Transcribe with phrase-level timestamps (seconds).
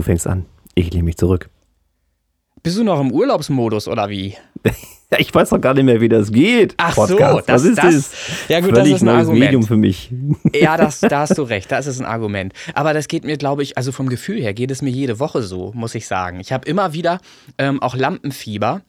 [0.00, 0.46] du fängst an.
[0.74, 1.48] Ich lehne mich zurück.
[2.62, 4.34] Bist du noch im Urlaubsmodus oder wie?
[5.18, 6.74] ich weiß doch gar nicht mehr, wie das geht.
[6.76, 7.32] Ach Podcast.
[7.32, 8.48] so, das, Was ist das, das?
[8.48, 9.40] Ja gut, Völlig das ist ein neues Argument.
[9.40, 10.12] Medium für mich.
[10.54, 12.52] Ja, das, da hast du recht, das ist ein Argument.
[12.74, 15.42] Aber das geht mir, glaube ich, also vom Gefühl her geht es mir jede Woche
[15.42, 16.40] so, muss ich sagen.
[16.40, 17.20] Ich habe immer wieder
[17.56, 18.82] ähm, auch Lampenfieber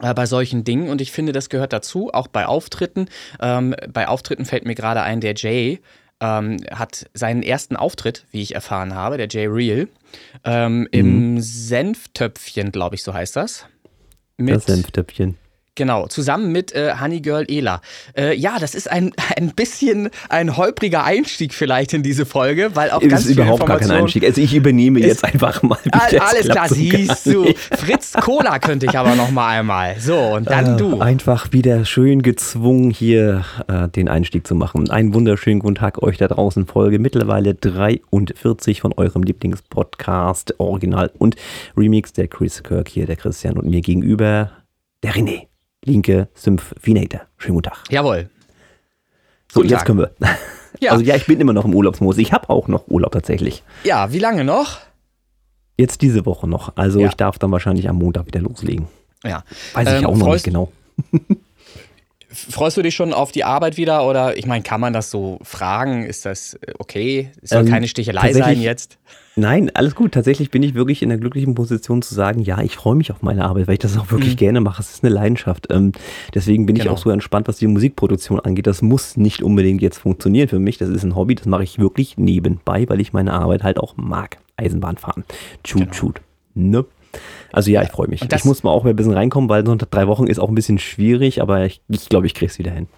[0.00, 3.08] äh, bei solchen Dingen und ich finde, das gehört dazu, auch bei Auftritten.
[3.40, 5.80] Ähm, bei Auftritten fällt mir gerade ein, der Jay
[6.20, 9.88] ähm, hat seinen ersten Auftritt, wie ich erfahren habe, der Jay Real,
[10.44, 13.66] ähm, im Senftöpfchen, glaube ich, so heißt das.
[14.36, 15.36] Mit, Das Senftöpfchen.
[15.76, 17.80] Genau, zusammen mit äh, Honeygirl Ela.
[18.16, 22.90] Äh, ja, das ist ein, ein bisschen ein holpriger Einstieg vielleicht in diese Folge, weil
[22.90, 24.24] auch Das ganz ist viele überhaupt gar kein Einstieg.
[24.24, 25.78] Also ich übernehme jetzt einfach mal.
[25.90, 27.44] das alles klar, siehst du.
[27.44, 27.58] nicht.
[27.58, 29.98] Fritz Cola könnte ich aber noch mal einmal.
[30.00, 31.00] So, und dann Äh, du.
[31.00, 34.90] Einfach wieder schön gezwungen, hier äh, den Einstieg zu machen.
[34.90, 36.66] Einen wunderschönen guten Tag euch da draußen.
[36.66, 41.36] Folge mittlerweile 43 von eurem Lieblingspodcast, Original und
[41.76, 42.12] Remix.
[42.12, 44.50] Der Chris Kirk hier, der Christian und mir gegenüber
[45.02, 45.49] der René.
[45.84, 47.22] Linke Symphinator.
[47.38, 47.84] Schönen guten Tag.
[47.90, 48.28] Jawohl.
[49.50, 49.86] So, Guten jetzt Tag.
[49.86, 50.10] können wir.
[50.80, 50.92] Ja.
[50.92, 52.18] Also ja, ich bin immer noch im Urlaubsmodus.
[52.18, 53.62] Ich habe auch noch Urlaub tatsächlich.
[53.84, 54.78] Ja, wie lange noch?
[55.76, 56.76] Jetzt diese Woche noch.
[56.76, 57.08] Also Ja.
[57.08, 58.86] ich darf dann wahrscheinlich am Montag wieder loslegen.
[59.24, 59.42] Ja.
[59.74, 60.70] Weiß ich Ähm, auch noch nicht genau.
[62.32, 65.38] Freust du dich schon auf die Arbeit wieder oder ich meine, kann man das so
[65.42, 66.04] fragen?
[66.04, 67.30] Ist das äh, okay?
[67.42, 68.98] Es soll Ähm, keine Stichelei sein jetzt.
[69.36, 70.12] Nein, alles gut.
[70.12, 73.22] Tatsächlich bin ich wirklich in der glücklichen Position zu sagen, ja, ich freue mich auf
[73.22, 74.38] meine Arbeit, weil ich das auch wirklich Mhm.
[74.38, 74.80] gerne mache.
[74.82, 75.68] Es ist eine Leidenschaft.
[75.70, 75.92] Ähm,
[76.34, 76.94] deswegen bin ich Genau.
[76.94, 78.66] auch so entspannt, was die Musikproduktion angeht.
[78.66, 80.78] Das muss nicht unbedingt jetzt funktionieren für mich.
[80.78, 83.96] Das ist ein Hobby, das mache ich wirklich nebenbei, weil ich meine Arbeit halt auch
[83.96, 84.38] mag.
[84.56, 85.24] Eisenbahn fahren.
[85.66, 85.92] Shoot, Genau.
[85.94, 86.20] shoot.
[86.54, 86.84] Ne?
[87.52, 88.22] Also ja, ich freue mich.
[88.22, 90.48] Ich muss mal auch mal ein bisschen reinkommen, weil so unter drei Wochen ist auch
[90.48, 92.88] ein bisschen schwierig, aber ich glaube, ich, glaub, ich kriege es wieder hin.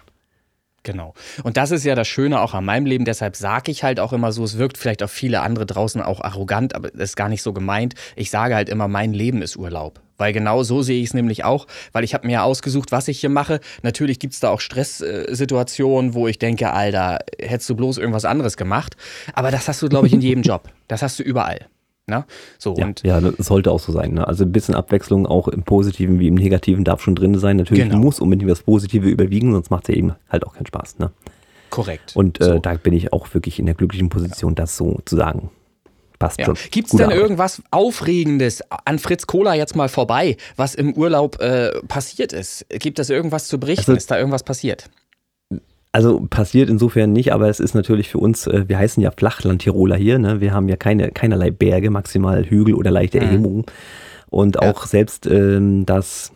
[0.84, 1.14] Genau.
[1.44, 3.04] Und das ist ja das Schöne auch an meinem Leben.
[3.04, 6.20] Deshalb sage ich halt auch immer so, es wirkt vielleicht auf viele andere draußen auch
[6.20, 7.94] arrogant, aber das ist gar nicht so gemeint.
[8.16, 10.00] Ich sage halt immer, mein Leben ist Urlaub.
[10.18, 13.08] Weil genau so sehe ich es nämlich auch, weil ich habe mir ja ausgesucht, was
[13.08, 13.60] ich hier mache.
[13.82, 18.56] Natürlich gibt es da auch Stresssituationen, wo ich denke, Alter, hättest du bloß irgendwas anderes
[18.56, 18.96] gemacht.
[19.34, 20.68] Aber das hast du, glaube ich, in jedem Job.
[20.88, 21.66] Das hast du überall.
[22.08, 22.24] Ne?
[22.58, 24.14] So, Ja, und ja, das sollte auch so sein.
[24.14, 24.26] Ne?
[24.26, 27.56] Also ein bisschen Abwechslung auch im Positiven wie im Negativen darf schon drin sein.
[27.58, 27.98] Natürlich Genau.
[27.98, 30.98] muss unbedingt das Positive überwiegen, sonst macht es ja eben halt auch keinen Spaß.
[30.98, 31.10] Ne?
[31.70, 32.12] korrekt.
[32.14, 32.58] Und äh, so.
[32.58, 35.50] da bin ich auch wirklich in der glücklichen Position, das so zu sagen.
[36.18, 36.44] Passt Ja.
[36.44, 36.56] schon.
[36.70, 37.16] Gibt es denn Arbeit.
[37.18, 42.66] irgendwas Aufregendes an Fritz Kohler jetzt mal vorbei, was im Urlaub äh, passiert ist?
[42.68, 43.90] Gibt es irgendwas zu berichten?
[43.92, 44.90] Also- ist da irgendwas passiert?
[45.94, 49.96] Also passiert insofern nicht, aber es ist natürlich für uns, äh, wir heißen ja Flachland-Tiroler
[49.96, 50.40] hier, ne?
[50.40, 53.24] wir haben ja keine, keinerlei Berge, maximal Hügel oder leichte Mhm.
[53.24, 53.64] Erhebungen.
[54.30, 54.70] Und Ja.
[54.70, 56.32] auch selbst ähm, das,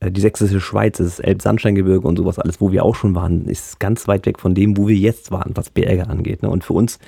[0.00, 3.78] äh, die sächsische Schweiz, das Elbsandsteingebirge und sowas alles, wo wir auch schon waren, ist
[3.78, 6.42] ganz weit weg von dem, wo wir jetzt waren, was Berge angeht.
[6.42, 6.50] Ne?
[6.50, 6.98] Und für uns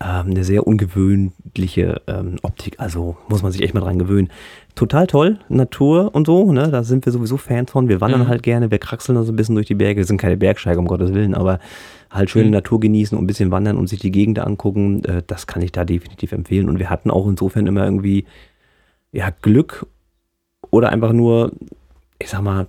[0.00, 4.28] ähm, eine sehr ungewöhnliche ähm, Optik, also muss man sich echt mal dran gewöhnen.
[4.74, 6.68] Total toll, Natur und so, ne?
[6.70, 7.88] da sind wir sowieso Fans von.
[7.88, 8.28] Wir wandern Mhm.
[8.28, 9.98] halt gerne, wir kraxeln so ein bisschen durch die Berge.
[9.98, 11.60] Wir sind keine Bergsteiger, um Gottes Willen, aber
[12.10, 12.50] halt schöne Mhm.
[12.52, 15.70] Natur genießen und ein bisschen wandern und sich die Gegend angucken, äh, das kann ich
[15.72, 16.68] da definitiv empfehlen.
[16.68, 18.24] Und wir hatten auch insofern immer irgendwie
[19.12, 19.86] ja, Glück
[20.70, 21.52] oder einfach nur,
[22.18, 22.66] ich sag mal,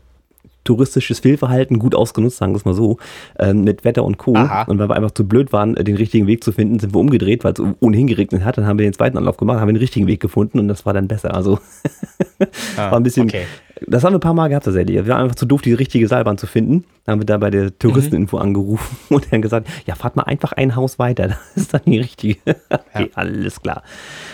[0.66, 2.98] touristisches Fehlverhalten gut ausgenutzt, sagen wir es mal so,
[3.40, 4.36] ähm, mit Wetter und Co.
[4.36, 4.64] Aha.
[4.64, 7.00] Und weil wir einfach zu blöd waren, äh, den richtigen Weg zu finden, sind wir
[7.00, 8.58] umgedreht, weil es ohnehin geregnet hat.
[8.58, 10.94] Dann haben wir den zweiten Anlauf gemacht, haben den richtigen Weg gefunden und das war
[10.94, 11.34] dann besser.
[11.34, 11.60] Also
[12.78, 13.46] Ah, war ein bisschen, Okay.
[13.88, 14.96] Das haben wir ein paar Mal gehabt tatsächlich.
[14.96, 16.86] Wir waren einfach zu doof, die richtige Seilbahn zu finden.
[17.04, 20.54] Dann haben wir da bei der Touristeninfo angerufen und dann gesagt, ja, fahrt mal einfach
[20.54, 21.28] ein Haus weiter.
[21.56, 22.38] Das ist dann die richtige.
[22.70, 23.84] okay, alles klar.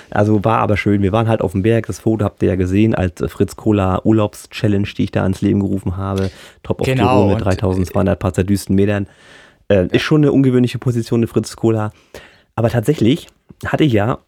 [0.09, 1.01] Also war aber schön.
[1.01, 1.87] Wir waren halt auf dem Berg.
[1.87, 5.59] Das Foto habt ihr ja gesehen als Fritz Kohler Urlaubschallenge, die ich da ans Leben
[5.59, 6.29] gerufen habe.
[6.63, 9.07] Top of Genau, Tirol mit und- 3200 paar zerdüsten Metern.
[9.69, 11.91] Äh, Ist schon eine ungewöhnliche Position, eine Fritz Kohler.
[12.55, 13.27] Aber tatsächlich
[13.65, 14.19] hatte ich ja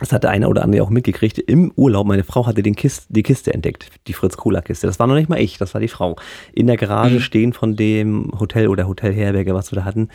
[0.00, 1.38] das hatte einer oder andere auch mitgekriegt.
[1.38, 4.86] Im Urlaub, meine Frau hatte den Kist, die Kiste entdeckt, die Fritz-Cola-Kiste.
[4.86, 6.16] Das war noch nicht mal ich, das war die Frau.
[6.52, 7.20] In der Garage Mhm.
[7.20, 10.08] stehen von dem Hotel oder Hotelherberge, was wir da hatten.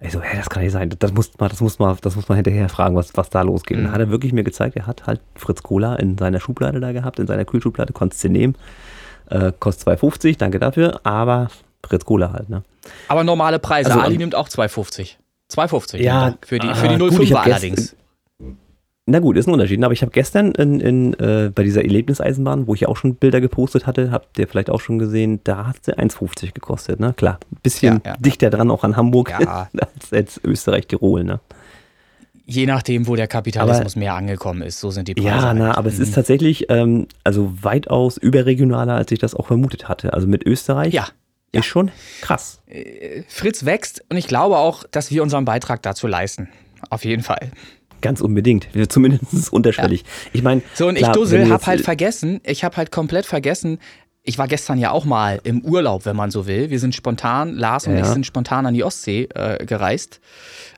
[0.00, 0.94] Ich so, hä, das kann nicht sein.
[0.98, 3.76] Das muss man, das muss man, das muss man hinterher fragen, was, was da losgeht.
[3.76, 3.86] Und Mhm.
[3.86, 6.92] dann hat er wirklich mir gezeigt, er hat halt Fritz Cola in seiner Schublade da
[6.92, 8.54] gehabt, in seiner Kühlschublade, konntest du nehmen.
[9.30, 11.48] Äh, kostet 2,50, danke dafür, aber
[11.84, 12.62] Fritz Cola halt, ne?
[13.08, 13.90] Aber normale Preise.
[13.90, 15.16] Also, Ali nimmt auch 2,50.
[15.50, 17.96] 2,50 Ja, für die, ah, für die gut, 05er ich hab gest- allerdings.
[19.06, 19.82] Na gut, ist ein Unterschied.
[19.84, 23.16] Aber ich habe gestern in, in, äh, bei dieser Erlebniseisenbahn, wo ich ja auch schon
[23.16, 27.00] Bilder gepostet hatte, habt ihr vielleicht auch schon gesehen, da hat sie 1,50 gekostet.
[27.00, 27.12] Ne?
[27.14, 28.16] Klar, ein bisschen Ja, ja.
[28.18, 29.68] dichter dran auch an Hamburg Ja.
[29.96, 31.22] als, als Österreich-Tirol.
[31.24, 31.40] Ne?
[32.46, 35.28] Je nachdem, wo der Kapitalismus mehr angekommen ist, so sind die Preise.
[35.28, 36.02] Ja, na, aber es Mhm.
[36.04, 40.14] ist tatsächlich ähm, also weitaus überregionaler, als ich das auch vermutet hatte.
[40.14, 41.08] Also mit Österreich Ja.
[41.52, 41.90] ist schon
[42.22, 42.62] krass.
[43.28, 46.48] Fritz wächst und ich glaube auch, dass wir unseren Beitrag dazu leisten.
[46.90, 47.50] Auf jeden Fall.
[48.04, 48.68] Ganz unbedingt.
[48.90, 50.02] Zumindest unterschwellig.
[50.02, 50.30] Ja.
[50.34, 50.60] Ich meine.
[50.74, 53.78] So, und klar, ich Dussel hab halt vergessen, ich habe halt komplett vergessen,
[54.22, 56.68] ich war gestern ja auch mal im Urlaub, wenn man so will.
[56.68, 58.00] Wir sind spontan, Lars und ja.
[58.00, 60.20] ich sind spontan an die Ostsee äh, gereist.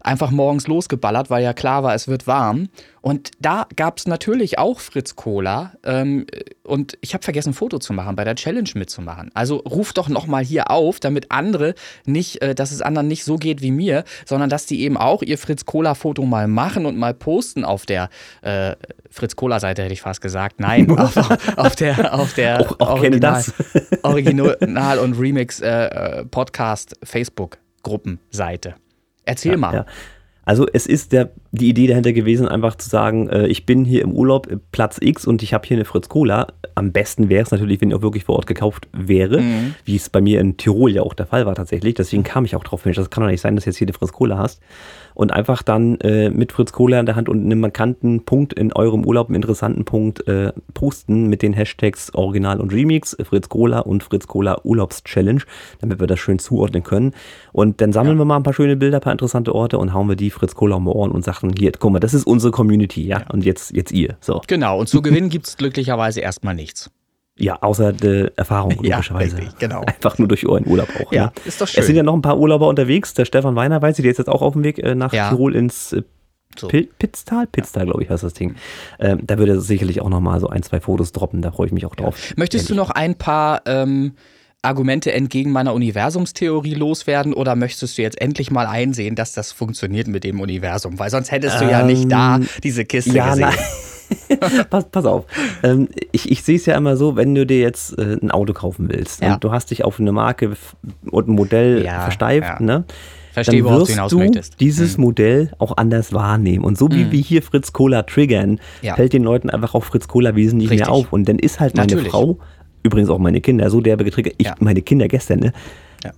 [0.02, 2.68] Einfach morgens losgeballert, weil ja klar war, es wird warm.
[3.06, 5.74] Und da gab es natürlich auch Fritz Cola.
[5.84, 6.26] Ähm,
[6.64, 9.30] und ich habe vergessen, ein Foto zu machen, bei der Challenge mitzumachen.
[9.32, 13.36] Also ruf doch nochmal hier auf, damit andere nicht, äh, dass es anderen nicht so
[13.36, 17.14] geht wie mir, sondern dass die eben auch ihr Fritz Cola-Foto mal machen und mal
[17.14, 18.10] posten auf der
[18.42, 18.74] äh,
[19.08, 20.58] Fritz Cola-Seite, hätte ich fast gesagt.
[20.58, 21.16] Nein, auf,
[21.56, 23.44] auf der, auf der auch, auch Original,
[24.02, 28.74] Original und Remix äh, äh Podcast Facebook-Gruppenseite.
[29.24, 29.74] Erzähl ja, mal.
[29.74, 29.86] Ja.
[30.46, 34.02] Also es ist der, die Idee dahinter gewesen, einfach zu sagen, äh, ich bin hier
[34.02, 36.46] im Urlaub, äh, Platz X und ich habe hier eine Fritz Cola.
[36.76, 39.74] Am besten wäre es natürlich, wenn die auch wirklich vor Ort gekauft wäre, mhm.
[39.84, 41.94] wie es bei mir in Tirol ja auch der Fall war tatsächlich.
[41.94, 43.88] Deswegen kam ich auch drauf, Mensch, das kann doch nicht sein, dass du jetzt hier
[43.88, 44.62] eine Fritz Cola hast
[45.16, 48.72] und einfach dann äh, mit Fritz Kohler in der Hand und einem markanten Punkt in
[48.74, 53.86] eurem Urlaub, einen interessanten Punkt äh, posten mit den Hashtags Original und Remix, Fritz Kohler
[53.86, 55.40] und Fritz Kohler Urlaubschallenge,
[55.80, 57.14] damit wir das schön zuordnen können.
[57.52, 58.20] Und dann sammeln ja.
[58.20, 60.54] wir mal ein paar schöne Bilder, ein paar interessante Orte und hauen wir die Fritz
[60.54, 63.26] Kohler um die Ohren und sagen, hier, guck mal, das ist unsere Community, ja, ja.
[63.32, 64.16] und jetzt, jetzt ihr.
[64.20, 64.42] So.
[64.46, 66.90] Genau, und zu gewinnen gibt es glücklicherweise erstmal nichts.
[67.38, 69.36] Ja, außer der Erfahrung, logischerweise.
[69.36, 69.80] Ja, richtig, genau.
[69.86, 71.12] Einfach nur durch euren Urlaub auch.
[71.12, 71.32] Ja, ne?
[71.44, 71.80] ist doch schön.
[71.80, 73.14] Es sind ja noch ein paar Urlauber unterwegs.
[73.14, 75.28] Der Stefan Weiner, weiß ich, der ist jetzt auch auf dem Weg äh, nach ja.
[75.28, 76.02] Tirol ins äh,
[76.58, 76.68] so.
[76.68, 77.46] Pitztal?
[77.46, 78.54] Pitztal, glaube ich, heißt das Ding.
[78.98, 81.42] Ähm, da würde er sicherlich auch noch mal so ein, zwei Fotos droppen.
[81.42, 82.30] Da freue ich mich auch drauf.
[82.30, 82.34] Ja.
[82.38, 82.68] Möchtest Ehrlich.
[82.68, 84.12] du noch ein paar ähm,
[84.62, 90.08] Argumente entgegen meiner Universumstheorie loswerden oder möchtest du jetzt endlich mal einsehen, dass das funktioniert
[90.08, 90.98] mit dem Universum?
[90.98, 93.48] Weil sonst hättest du ähm, ja nicht da ähm, diese Kiste ja, gesehen.
[93.48, 93.58] Nein.
[94.70, 95.24] pass, pass auf.
[95.62, 98.52] Ähm, ich ich sehe es ja immer so, wenn du dir jetzt äh, ein Auto
[98.52, 99.34] kaufen willst ja.
[99.34, 100.56] und du hast dich auf eine Marke
[101.10, 102.64] und ein Modell ja, versteift, ja.
[102.64, 102.84] ne?
[103.32, 105.02] Verstehe, dann wirst du, du dieses hm.
[105.02, 106.64] Modell auch anders wahrnehmen.
[106.64, 107.12] Und so wie hm.
[107.12, 110.86] wir hier Fritz Cola triggern, fällt den Leuten einfach auch Fritz Cola wesentlich Richtig.
[110.86, 111.12] mehr auf.
[111.12, 112.12] Und dann ist halt meine Natürlich.
[112.12, 112.38] Frau,
[112.82, 114.36] übrigens auch meine Kinder, so derbe getriggert.
[114.38, 115.52] Ich, meine Kinder gestern, ne?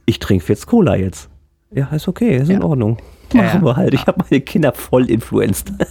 [0.07, 1.29] Ich trinke Fritz Cola jetzt.
[1.75, 2.99] Ja, ist okay, ist in Ordnung.
[3.35, 3.95] Machen wir halt.
[3.95, 5.73] Ich habe meine Kinder voll influenced.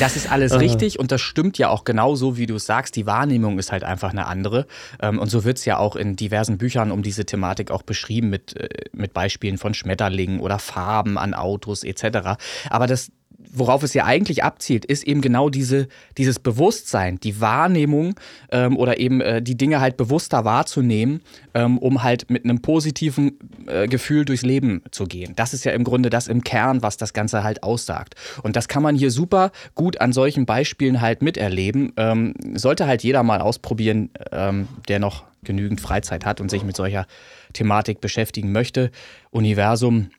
[0.00, 2.96] Das ist alles richtig und das stimmt ja auch genauso, wie du es sagst.
[2.96, 4.66] Die Wahrnehmung ist halt einfach eine andere.
[5.00, 8.28] Ähm, und so wird es ja auch in diversen Büchern um diese Thematik auch beschrieben
[8.28, 12.36] mit, äh, mit Beispielen von Schmetterlingen oder Farben an Autos etc.
[12.70, 13.12] Aber das,
[13.52, 15.88] worauf es ja eigentlich abzielt, ist eben genau diese,
[16.18, 18.14] dieses Bewusstsein, die Wahrnehmung
[18.50, 21.22] ähm, oder eben äh, die Dinge halt bewusster wahrzunehmen,
[21.54, 25.34] ähm, um halt mit einem positiven äh, Gefühl durchs Leben zu gehen.
[25.36, 28.14] Das ist ja im Grunde das im Kern, was das Ganze halt aussagt.
[28.42, 31.92] Und das kann man hier super gut an solchen Beispielen halt miterleben.
[31.96, 36.76] Ähm, sollte halt jeder mal ausprobieren, ähm, der noch genügend Freizeit hat und sich mit
[36.76, 37.06] solcher
[37.52, 38.90] Thematik beschäftigen möchte.
[39.30, 40.10] Universum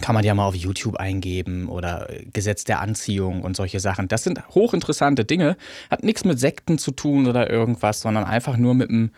[0.00, 4.08] kann man ja mal auf YouTube eingeben oder Gesetz der Anziehung und solche Sachen.
[4.08, 5.56] Das sind hochinteressante Dinge,
[5.90, 9.10] hat nichts mit Sekten zu tun oder irgendwas, sondern einfach nur mit einem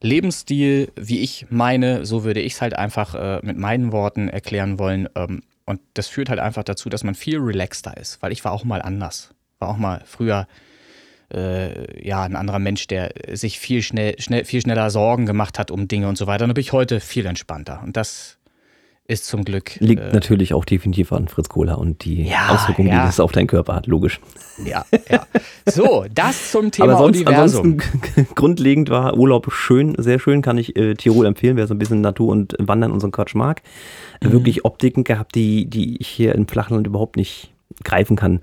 [0.00, 4.78] Lebensstil, wie ich meine, so würde ich es halt einfach äh, mit meinen Worten erklären
[4.78, 5.08] wollen.
[5.14, 8.52] Ähm, und das führt halt einfach dazu, dass man viel relaxter ist, weil ich war
[8.52, 9.30] auch mal anders.
[9.58, 10.48] War auch mal früher
[11.32, 15.70] äh, ja, ein anderer Mensch, der sich viel, schnell, schnell, viel schneller Sorgen gemacht hat
[15.70, 16.44] um Dinge und so weiter.
[16.44, 17.80] Und da bin ich heute viel entspannter.
[17.82, 18.38] Und das
[19.12, 19.76] ist zum Glück.
[19.78, 23.00] Liegt äh, natürlich auch definitiv an Fritz Kohler und die ja, Auswirkungen, ja.
[23.00, 24.20] die das auf deinen Körper hat, logisch.
[24.64, 25.26] Ja, ja.
[25.66, 27.72] So, das zum Thema Aber sonst, Universum.
[27.72, 31.78] Ansonsten grundlegend war Urlaub schön, sehr schön, kann ich äh, Tirol empfehlen, wer so ein
[31.78, 33.62] bisschen Natur und Wandern und so einen Quatsch mag.
[34.22, 34.32] Mhm.
[34.32, 37.52] Wirklich Optiken gehabt, die, die ich hier im Flachland überhaupt nicht
[37.84, 38.40] greifen kann.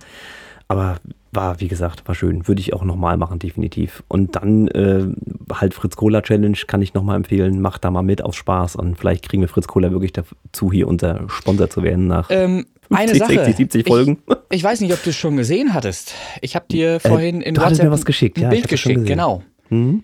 [0.67, 0.97] Aber
[1.31, 2.47] war, wie gesagt, war schön.
[2.47, 4.03] Würde ich auch nochmal machen, definitiv.
[4.07, 5.05] Und dann äh,
[5.53, 7.61] halt Fritz Cola Challenge kann ich nochmal empfehlen.
[7.61, 8.75] Macht da mal mit aus Spaß.
[8.75, 12.65] Und vielleicht kriegen wir Fritz Cola wirklich dazu, hier unser Sponsor zu werden nach ähm,
[12.89, 13.33] 50, eine Sache.
[13.45, 14.17] 60, 70 Folgen.
[14.27, 16.13] Ich, ich weiß nicht, ob du es schon gesehen hattest.
[16.41, 18.37] Ich habe dir äh, vorhin äh, in WhatsApp mir was geschickt.
[18.37, 19.43] ein ja, Bild geschickt, genau.
[19.69, 20.03] Mhm.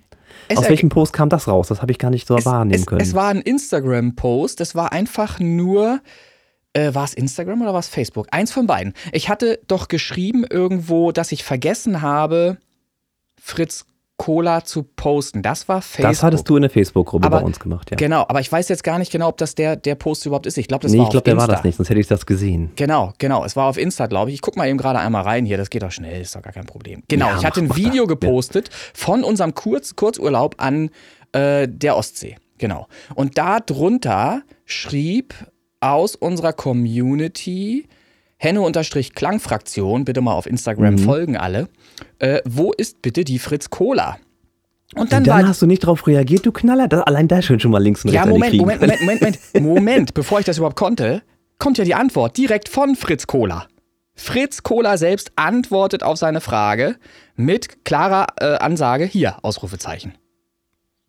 [0.55, 1.69] Aus welchem Post kam das raus?
[1.69, 3.01] Das habe ich gar nicht so es, wahrnehmen es, können.
[3.01, 4.59] Es war ein Instagram-Post.
[4.59, 6.01] Das war einfach nur
[6.75, 8.27] äh, war es Instagram oder war es Facebook?
[8.31, 8.93] Eins von beiden.
[9.11, 12.57] Ich hatte doch geschrieben irgendwo, dass ich vergessen habe,
[13.41, 13.85] Fritz
[14.17, 15.41] Cola zu posten.
[15.41, 16.09] Das war Facebook.
[16.09, 17.97] Das hattest du in der Facebook-Gruppe bei uns gemacht, ja.
[17.97, 20.57] Genau, aber ich weiß jetzt gar nicht genau, ob das der, der Post überhaupt ist.
[20.57, 22.25] Ich glaube, das nee, war ich glaube, der war das nicht, sonst hätte ich das
[22.25, 22.71] gesehen.
[22.77, 23.43] Genau, genau.
[23.43, 24.35] Es war auf Insta, glaube ich.
[24.35, 26.53] Ich gucke mal eben gerade einmal rein hier, das geht doch schnell, ist doch gar
[26.53, 27.03] kein Problem.
[27.09, 28.75] Genau, ja, ich hatte ein Video gepostet ja.
[28.93, 30.91] von unserem Kurz Kurzurlaub an
[31.33, 32.37] äh, der Ostsee.
[32.57, 32.87] Genau.
[33.15, 35.33] Und da drunter schrieb
[35.85, 37.87] aus unserer Community,
[38.37, 40.99] Henne-Klangfraktion, bitte mal auf Instagram mhm.
[40.99, 41.69] folgen alle.
[42.19, 44.17] Äh, wo ist bitte die Fritz Cola?
[44.93, 46.87] Und dann, dann hast du nicht darauf reagiert, du Knaller.
[46.87, 48.25] Das, allein da schön schon mal links und rechts.
[48.25, 51.23] Ja, Moment, Moment, Moment, Moment, Moment, Moment, bevor ich das überhaupt konnte,
[51.57, 53.67] kommt ja die Antwort direkt von Fritz Cola.
[54.15, 56.95] Fritz Kohler selbst antwortet auf seine Frage
[57.35, 60.13] mit klarer äh, Ansage, hier, Ausrufezeichen.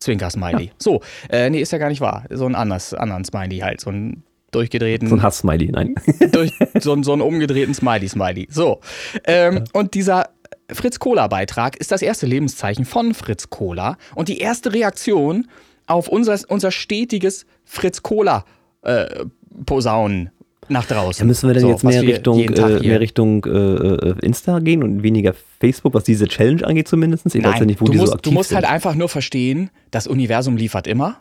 [0.00, 0.64] Zwinker-Smiley.
[0.66, 0.72] Ja.
[0.78, 2.24] So, äh, nee, ist ja gar nicht wahr.
[2.30, 5.08] So ein anderes, anderen Smiley halt, so ein durchgedrehten.
[5.08, 5.94] So ein Hass-Smiley, nein.
[6.32, 8.48] Durch, so, so einen umgedrehten Smiley-Smiley.
[8.50, 8.80] So.
[9.24, 9.64] Ähm.
[9.72, 10.28] Und dieser
[10.72, 15.48] Fritz Kohler-Beitrag ist das erste Lebenszeichen von Fritz Kohler und die erste Reaktion
[15.86, 20.26] auf unser, unser stetiges Fritz Kohler-Posaunen.
[20.26, 20.30] Äh,
[20.68, 21.22] nach draußen.
[21.22, 24.82] Ja, müssen wir denn so, jetzt mehr Richtung, äh, mehr Richtung äh, äh, Insta gehen
[24.82, 27.26] und weniger Facebook, was diese Challenge angeht zumindest?
[27.26, 28.56] Ich Nein, weiß ja nicht, wo du die musst, so aktiv Du musst sind.
[28.56, 31.20] halt einfach nur verstehen, das Universum liefert immer.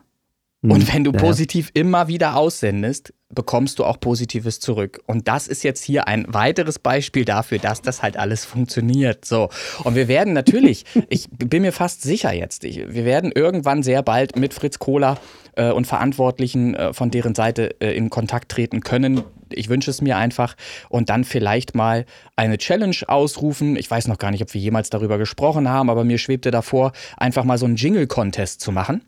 [0.62, 5.00] Und wenn du ja, positiv immer wieder aussendest, bekommst du auch Positives zurück.
[5.06, 9.24] Und das ist jetzt hier ein weiteres Beispiel dafür, dass das halt alles funktioniert.
[9.24, 9.48] So.
[9.84, 14.02] Und wir werden natürlich, ich bin mir fast sicher jetzt, ich, wir werden irgendwann sehr
[14.02, 15.18] bald mit Fritz Kohler
[15.56, 19.22] äh, und Verantwortlichen äh, von deren Seite äh, in Kontakt treten können.
[19.50, 20.56] Ich wünsche es mir einfach
[20.88, 23.76] und dann vielleicht mal eine Challenge ausrufen.
[23.76, 26.92] Ich weiß noch gar nicht, ob wir jemals darüber gesprochen haben, aber mir schwebte davor,
[27.16, 29.02] einfach mal so einen Jingle-Contest zu machen.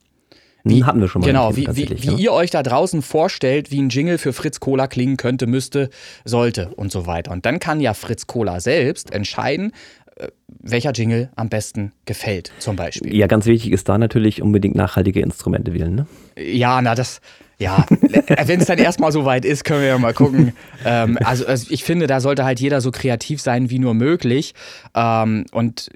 [0.65, 1.27] Wie, hatten wir schon mal.
[1.27, 2.17] Genau, wie, wie, wie ja.
[2.17, 5.91] ihr euch da draußen vorstellt, wie ein Jingle für Fritz Cola klingen könnte, müsste,
[6.25, 7.31] sollte und so weiter.
[7.31, 9.73] Und dann kann ja Fritz Cola selbst entscheiden,
[10.17, 10.29] äh,
[10.61, 13.15] welcher Jingle am besten gefällt, zum Beispiel.
[13.15, 16.07] Ja, ganz wichtig ist da natürlich unbedingt nachhaltige Instrumente wählen, ne?
[16.37, 17.21] Ja, na, das,
[17.59, 17.87] ja,
[18.45, 20.53] wenn es dann erstmal so weit ist, können wir ja mal gucken.
[20.85, 24.55] ähm, also, also, ich finde, da sollte halt jeder so kreativ sein wie nur möglich.
[24.95, 25.91] Ähm, und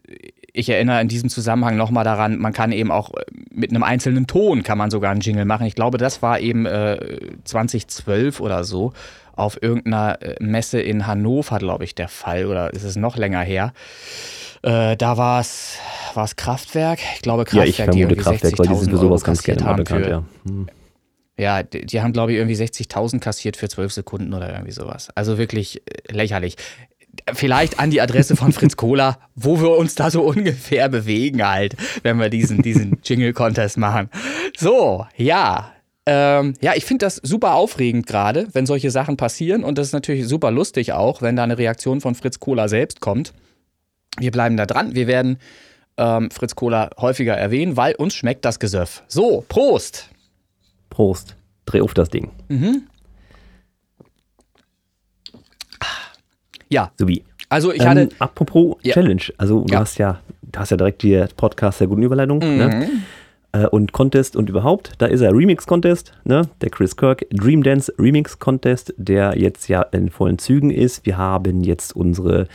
[0.52, 4.26] ich erinnere in diesem Zusammenhang nochmal daran, man kann eben auch äh, mit einem einzelnen
[4.26, 5.66] Ton kann man sogar einen Jingle machen.
[5.66, 6.99] Ich glaube, das war eben äh,
[7.44, 8.92] 2012 oder so
[9.35, 12.47] auf irgendeiner äh, Messe in Hannover, glaube ich, der Fall.
[12.47, 13.73] Oder ist es noch länger her?
[14.62, 15.78] Äh, da war es
[16.37, 17.00] Kraftwerk.
[17.16, 19.75] Ich glaube Kraftwerk, ja, ich vermute die Kraftwerk, weil die sind für sowas ganz gerne
[19.75, 20.25] bekannt, für, ja.
[20.47, 20.68] Hm.
[21.38, 25.09] Ja, die, die, haben, glaube ich, irgendwie 60.000 kassiert für 12 Sekunden oder irgendwie sowas.
[25.14, 26.56] Also wirklich äh, lächerlich
[27.33, 31.76] vielleicht an die Adresse von Fritz Kohler, wo wir uns da so ungefähr bewegen halt,
[32.02, 34.09] wenn wir diesen, diesen Jingle-Contest machen.
[34.57, 35.73] So, ja.
[36.05, 39.93] Ähm, ja, ich finde das super aufregend gerade, wenn solche Sachen passieren und das ist
[39.93, 43.33] natürlich super lustig auch, wenn da eine Reaktion von Fritz Kohler selbst kommt.
[44.19, 45.38] Wir bleiben da dran, wir werden
[45.97, 49.05] ähm, Fritz Kohler häufiger erwähnen, weil uns schmeckt das Gesöff.
[49.07, 50.09] So, Prost!
[50.91, 51.37] Prost.
[51.67, 52.31] Dreh auf das Ding.
[52.49, 52.88] Mhm.
[56.73, 56.91] Ja.
[56.99, 57.23] So wie.
[57.49, 58.02] Also ich hatte.
[58.02, 58.95] Ähm, apropos ja.
[58.95, 59.81] Challenge, also du ja.
[59.81, 62.57] hast ja, du hast ja direkt die Podcast der guten Überleitung, mhm.
[62.57, 62.88] ne?
[63.52, 66.49] Äh, und Contest und überhaupt, da ist er Remix Contest, ne?
[66.62, 71.05] Der Chris Kirk Dream Dance Remix Contest, der jetzt ja in vollen Zügen ist.
[71.05, 72.49] Wir haben jetzt unsere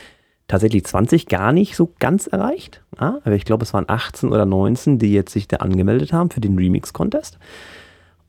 [0.47, 2.81] tatsächlich 20 gar nicht so ganz erreicht.
[2.99, 3.19] Ja?
[3.23, 6.41] aber ich glaube, es waren 18 oder 19, die jetzt sich da angemeldet haben für
[6.41, 7.37] den Remix Contest.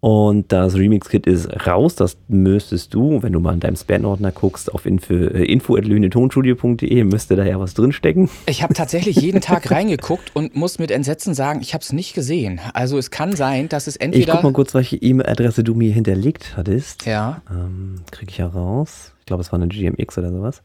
[0.01, 1.97] Und das Remix-Kit ist raus.
[1.97, 7.35] Das müsstest du, wenn du mal in deinem Spam-Ordner guckst, auf info, äh, info.lünetonstudio.de, müsste
[7.35, 8.31] da ja was drinstecken.
[8.47, 12.15] Ich habe tatsächlich jeden Tag reingeguckt und muss mit Entsetzen sagen, ich habe es nicht
[12.15, 12.61] gesehen.
[12.75, 14.25] Also es kann sein, dass es entweder...
[14.25, 17.05] Ich guck mal kurz, welche E-Mail-Adresse du mir hinterlegt hattest.
[17.05, 17.43] Ja.
[17.51, 19.13] Ähm, Kriege ich ja raus.
[19.21, 20.63] Ich glaube, es war eine GMX oder sowas.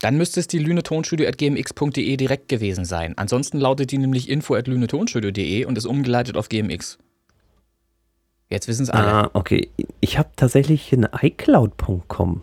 [0.00, 3.14] Dann müsste es die lünetonstudio.gmx.de direkt gewesen sein.
[3.16, 6.98] Ansonsten lautet die nämlich info.lünetonstudio.de und ist umgeleitet auf GMX.
[8.50, 9.06] Jetzt wissen es alle.
[9.06, 9.68] Ah, okay.
[10.00, 12.42] Ich habe tatsächlich eine iCloud.com.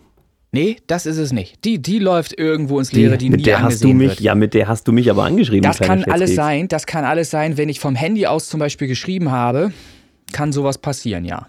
[0.52, 1.64] Nee, das ist es nicht.
[1.64, 4.20] Die, die läuft irgendwo ins Leere, die, die mit nie der hast du mich, wird.
[4.20, 5.62] Ja, mit der hast du mich aber angeschrieben.
[5.62, 6.68] Das kann alles sein.
[6.68, 7.58] Das kann alles sein.
[7.58, 9.72] Wenn ich vom Handy aus zum Beispiel geschrieben habe,
[10.32, 11.46] kann sowas passieren, ja.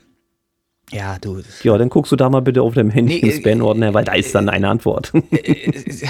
[0.92, 1.42] Ja, du.
[1.64, 4.14] Ja, dann guckst du da mal bitte auf deinem Handy nee, im Spam-Ordner, weil da
[4.14, 5.12] ist dann eine Antwort.
[5.32, 6.08] Äh, äh,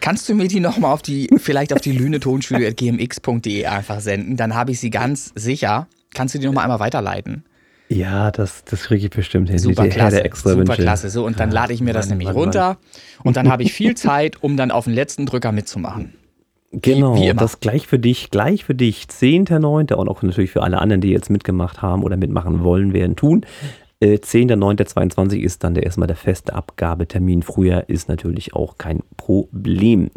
[0.00, 4.36] kannst du mir die nochmal auf die, vielleicht auf die lünetonstudio.gmx.de einfach senden?
[4.36, 5.86] Dann habe ich sie ganz sicher.
[6.14, 7.44] Kannst du die nochmal einmal weiterleiten?
[7.88, 9.58] Ja, das, das kriege ich bestimmt hin.
[9.58, 11.10] Super klasse, super klasse.
[11.10, 12.76] So, und dann lade ich mir das Mann, nämlich Mann, runter Mann.
[13.24, 16.14] und dann habe ich viel Zeit, um dann auf den letzten Drücker mitzumachen.
[16.72, 19.94] Genau, wie, wie das gleich für dich, gleich für dich, 10.9.
[19.94, 23.46] und auch natürlich für alle anderen, die jetzt mitgemacht haben oder mitmachen wollen, werden tun.
[24.00, 27.42] Äh, 10.9.22 ist dann der erstmal der feste Abgabetermin.
[27.42, 30.10] Früher ist natürlich auch kein Problem.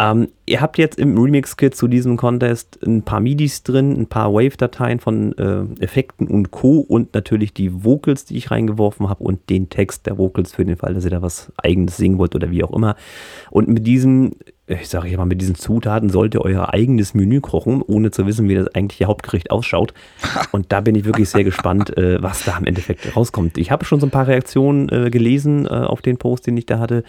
[0.00, 4.32] Ähm, ihr habt jetzt im Remix-Kit zu diesem Contest ein paar MIDIs drin, ein paar
[4.32, 6.78] Wave-Dateien von äh, Effekten und Co.
[6.78, 10.76] und natürlich die Vocals, die ich reingeworfen habe und den Text der Vocals für den
[10.76, 12.96] Fall, dass ihr da was eigenes singen wollt oder wie auch immer.
[13.50, 14.30] Und mit diesem,
[14.66, 18.26] ich sage ja mal, mit diesen Zutaten sollt ihr euer eigenes Menü kochen, ohne zu
[18.26, 19.92] wissen, wie das eigentliche Hauptgericht ausschaut.
[20.52, 23.58] Und da bin ich wirklich sehr gespannt, äh, was da im Endeffekt rauskommt.
[23.58, 26.64] Ich habe schon so ein paar Reaktionen äh, gelesen äh, auf den Post, den ich
[26.64, 27.04] da hatte.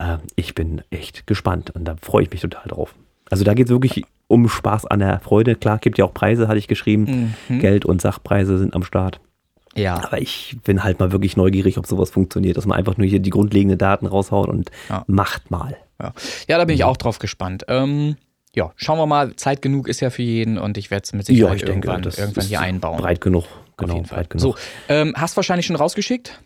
[0.00, 2.94] Äh, ich bin echt gespannt und da freue ich mich total drauf.
[3.30, 5.54] Also da geht es wirklich um Spaß an der Freude.
[5.54, 7.34] Klar, gibt ja auch Preise, hatte ich geschrieben.
[7.48, 7.60] Mhm.
[7.60, 9.20] Geld und Sachpreise sind am Start.
[9.76, 10.02] Ja.
[10.02, 13.20] Aber ich bin halt mal wirklich neugierig, ob sowas funktioniert, dass man einfach nur hier
[13.20, 15.04] die grundlegenden Daten raushaut und Ja.
[15.06, 15.76] macht mal.
[16.00, 16.12] Ja,
[16.48, 17.64] ja da bin ich auch drauf gespannt.
[17.68, 18.16] Ähm,
[18.54, 19.36] ja, schauen wir mal.
[19.36, 22.46] Zeit genug ist ja für jeden und ich werde es mit Sicherheit irgendwann, das irgendwann
[22.46, 22.98] hier einbauen.
[22.98, 23.44] Breit genug.
[23.76, 24.42] Genau, breit genug.
[24.42, 24.54] So,
[24.88, 26.40] ähm, hast wahrscheinlich schon rausgeschickt?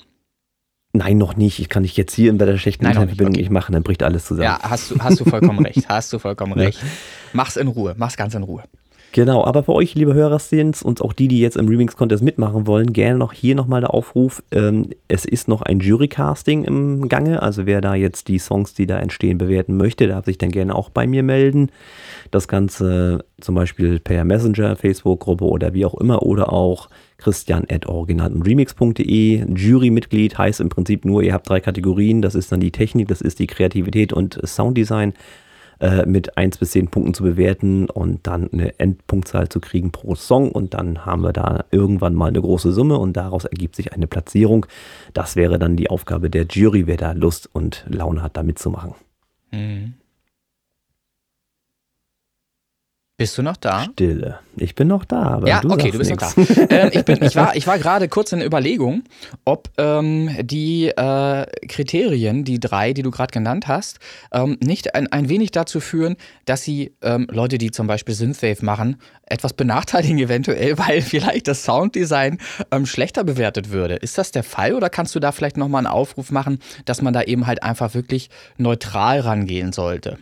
[0.97, 1.59] Nein, noch nicht.
[1.59, 3.43] Ich kann nicht jetzt hier bei der schlechten Nein, nicht, Internetverbindung okay.
[3.43, 4.45] nicht machen, dann bricht alles zusammen.
[4.45, 5.89] Ja, hast du, hast du vollkommen recht.
[5.89, 6.81] Hast du vollkommen recht.
[7.33, 7.95] Mach's in Ruhe.
[7.99, 8.63] Mach's ganz in Ruhe.
[9.15, 12.93] Genau, aber für euch, liebe Hörerszens und auch die, die jetzt im Remix-Contest mitmachen wollen,
[12.93, 14.43] gerne noch hier nochmal der Aufruf.
[14.51, 18.89] Ähm, es ist noch ein Jury-Casting im Gange, also wer da jetzt die Songs, die
[18.89, 21.71] da entstehen, bewerten möchte, darf sich dann gerne auch bei mir melden.
[22.33, 27.87] Das Ganze zum Beispiel per Messenger, Facebook-Gruppe oder wie auch immer oder auch christian at
[27.87, 29.47] original.remix.de.
[29.55, 33.21] Jurymitglied heißt im Prinzip nur, ihr habt drei Kategorien, das ist dann die Technik, das
[33.21, 35.15] ist die Kreativität und Sounddesign
[35.85, 40.15] äh, mit 1 bis 10 Punkten zu bewerten und dann eine Endpunktzahl zu kriegen pro
[40.15, 43.93] Song und dann haben wir da irgendwann mal eine große Summe und daraus ergibt sich
[43.93, 44.65] eine Platzierung.
[45.13, 48.95] Das wäre dann die Aufgabe der Jury, wer da Lust und Laune hat, da mitzumachen.
[49.53, 49.95] Mhm.
[53.17, 53.85] Bist du noch da?
[53.85, 54.41] Stille.
[54.57, 56.47] Ich bin noch da, aber ja, du okay, du bist noch nix.
[56.47, 56.67] da.
[56.71, 59.05] ähm, ich, bin, ich war, ich war gerade kurz in der Überlegung,
[59.45, 64.01] ob ähm, die äh, Kriterien, die drei, die du gerade genannt hast,
[64.33, 68.65] ähm, nicht ein, ein wenig dazu führen, dass sie ähm, Leute, die zum Beispiel Synthwave
[68.65, 72.39] machen, etwas benachteiligen eventuell, weil vielleicht das Sounddesign
[72.73, 73.95] ähm, schlechter bewertet würde.
[73.95, 77.15] Ist das der Fall oder kannst du da vielleicht nochmal einen Aufruf machen, dass man
[77.15, 78.29] da eben halt einfach wirklich
[78.59, 80.19] neutral rangehen sollte?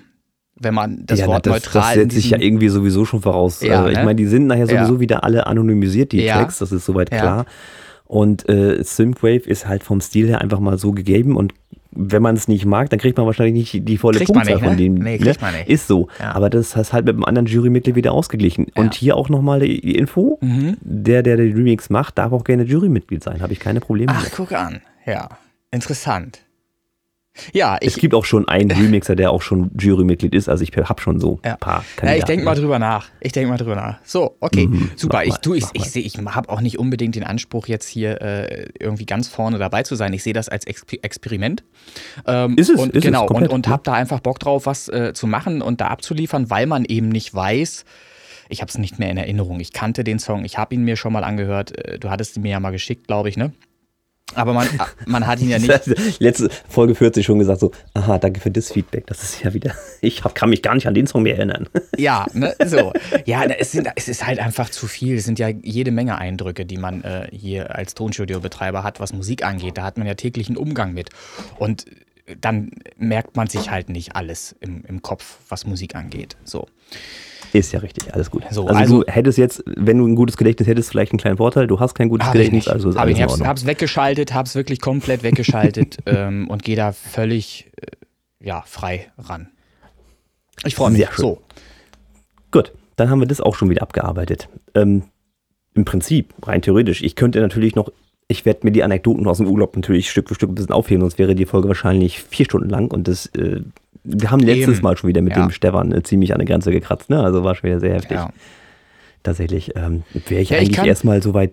[0.62, 3.60] Wenn man das ja, Wort das, neutral das setzt sich ja irgendwie sowieso schon voraus.
[3.62, 4.04] Ja, also, ich ne?
[4.04, 4.84] meine, die sind nachher Ja.
[4.86, 6.36] sowieso wieder alle anonymisiert, die Ja.
[6.38, 7.18] Tracks, das ist soweit Ja.
[7.18, 7.46] klar.
[8.04, 11.54] Und äh, Synthwave ist halt vom Stil her einfach mal so gegeben und
[11.94, 14.64] wenn man es nicht mag, dann kriegt man wahrscheinlich nicht die volle Kriegt Punktzahl nicht,
[14.64, 14.76] von ne?
[14.78, 14.94] denen.
[15.02, 15.68] Nee, kriegt man nicht.
[15.68, 16.08] Ist so.
[16.18, 16.34] Ja.
[16.34, 18.66] Aber das hast halt mit einem anderen Jurymitglied wieder ausgeglichen.
[18.74, 20.38] Und hier auch nochmal die, die Info.
[20.40, 20.78] Mhm.
[20.80, 23.42] Der, der den Remix macht, darf auch gerne Jurymitglied sein.
[23.42, 24.32] Habe ich keine Probleme Ach, mit.
[24.34, 24.80] guck an.
[25.04, 25.28] Ja,
[25.70, 26.40] interessant.
[27.54, 30.48] Ja, Es ich, gibt auch schon einen Remixer, der auch schon Jurymitglied ist.
[30.50, 31.56] Also ich habe schon so ein Ja.
[31.56, 32.26] paar ja, ich Kandidaten.
[32.26, 33.08] denke mal drüber nach.
[33.20, 33.98] Ich denke mal drüber nach.
[34.04, 35.24] So, okay, Mhm, super.
[35.24, 38.66] Ich, tu, ich, ich, seh- ich habe auch nicht unbedingt den Anspruch, jetzt hier äh,
[38.78, 40.12] irgendwie ganz vorne dabei zu sein.
[40.12, 41.64] Ich sehe das als Exper Experiment.
[42.26, 44.66] Ähm, Ist es, und, ist es, genau, komplett, und, und habe da einfach Bock drauf,
[44.66, 47.84] was äh, zu machen und da abzuliefern, weil man eben nicht weiß.
[48.50, 49.58] Ich habe es nicht mehr in Erinnerung.
[49.60, 51.72] Ich kannte den Song, ich habe ihn mir schon mal angehört.
[51.88, 53.52] Äh, Du hattest ihn mir ja mal geschickt, glaube ich, ne?
[54.34, 54.68] Aber man,
[55.06, 56.18] man hat ihn ja nicht.
[56.18, 59.06] Letzte Folge 40 schon gesagt so, aha, danke für das Feedback.
[59.06, 61.68] Das ist ja wieder, ich hab, kann mich gar nicht an den Song mehr erinnern.
[61.96, 62.92] Ja, ne, so.
[63.24, 65.16] Ja, ne, es, sind, es ist halt einfach zu viel.
[65.16, 69.44] Es sind ja jede Menge Eindrücke, die man äh, hier als Tonstudiobetreiber hat, was Musik
[69.44, 69.78] angeht.
[69.78, 71.10] Da hat man ja täglichen Umgang mit.
[71.58, 71.86] Und
[72.40, 76.36] dann merkt man sich halt nicht alles im, im Kopf, was Musik angeht.
[76.44, 76.66] So.
[77.52, 78.44] Ist ja richtig, alles gut.
[78.50, 81.36] So, also, also- du hättest jetzt, wenn du ein gutes Gedächtnis hättest, vielleicht einen kleinen
[81.36, 81.66] Vorteil.
[81.66, 82.72] Du hast kein gutes ich Gedächtnis, nicht.
[82.72, 86.76] also ist Hab alles ich hab's, hab's weggeschaltet, hab's wirklich komplett weggeschaltet ähm, und gehe
[86.76, 89.48] da völlig äh, ja, frei ran.
[90.64, 91.00] Ich freue mich.
[91.00, 91.22] Sehr schön.
[91.22, 91.42] So.
[92.50, 94.48] Gut, dann haben wir das auch schon wieder abgearbeitet.
[94.74, 95.04] Ähm,
[95.74, 97.90] Im Prinzip, rein theoretisch, ich könnte natürlich noch,
[98.32, 101.00] ich werde mir die Anekdoten aus dem Urlaub natürlich Stück für Stück ein bisschen aufheben,
[101.02, 103.60] sonst wäre die Folge wahrscheinlich vier Stunden lang und das, äh,
[104.04, 104.82] wir haben letztes Eben.
[104.82, 105.46] Mal schon wieder mit Ja.
[105.46, 107.22] dem Stefan äh, ziemlich an der Grenze gekratzt, ne?
[107.22, 108.16] Also war schon wieder sehr heftig.
[108.16, 108.30] Ja.
[109.22, 111.52] Tatsächlich ähm, wäre ich Ja, ich eigentlich erstmal soweit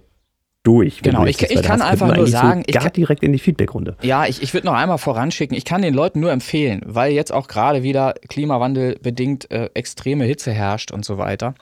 [0.64, 1.04] durch.
[1.06, 1.90] wenn Genau, ich- ich kann hast.
[1.92, 3.96] einfach nur sagen, so ich kann- direkt in die Feedbackrunde.
[4.02, 7.32] Ja, ich, ich würde noch einmal voranschicken, ich kann den Leuten nur empfehlen, weil jetzt
[7.32, 11.54] auch gerade wieder klimawandelbedingt äh, extreme Hitze herrscht und so weiter.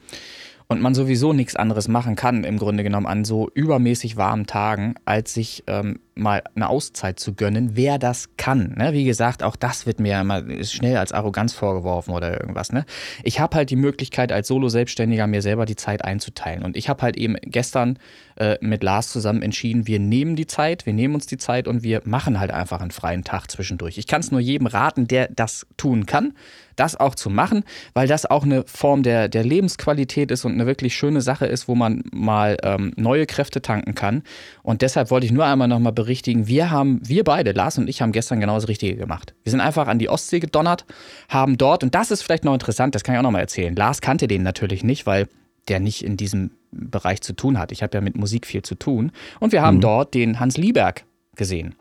[0.67, 4.95] Und man sowieso nichts anderes machen kann, im Grunde genommen an so übermäßig warmen Tagen,
[5.05, 8.75] als sich ähm, mal eine Auszeit zu gönnen, wer das kann.
[8.77, 8.93] Ne?
[8.93, 12.71] Wie gesagt, auch das wird mir immer schnell als Arroganz vorgeworfen oder irgendwas.
[12.71, 12.85] Ne?
[13.23, 16.63] Ich habe halt die Möglichkeit, als Solo-Selbstständiger mir selber die Zeit einzuteilen.
[16.63, 17.99] Und ich habe halt eben gestern
[18.37, 21.83] äh, mit Lars zusammen entschieden, wir nehmen die Zeit, wir nehmen uns die Zeit und
[21.83, 23.97] wir machen halt einfach einen freien Tag zwischendurch.
[23.97, 26.33] Ich kann es nur jedem raten, der das tun kann,
[26.75, 30.65] das auch zu machen, weil das auch eine Form der, der Lebensqualität ist und eine
[30.65, 34.23] wirklich schöne Sache ist, wo man mal ähm, neue Kräfte tanken kann.
[34.63, 38.01] Und deshalb wollte ich nur einmal nochmal berichtigen, wir haben, wir beide, Lars und ich,
[38.01, 39.35] haben gestern genau das Richtige gemacht.
[39.43, 40.85] Wir sind einfach an die Ostsee gedonnert,
[41.27, 43.75] haben dort, und das ist vielleicht noch interessant, das kann ich auch nochmal erzählen.
[43.75, 45.27] Lars kannte den natürlich nicht, weil
[45.67, 47.73] der nicht in diesem Bereich zu tun hat.
[47.73, 49.11] Ich habe ja mit Musik viel zu tun.
[49.41, 51.03] Und wir haben dort den Hans Lieberg
[51.35, 51.75] gesehen.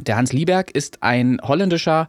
[0.00, 2.08] Der Hans Lieberg ist ein holländischer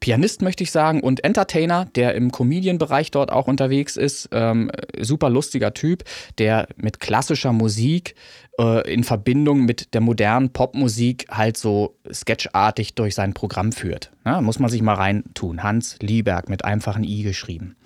[0.00, 4.30] Pianist, möchte ich sagen, und Entertainer, der im Comedian-Bereich dort auch unterwegs ist.
[4.32, 6.04] Ähm, super lustiger Typ,
[6.38, 8.14] der mit klassischer Musik
[8.60, 14.10] äh, in Verbindung mit der modernen Popmusik halt so sketchartig durch sein Programm führt.
[14.26, 15.62] Ja, muss man sich mal reintun.
[15.62, 17.76] Hans Lieberg mit einfachen I geschrieben.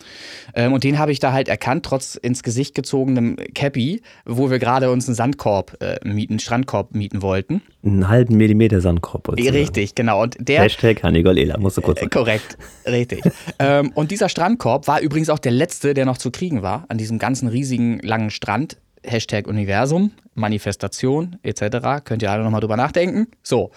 [0.53, 4.59] Ähm, und den habe ich da halt erkannt, trotz ins Gesicht gezogenem Cappy, wo wir
[4.59, 7.63] gerade uns einen Sandkorb äh, mieten, Strandkorb mieten wollten.
[7.85, 9.29] Einen halben Millimeter Sandkorb.
[9.29, 10.23] Richtig, genau.
[10.23, 12.11] Und der, Hashtag Hannibal Ela, musst du kurz sagen.
[12.11, 13.23] Äh, korrekt, richtig.
[13.61, 16.99] ähm, und dieser Strandkorb war übrigens auch der letzte, der noch zu kriegen war, an
[16.99, 18.77] diesem ganzen riesigen langen Strand.
[19.05, 22.05] Hashtag Universum, Manifestation etc.
[22.05, 23.29] Könnt ihr alle nochmal drüber nachdenken.
[23.43, 23.71] So,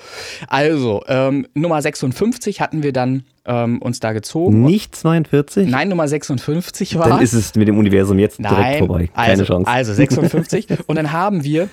[0.48, 4.64] also ähm, Nummer 56 hatten wir dann ähm, uns da gezogen.
[4.64, 5.68] Nicht 42?
[5.68, 7.10] Nein, Nummer 56 war.
[7.10, 9.10] Dann ist es mit dem Universum jetzt Nein, direkt vorbei.
[9.14, 9.72] Keine also, Chance.
[9.72, 10.68] Also 56.
[10.88, 11.70] Und dann haben wir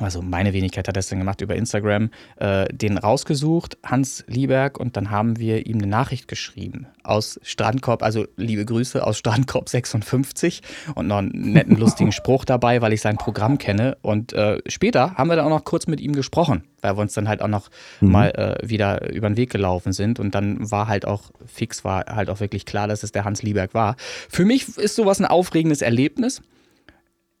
[0.00, 4.96] also meine Wenigkeit hat das dann gemacht über Instagram, äh, den rausgesucht, Hans Lieberg, und
[4.96, 10.62] dann haben wir ihm eine Nachricht geschrieben aus Strandkorb, also liebe Grüße aus Strandkorb 56
[10.94, 13.96] und noch einen netten, lustigen Spruch dabei, weil ich sein Programm kenne.
[14.02, 17.14] Und äh, später haben wir dann auch noch kurz mit ihm gesprochen, weil wir uns
[17.14, 17.68] dann halt auch noch
[18.00, 18.10] mhm.
[18.10, 20.18] mal äh, wieder über den Weg gelaufen sind.
[20.18, 23.42] Und dann war halt auch fix, war halt auch wirklich klar, dass es der Hans
[23.42, 23.96] Lieberg war.
[24.28, 26.42] Für mich ist sowas ein aufregendes Erlebnis.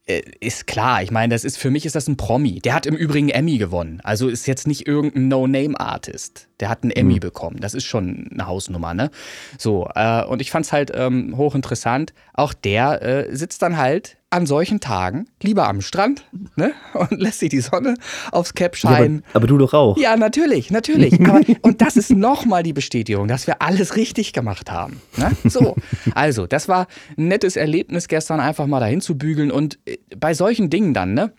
[0.06, 2.60] Äh, ist klar, ich meine, das ist für mich ist das ein Promi.
[2.60, 4.00] Der hat im Übrigen Emmy gewonnen.
[4.02, 6.48] Also ist jetzt nicht irgendein No-Name-Artist.
[6.64, 7.20] Der hat einen Emmy mhm.
[7.20, 7.56] bekommen.
[7.60, 9.10] Das ist schon eine Hausnummer, ne?
[9.58, 12.14] So, äh, und ich fand es halt ähm, hochinteressant.
[12.32, 16.24] Auch der äh, sitzt dann halt an solchen Tagen lieber am Strand
[16.56, 16.72] ne?
[16.94, 17.96] und lässt sich die Sonne
[18.32, 19.16] aufs Cap scheinen.
[19.16, 19.98] Ja, aber, aber, du doch auch.
[19.98, 21.20] Ja, natürlich, natürlich.
[21.20, 25.02] aber, und das ist nochmal die Bestätigung, dass wir alles richtig gemacht haben.
[25.18, 25.32] Ne?
[25.44, 25.76] So,
[26.14, 26.86] also, das war
[27.18, 29.50] ein nettes Erlebnis gestern, einfach mal dahin zu bügeln.
[29.50, 31.34] Und äh, bei solchen Dingen dann, ne?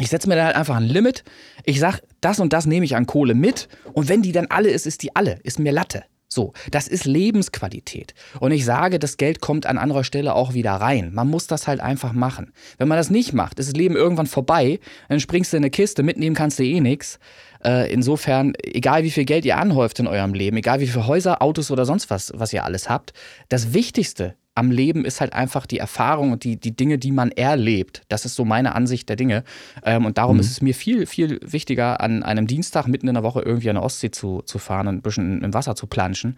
[0.00, 1.22] Ich setze mir dann halt einfach ein Limit.
[1.64, 3.68] Ich sage, das und das nehme ich an Kohle mit.
[3.92, 5.38] Und wenn die dann alle ist, ist die alle.
[5.42, 6.04] Ist mir Latte.
[6.32, 8.14] So, das ist Lebensqualität.
[8.40, 11.12] Und ich sage, das Geld kommt an anderer Stelle auch wieder rein.
[11.12, 12.54] Man muss das halt einfach machen.
[12.78, 15.70] Wenn man das nicht macht, ist das Leben irgendwann vorbei, dann springst du in eine
[15.70, 17.18] Kiste, mitnehmen kannst du eh nichts.
[17.62, 21.42] Äh, insofern, egal wie viel Geld ihr anhäuft in eurem Leben, egal wie viele Häuser,
[21.42, 23.12] Autos oder sonst was, was ihr alles habt,
[23.50, 27.30] das Wichtigste am Leben ist halt einfach die Erfahrung und die, die Dinge, die man
[27.30, 28.02] erlebt.
[28.08, 29.44] Das ist so meine Ansicht der Dinge.
[29.82, 30.40] Ähm, und darum mhm.
[30.40, 33.76] ist es mir viel, viel wichtiger, an einem Dienstag mitten in der Woche irgendwie an
[33.76, 36.36] der Ostsee zu, zu fahren und ein bisschen im Wasser zu planschen,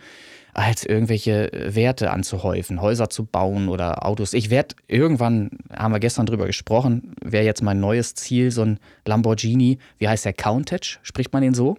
[0.53, 4.33] als irgendwelche Werte anzuhäufen, Häuser zu bauen oder Autos.
[4.33, 8.79] Ich werde irgendwann, haben wir gestern drüber gesprochen, wäre jetzt mein neues Ziel, so ein
[9.05, 10.99] Lamborghini, wie heißt der, Countach?
[11.03, 11.77] Spricht man den so?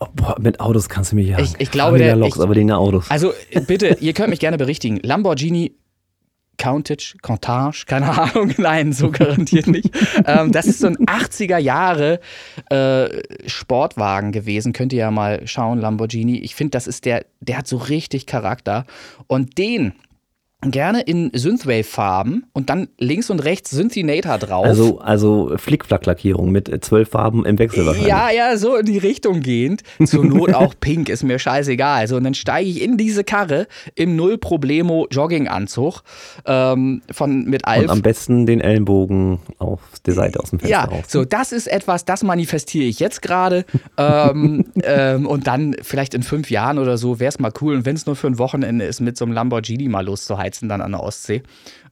[0.00, 1.38] Oh, boah, mit Autos kannst du mich ja.
[1.38, 3.10] Ich, ich glaube, der, Loks, ich, aber den Autos.
[3.10, 3.32] Also
[3.66, 4.98] bitte, ihr könnt mich gerne berichtigen.
[5.02, 5.76] Lamborghini
[6.60, 9.90] Countach, Countach, keine Ahnung, nein, so garantiert nicht.
[10.26, 12.20] ähm, das ist so ein 80er Jahre
[12.70, 13.08] äh,
[13.46, 14.74] Sportwagen gewesen.
[14.74, 16.38] Könnt ihr ja mal schauen, Lamborghini.
[16.38, 18.84] Ich finde, das ist der, der hat so richtig Charakter.
[19.26, 19.94] Und den
[20.62, 24.66] gerne in Synthwave-Farben und dann links und rechts Synthinator drauf.
[24.66, 28.08] Also, also Flickflack-Lackierung mit zwölf Farben im Wechsel wahrscheinlich.
[28.10, 29.82] Ja, ja, so in die Richtung gehend.
[30.04, 32.06] Zur Not auch pink, ist mir scheißegal.
[32.08, 36.02] So, und dann steige ich in diese Karre im Null-Problemo-Jogginganzug
[36.44, 37.84] ähm, von, mit Alf.
[37.84, 41.04] Und am besten den Ellenbogen auf der Seite aus dem Fenster Ja, raus.
[41.08, 43.64] so, das ist etwas, das manifestiere ich jetzt gerade.
[43.96, 47.76] ähm, ähm, und dann vielleicht in fünf Jahren oder so wäre es mal cool.
[47.76, 50.68] Und wenn es nur für ein Wochenende ist, mit so einem Lamborghini mal loszuhalten heizen
[50.68, 51.42] dann an der Ostsee,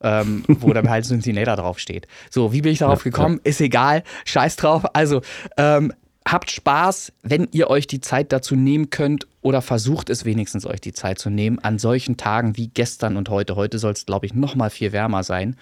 [0.02, 2.06] ähm, wo dann halt Synthinator draufsteht.
[2.30, 3.40] So, wie bin ich darauf ja, gekommen?
[3.44, 3.50] Ja.
[3.50, 4.84] Ist egal, scheiß drauf.
[4.94, 5.22] Also,
[5.56, 5.92] ähm,
[6.26, 10.80] habt Spaß, wenn ihr euch die Zeit dazu nehmen könnt oder versucht es wenigstens euch
[10.80, 13.56] die Zeit zu nehmen an solchen Tagen wie gestern und heute.
[13.56, 15.56] Heute soll es, glaube ich, noch mal viel wärmer sein.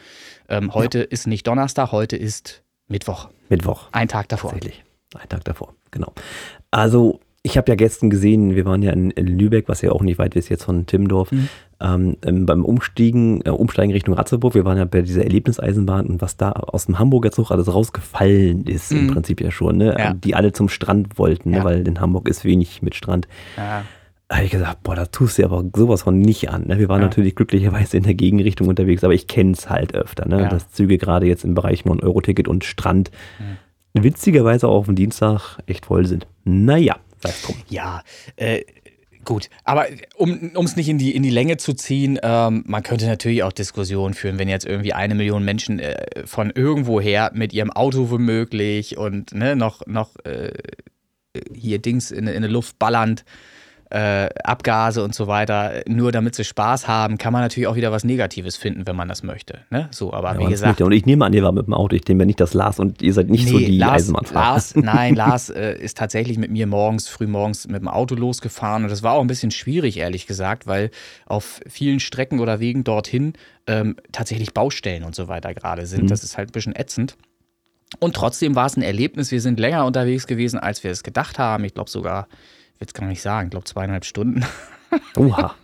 [0.48, 1.04] Ähm, heute ja.
[1.04, 3.28] ist nicht Donnerstag, heute ist Mittwoch.
[3.48, 3.88] Mittwoch.
[3.92, 4.50] Ein Tag davor.
[4.50, 4.82] Tatsächlich.
[5.14, 6.12] Ein Tag davor, genau.
[6.72, 10.18] Also ich habe ja gestern gesehen, wir waren ja in, Lübeck, was ja auch nicht
[10.18, 11.48] weit ist jetzt von Timmendorf, mhm.
[11.80, 14.54] ähm, ähm beim Umstiegen, äh, Umsteigen Richtung Ratzeburg.
[14.54, 18.66] Wir waren ja bei dieser Erlebniseisenbahn und was da aus dem Hamburger Zug alles rausgefallen
[18.66, 18.98] ist, mhm.
[18.98, 19.94] im Prinzip ja schon, ne?
[19.96, 20.12] Ja.
[20.12, 21.59] Die alle zum Strand wollten, ne?
[21.59, 21.62] ja.
[21.62, 21.70] ne?
[21.70, 23.28] weil in Hamburg ist wenig mit Strand.
[23.56, 23.85] Ja.
[24.26, 26.66] Da habe ich gesagt, boah, da tust du aber sowas von nicht an.
[26.66, 26.80] Ne?
[26.80, 30.48] Wir waren natürlich glücklicherweise in der Gegenrichtung unterwegs, aber ich kenne es halt öfter, ne?
[30.48, 33.12] dass Züge gerade jetzt im Bereich 9-Euro-Ticket und Strand
[33.94, 36.26] witzigerweise auch auf dem Dienstag echt voll sind.
[36.44, 36.96] Naja.
[37.68, 38.02] Ja,
[38.37, 38.62] äh,
[39.26, 43.07] Gut, aber um es nicht in die, in die Länge zu ziehen, ähm, man könnte
[43.07, 47.72] natürlich auch Diskussionen führen, wenn jetzt irgendwie eine Million Menschen äh, von irgendwoher mit ihrem
[47.72, 50.52] Auto womöglich und ne, noch, noch äh,
[51.52, 53.24] hier Dings in, in die Luft ballernd
[53.90, 57.92] äh, Abgase und so weiter, nur damit sie Spaß haben, kann man natürlich auch wieder
[57.92, 59.61] was Negatives finden, wenn man das möchte.
[59.70, 59.88] Ne?
[59.92, 60.81] So, aber ja, wie gesagt.
[60.81, 63.01] Und ich nehme an, ihr war mit dem Auto, ich nehme nicht das Lars und
[63.01, 64.44] ihr seid nicht nee, so die Lars, Eisenbahnfahrer.
[64.44, 68.83] Lars, nein, Lars äh, ist tatsächlich mit mir morgens, früh morgens mit dem Auto losgefahren
[68.83, 70.90] und das war auch ein bisschen schwierig, ehrlich gesagt, weil
[71.27, 73.35] auf vielen Strecken oder Wegen dorthin
[73.68, 76.05] ähm, tatsächlich Baustellen und so weiter gerade sind.
[76.05, 76.09] Mhm.
[76.09, 77.16] Das ist halt ein bisschen ätzend.
[78.01, 79.31] Und trotzdem war es ein Erlebnis.
[79.31, 81.64] Wir sind länger unterwegs gewesen, als wir es gedacht haben.
[81.64, 82.27] Ich glaube sogar,
[82.79, 84.45] will es gar nicht sagen, ich glaube zweieinhalb Stunden.
[85.17, 85.55] Oha.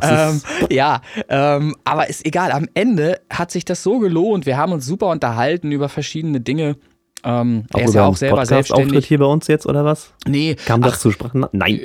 [0.00, 2.52] Ähm, ja, ähm, aber ist egal.
[2.52, 4.46] Am Ende hat sich das so gelohnt.
[4.46, 6.76] Wir haben uns super unterhalten über verschiedene Dinge.
[7.24, 9.06] Ähm, Auch er ist ja auch selber Podcast-Auftritt selbstständig.
[9.06, 10.12] hier bei uns jetzt oder was?
[10.26, 11.46] Nee, Kam das zu Sprachen?
[11.52, 11.80] Nein.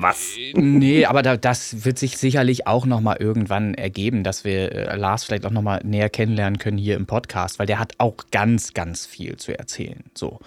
[0.00, 0.34] was?
[0.54, 5.24] nee, aber da, das wird sich sicherlich auch nochmal irgendwann ergeben, dass wir äh, Lars
[5.24, 9.06] vielleicht auch nochmal näher kennenlernen können hier im Podcast, weil der hat auch ganz, ganz
[9.06, 10.04] viel zu erzählen.
[10.14, 10.38] So.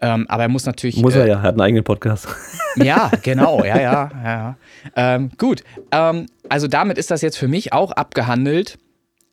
[0.00, 0.96] Ähm, aber er muss natürlich.
[0.96, 2.28] Muss äh, er ja, er hat einen eigenen Podcast.
[2.76, 3.82] Ja, genau, ja, ja,
[4.24, 4.24] ja.
[4.24, 4.56] ja.
[4.96, 8.78] Ähm, gut, ähm, also damit ist das jetzt für mich auch abgehandelt.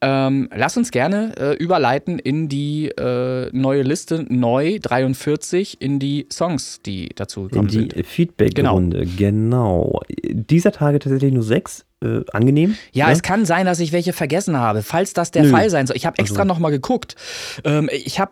[0.01, 6.25] Ähm, lass uns gerne äh, überleiten in die äh, neue Liste, neu 43, in die
[6.31, 8.05] Songs, die dazu In gekommen die sind.
[8.07, 9.99] Feedback-Runde, genau.
[10.23, 11.85] Dieser Tage tatsächlich nur sechs.
[12.01, 12.75] Äh, angenehm.
[12.93, 13.11] Ja, ne?
[13.11, 15.49] es kann sein, dass ich welche vergessen habe, falls das der Nö.
[15.49, 15.97] Fall sein soll.
[15.97, 17.17] Ich habe extra Also- noch mal geguckt.
[17.65, 18.31] Ähm, ich habe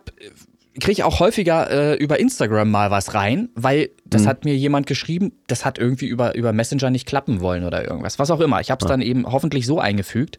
[0.80, 4.26] kriege auch häufiger äh, über Instagram mal was rein, weil das Mhm.
[4.28, 8.18] hat mir jemand geschrieben, das hat irgendwie über, über Messenger nicht klappen wollen oder irgendwas.
[8.18, 8.60] Was auch immer.
[8.60, 8.92] Ich habe es Ah.
[8.94, 10.38] dann eben hoffentlich so eingefügt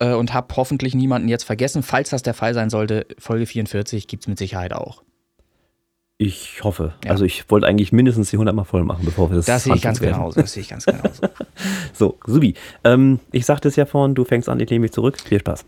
[0.00, 1.82] äh, und habe hoffentlich niemanden jetzt vergessen.
[1.82, 5.02] Falls das der Fall sein sollte, Folge 44 gibt es mit Sicherheit auch.
[6.20, 6.94] Ich hoffe.
[7.04, 7.12] Ja.
[7.12, 9.74] Also ich wollte eigentlich mindestens die 100 Mal voll machen, bevor wir das Das sehe
[9.76, 10.14] ich ganz werden.
[10.14, 10.40] genauso.
[10.40, 11.22] Das sehe ich ganz genauso.
[11.92, 12.54] So, Subi.
[12.84, 15.18] Ähm, ich sagte es ja vorhin, du fängst an, ich nehme mich zurück.
[15.20, 15.64] Viel Spaß.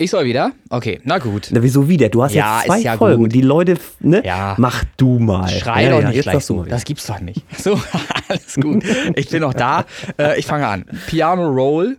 [0.00, 0.52] Ich soll wieder?
[0.70, 1.48] Okay, na gut.
[1.52, 2.08] Na, wieso wieder?
[2.08, 3.24] Du hast Ja, jetzt zwei ja Folgen.
[3.24, 3.34] gut.
[3.34, 4.22] Die Leute, ne?
[4.24, 4.54] Ja.
[4.56, 5.46] Mach du mal.
[5.50, 6.64] Schrei ja, doch ja, nicht gleich so.
[6.64, 7.44] Das gibt's doch nicht.
[7.58, 7.78] So,
[8.28, 8.82] alles gut.
[9.14, 9.84] Ich bin noch da.
[10.18, 10.86] Äh, ich fange an.
[11.06, 11.98] Piano Roll.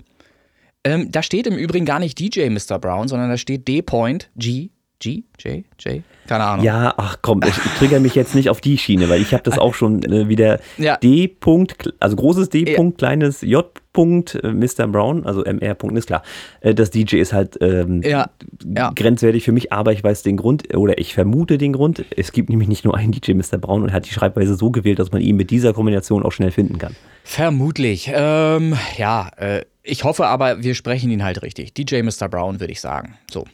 [0.84, 2.80] Ähm, da steht im Übrigen gar nicht DJ Mr.
[2.80, 4.72] Brown, sondern da steht D-Point G.
[4.98, 5.24] G?
[5.38, 5.64] J?
[5.80, 6.02] J?
[6.28, 6.66] Keine Ahnung.
[6.66, 9.60] Ja, ach komm, ich, trigger mich jetzt nicht auf die Schiene, weil ich habe das
[9.60, 10.98] auch schon äh, wieder Ja.
[10.98, 11.28] D.
[11.40, 12.72] -Punkt, also großes D.
[12.72, 12.80] Ja.
[12.80, 13.66] -Punkt, kleines J.
[13.94, 14.88] -Punkt, äh, Mr.
[14.88, 15.76] Brown, also MR.
[15.96, 16.24] ist klar.
[16.62, 18.30] Äh, Das DJ ist halt ähm, Ja,
[18.66, 18.92] ja.
[18.96, 22.04] grenzwertig für mich, aber ich weiß den Grund oder ich vermute den Grund.
[22.16, 23.58] Es gibt nämlich nicht nur einen DJ Mr.
[23.58, 26.32] Brown und er hat die Schreibweise so gewählt, dass man ihn mit dieser Kombination auch
[26.32, 26.96] schnell finden kann.
[27.24, 28.12] Vermutlich.
[28.14, 31.74] Ähm, ja, äh, ich hoffe aber, wir sprechen ihn halt richtig.
[31.74, 32.30] DJ Mr.
[32.30, 33.16] Brown, würde ich sagen.
[33.32, 33.46] So.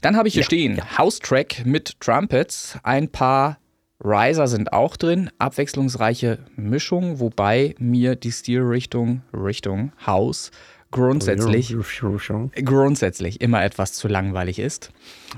[0.00, 2.78] Dann habe ich hier stehen House Track mit Trumpets.
[2.82, 3.58] Ein paar
[4.02, 5.30] Riser sind auch drin.
[5.38, 10.50] Abwechslungsreiche Mischung, wobei mir die Stilrichtung Richtung House
[10.90, 11.74] grundsätzlich
[12.64, 14.92] grundsätzlich immer etwas zu langweilig ist.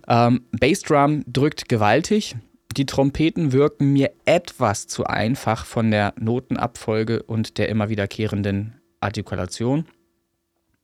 [0.07, 2.37] Ähm, Bassdrum drückt gewaltig.
[2.77, 9.87] Die Trompeten wirken mir etwas zu einfach von der Notenabfolge und der immer wiederkehrenden Artikulation.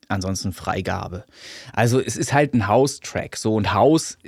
[0.09, 1.25] Ansonsten Freigabe.
[1.73, 3.37] Also es ist halt ein House-Track.
[3.37, 4.19] So und House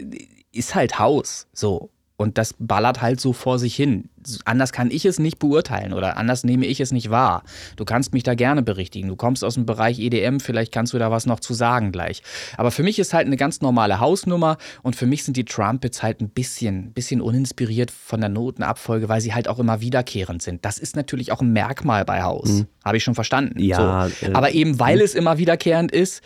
[0.52, 1.48] ist halt House.
[1.52, 1.90] So.
[2.18, 4.08] Und das ballert halt so vor sich hin.
[4.46, 7.42] Anders kann ich es nicht beurteilen oder anders nehme ich es nicht wahr.
[7.76, 9.08] Du kannst mich da gerne berichtigen.
[9.08, 12.22] Du kommst aus dem Bereich EDM, vielleicht kannst du da was noch zu sagen gleich.
[12.56, 16.02] Aber für mich ist halt eine ganz normale Hausnummer und für mich sind die Trumpets
[16.02, 20.64] halt ein bisschen, bisschen uninspiriert von der Notenabfolge, weil sie halt auch immer wiederkehrend sind.
[20.64, 22.64] Das ist natürlich auch ein Merkmal bei Haus.
[22.82, 23.60] Habe ich schon verstanden.
[23.60, 24.26] Ja, so.
[24.26, 26.22] äh, Aber eben weil es immer wiederkehrend ist,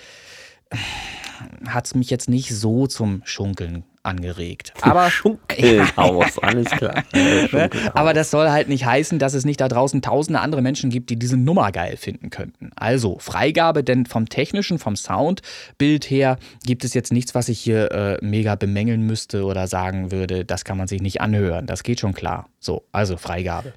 [1.67, 4.73] hat es mich jetzt nicht so zum Schunkeln angeregt.
[4.83, 7.05] Aber Schunkelhaus, alles klar.
[7.53, 7.69] Ne?
[7.95, 11.11] Aber das soll halt nicht heißen, dass es nicht da draußen tausende andere Menschen gibt,
[11.11, 12.71] die diese Nummer geil finden könnten.
[12.77, 17.91] Also Freigabe, denn vom technischen, vom Soundbild her gibt es jetzt nichts, was ich hier
[17.93, 21.67] äh, mega bemängeln müsste oder sagen würde, das kann man sich nicht anhören.
[21.67, 22.49] Das geht schon klar.
[22.61, 23.73] So, also Freigabe.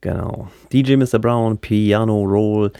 [0.00, 0.48] Genau.
[0.72, 1.18] DJ Mr.
[1.18, 2.72] Brown, Piano Roll.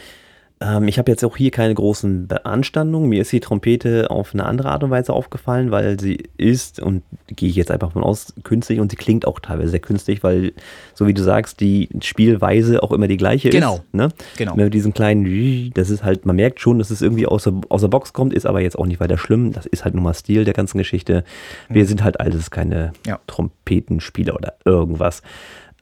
[0.59, 3.11] Ähm, ich habe jetzt auch hier keine großen Beanstandungen.
[3.11, 7.03] Mir ist die Trompete auf eine andere Art und Weise aufgefallen, weil sie ist, und
[7.29, 10.53] gehe ich jetzt einfach von aus, künstlich und sie klingt auch teilweise sehr künstlich, weil,
[10.95, 13.75] so wie du sagst, die Spielweise auch immer die gleiche Genau.
[13.77, 13.95] ist.
[13.95, 14.09] Ne?
[14.39, 14.57] Genau.
[14.57, 17.83] Mit diesem kleinen, das ist halt, man merkt schon, dass es irgendwie aus der, aus
[17.83, 19.53] der Box kommt, ist aber jetzt auch nicht weiter schlimm.
[19.53, 21.25] Das ist halt nun mal Stil der ganzen Geschichte.
[21.69, 23.19] Wir sind halt alles keine Ja.
[23.27, 25.23] Trompetenspieler oder irgendwas.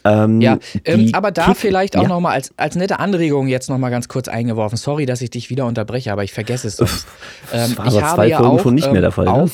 [0.04, 2.08] Ähm, Ja, ähm, aber da Kick- vielleicht auch ja.
[2.08, 4.76] nochmal als, als nette Anregung jetzt nochmal ganz kurz eingeworfen.
[4.76, 7.06] Sorry, dass ich dich wieder unterbreche, aber ich vergesse es sonst.
[7.50, 9.24] Das Ähm, war ich habe zwei ja Folgen auch, schon nicht mehr ähm, der Fall.
[9.24, 9.32] Ne?
[9.32, 9.52] Auf,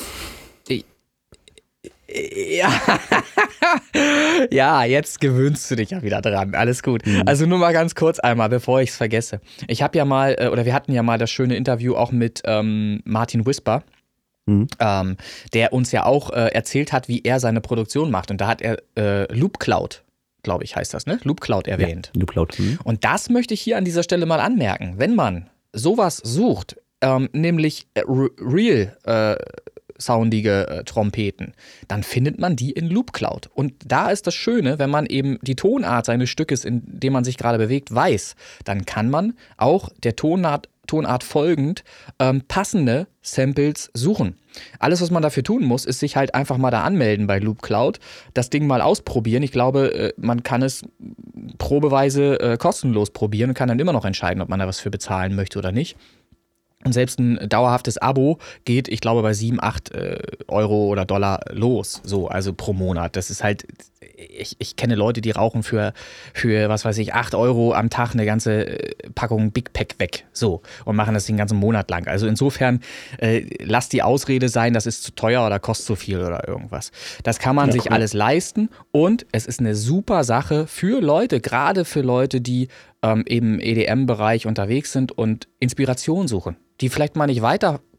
[2.13, 2.69] ja.
[4.51, 6.55] ja, jetzt gewöhnst du dich ja wieder dran.
[6.55, 7.05] Alles gut.
[7.05, 7.23] Mhm.
[7.25, 9.39] Also nur mal ganz kurz einmal, bevor ich es vergesse.
[9.67, 12.41] Ich habe ja mal, äh, oder wir hatten ja mal das schöne Interview auch mit
[12.45, 13.83] ähm, Martin Whisper.
[14.47, 14.67] Mhm.
[14.79, 15.17] Ähm,
[15.53, 18.31] der uns ja auch äh, erzählt hat, wie er seine Produktion macht.
[18.31, 20.03] Und da hat er äh, Loop Cloud,
[20.43, 21.19] glaube ich, heißt das, ne?
[21.23, 22.11] Loop Cloud erwähnt.
[22.13, 22.57] Du Cloud.
[22.57, 22.79] Hm.
[22.83, 24.95] Und das möchte ich hier an dieser Stelle mal anmerken.
[24.97, 29.35] Wenn man sowas sucht, ähm, nämlich äh, re- real äh,
[29.97, 31.53] soundige äh, Trompeten,
[31.87, 33.49] dann findet man die in Loop Cloud.
[33.53, 37.23] Und da ist das Schöne, wenn man eben die Tonart seines Stückes, in dem man
[37.23, 41.83] sich gerade bewegt, weiß, dann kann man auch der Tonart Sprachtonart folgend
[42.19, 44.35] ähm, passende Samples suchen.
[44.79, 47.61] Alles, was man dafür tun muss, ist sich halt einfach mal da anmelden bei Loop
[47.61, 47.99] Cloud,
[48.33, 49.41] das Ding mal ausprobieren.
[49.43, 50.83] Ich glaube, äh, man kann es
[51.57, 54.91] probeweise äh, kostenlos probieren und kann dann immer noch entscheiden, ob man da was für
[54.91, 55.95] bezahlen möchte oder nicht.
[56.83, 61.39] Und selbst ein dauerhaftes Abo geht, ich glaube, bei 7, 8 äh, Euro oder Dollar
[61.51, 63.15] los, so, also pro Monat.
[63.15, 63.65] Das ist halt,
[64.15, 65.93] ich, ich kenne Leute, die rauchen für,
[66.33, 70.25] für, was weiß ich, 8 Euro am Tag eine ganze äh, Packung Big Pack weg,
[70.31, 72.07] so, und machen das den ganzen Monat lang.
[72.07, 72.81] Also insofern,
[73.19, 76.91] äh, lasst die Ausrede sein, das ist zu teuer oder kostet zu viel oder irgendwas.
[77.23, 77.93] Das kann man ja, sich cool.
[77.93, 82.67] alles leisten und es ist eine super Sache für Leute, gerade für Leute, die
[83.03, 87.41] ähm, im EDM-Bereich unterwegs sind und Inspiration suchen die vielleicht mal nicht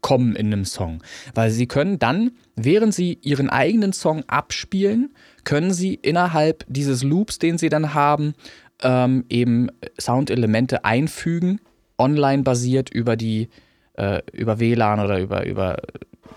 [0.03, 1.01] weiterkommen in einem Song.
[1.33, 5.13] Weil sie können dann, während sie ihren eigenen Song abspielen,
[5.43, 8.35] können sie innerhalb dieses Loops, den sie dann haben,
[8.81, 11.59] ähm, eben Soundelemente einfügen,
[11.97, 13.49] online basiert über die,
[13.93, 15.77] äh, über WLAN oder über, über,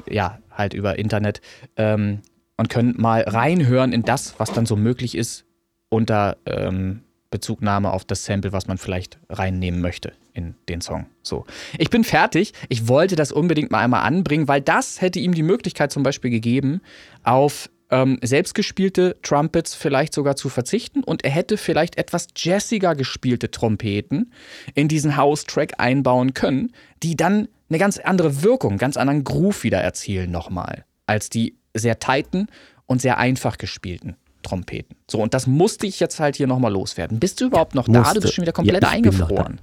[0.09, 1.41] ja, halt über Internet
[1.77, 2.21] ähm,
[2.57, 5.45] und können mal reinhören in das, was dann so möglich ist
[5.89, 7.03] unter ähm,
[7.37, 11.05] Bezugnahme auf das Sample, was man vielleicht reinnehmen möchte in den Song.
[11.23, 11.45] So.
[11.77, 12.55] Ich bin fertig.
[12.71, 16.31] Ich wollte das unbedingt mal einmal anbringen, weil das hätte ihm die Möglichkeit zum Beispiel
[16.31, 16.81] gegeben,
[17.25, 23.51] auf ähm, selbstgespielte Trumpets vielleicht sogar zu verzichten und er hätte vielleicht etwas jazziger gespielte
[23.51, 24.33] Trompeten
[24.75, 26.73] in diesen House-Track einbauen können,
[27.03, 31.99] die dann eine ganz andere Wirkung, ganz anderen Groove wieder erzielen nochmal, als die sehr
[31.99, 32.47] tighten
[32.87, 34.97] und sehr einfach gespielten Trompeten.
[35.11, 37.19] So, und das musste ich jetzt halt hier nochmal loswerden.
[37.19, 38.03] Bist du überhaupt noch musste.
[38.03, 38.15] da?
[38.15, 39.61] Du bist schon wieder komplett ja, eingefroren.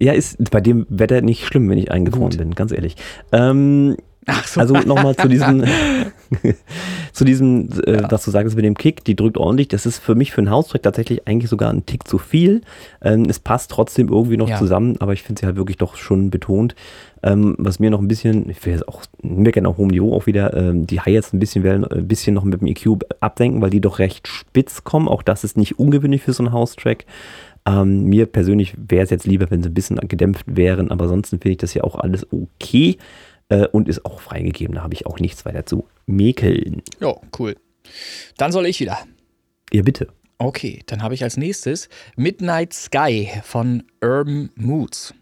[0.00, 2.38] Ja, ist bei dem Wetter nicht schlimm, wenn ich eingefroren Gut.
[2.38, 2.96] bin, ganz ehrlich.
[3.32, 3.96] Ähm,
[4.28, 4.60] Ach so.
[4.60, 5.64] Also nochmal zu diesem,
[7.12, 8.10] zu diesem, äh, ja.
[8.10, 9.68] was du sagst mit dem Kick, die drückt ordentlich.
[9.68, 12.60] Das ist für mich für einen Haustrack tatsächlich eigentlich sogar ein Tick zu viel.
[13.02, 14.58] Ähm, es passt trotzdem irgendwie noch ja.
[14.58, 16.74] zusammen, aber ich finde sie halt wirklich doch schon betont.
[17.22, 20.14] Ähm, was mir noch ein bisschen, ich will jetzt auch, wir kennen auch hohem Niveau
[20.14, 23.62] auch wieder, ähm, die Hi-Hats ein bisschen, werden, ein bisschen noch mit dem EQ abdenken,
[23.62, 25.08] weil die doch recht spitz kommen.
[25.08, 27.06] Auch das ist nicht ungewöhnlich für so einen Haustrack.
[27.66, 31.38] Ähm, mir persönlich wäre es jetzt lieber, wenn sie ein bisschen gedämpft wären, aber ansonsten
[31.38, 32.98] finde ich das ja auch alles okay
[33.48, 34.74] äh, und ist auch freigegeben.
[34.74, 36.82] Da habe ich auch nichts weiter zu mäkeln.
[37.00, 37.56] Ja, cool.
[38.36, 38.98] Dann soll ich wieder.
[39.72, 40.08] Ja, bitte.
[40.38, 45.12] Okay, dann habe ich als nächstes Midnight Sky von Urban Moods.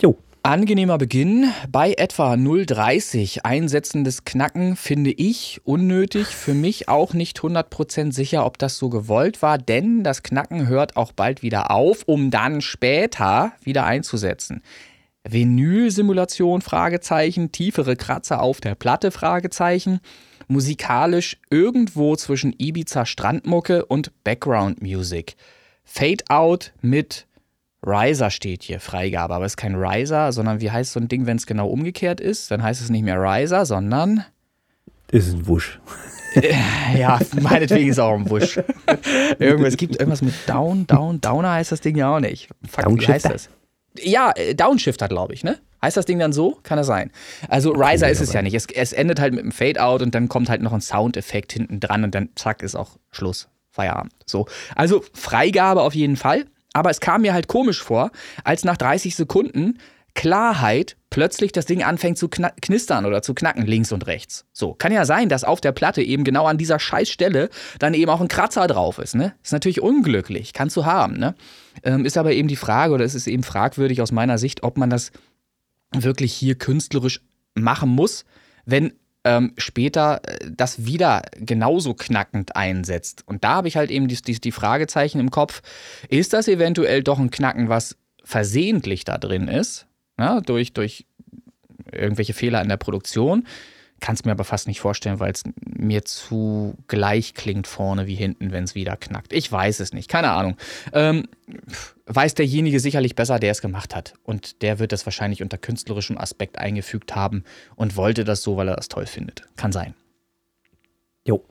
[0.00, 0.16] Jo.
[0.44, 1.52] Angenehmer Beginn.
[1.70, 6.28] Bei etwa 0,30 einsetzendes Knacken finde ich unnötig.
[6.28, 10.96] Für mich auch nicht 100% sicher, ob das so gewollt war, denn das Knacken hört
[10.96, 14.62] auch bald wieder auf, um dann später wieder einzusetzen.
[15.28, 20.00] Vinyl-Simulation, Fragezeichen, tiefere Kratzer auf der Platte, Fragezeichen,
[20.48, 25.36] musikalisch irgendwo zwischen Ibiza Strandmucke und Background Music.
[25.84, 27.26] Fade Out mit
[27.86, 31.26] Riser steht hier, Freigabe, aber es ist kein Riser, sondern wie heißt so ein Ding,
[31.26, 32.50] wenn es genau umgekehrt ist?
[32.50, 34.24] Dann heißt es nicht mehr Riser, sondern.
[35.10, 35.80] Ist ein Wusch.
[36.96, 38.58] ja, meinetwegen ist auch ein Wusch.
[39.38, 42.48] irgendwas gibt irgendwas mit Down, Down, Downer heißt das Ding ja auch nicht.
[42.68, 43.48] Fuck, wie heißt das?
[44.02, 45.58] Ja, äh, Downshifter, glaube ich, ne?
[45.80, 46.58] Heißt das Ding dann so?
[46.62, 47.12] Kann das sein?
[47.48, 48.54] Also Riser okay, ist es ja nicht.
[48.54, 51.78] Es, es, endet halt mit einem Fade-Out und dann kommt halt noch ein Soundeffekt hinten
[51.78, 53.48] dran und dann zack ist auch Schluss.
[53.70, 54.12] Feierabend.
[54.26, 54.46] So.
[54.74, 56.46] Also Freigabe auf jeden Fall.
[56.72, 58.10] Aber es kam mir halt komisch vor,
[58.44, 59.78] als nach 30 Sekunden
[60.14, 64.44] Klarheit plötzlich das Ding anfängt zu knistern oder zu knacken links und rechts.
[64.52, 68.10] So, kann ja sein, dass auf der Platte eben genau an dieser Scheißstelle dann eben
[68.10, 69.34] auch ein Kratzer drauf ist, ne?
[69.42, 71.34] Ist natürlich unglücklich, kannst du haben, ne?
[71.82, 74.76] Ähm, ist aber eben die Frage, oder es ist eben fragwürdig aus meiner Sicht, ob
[74.76, 75.12] man das
[75.92, 77.22] wirklich hier künstlerisch
[77.54, 78.24] machen muss,
[78.66, 78.92] wenn
[79.24, 83.22] ähm, später äh, das wieder genauso knackend einsetzt.
[83.26, 85.62] Und da habe ich halt eben die, die, die Fragezeichen im Kopf,
[86.08, 89.86] ist das eventuell doch ein Knacken, was versehentlich da drin ist,
[90.18, 91.06] ja, durch, durch
[91.92, 93.46] irgendwelche Fehler in der Produktion?
[94.00, 98.14] Kann es mir aber fast nicht vorstellen, weil es mir zu gleich klingt vorne wie
[98.14, 99.32] hinten, wenn es wieder knackt.
[99.32, 100.56] Ich weiß es nicht, keine Ahnung.
[100.92, 101.26] Ähm,
[102.06, 104.14] weiß derjenige sicherlich besser, der es gemacht hat.
[104.22, 107.42] Und der wird das wahrscheinlich unter künstlerischem Aspekt eingefügt haben
[107.74, 109.42] und wollte das so, weil er das toll findet.
[109.56, 109.94] Kann sein.
[111.24, 111.44] Jo,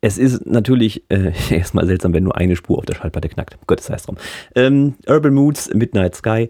[0.00, 3.58] es ist natürlich äh, erstmal seltsam, wenn nur eine Spur auf der Schallplatte knackt.
[3.66, 4.16] Gottes sei es drum.
[4.54, 6.48] Ähm, Urban Moods, Midnight Sky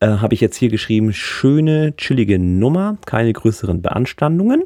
[0.00, 4.64] äh, habe ich jetzt hier geschrieben, schöne, chillige Nummer, keine größeren Beanstandungen.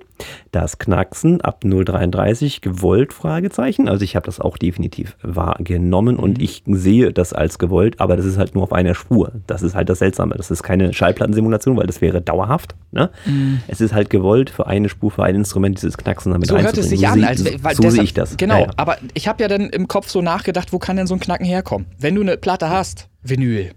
[0.50, 3.88] Das Knacksen ab 0,33 gewollt, Fragezeichen.
[3.88, 6.22] Also ich habe das auch definitiv wahrgenommen mhm.
[6.22, 9.32] und ich sehe das als gewollt, aber das ist halt nur auf einer Spur.
[9.46, 10.34] Das ist halt das Seltsame.
[10.34, 12.74] Das ist keine Schallplattensimulation, weil das wäre dauerhaft.
[12.90, 13.10] Ne?
[13.26, 13.60] Mhm.
[13.68, 16.76] Es ist halt gewollt für eine Spur, für ein Instrument dieses Knacksen damit So hört
[16.78, 17.22] es sich so an.
[17.22, 18.36] Als, weil so sehe ich das.
[18.36, 18.70] Genau, ja, ja.
[18.76, 21.46] aber ich habe ja dann im Kopf so nachgedacht, wo kann denn so ein Knacken
[21.46, 21.86] herkommen?
[21.98, 23.72] Wenn du eine Platte hast, Vinyl,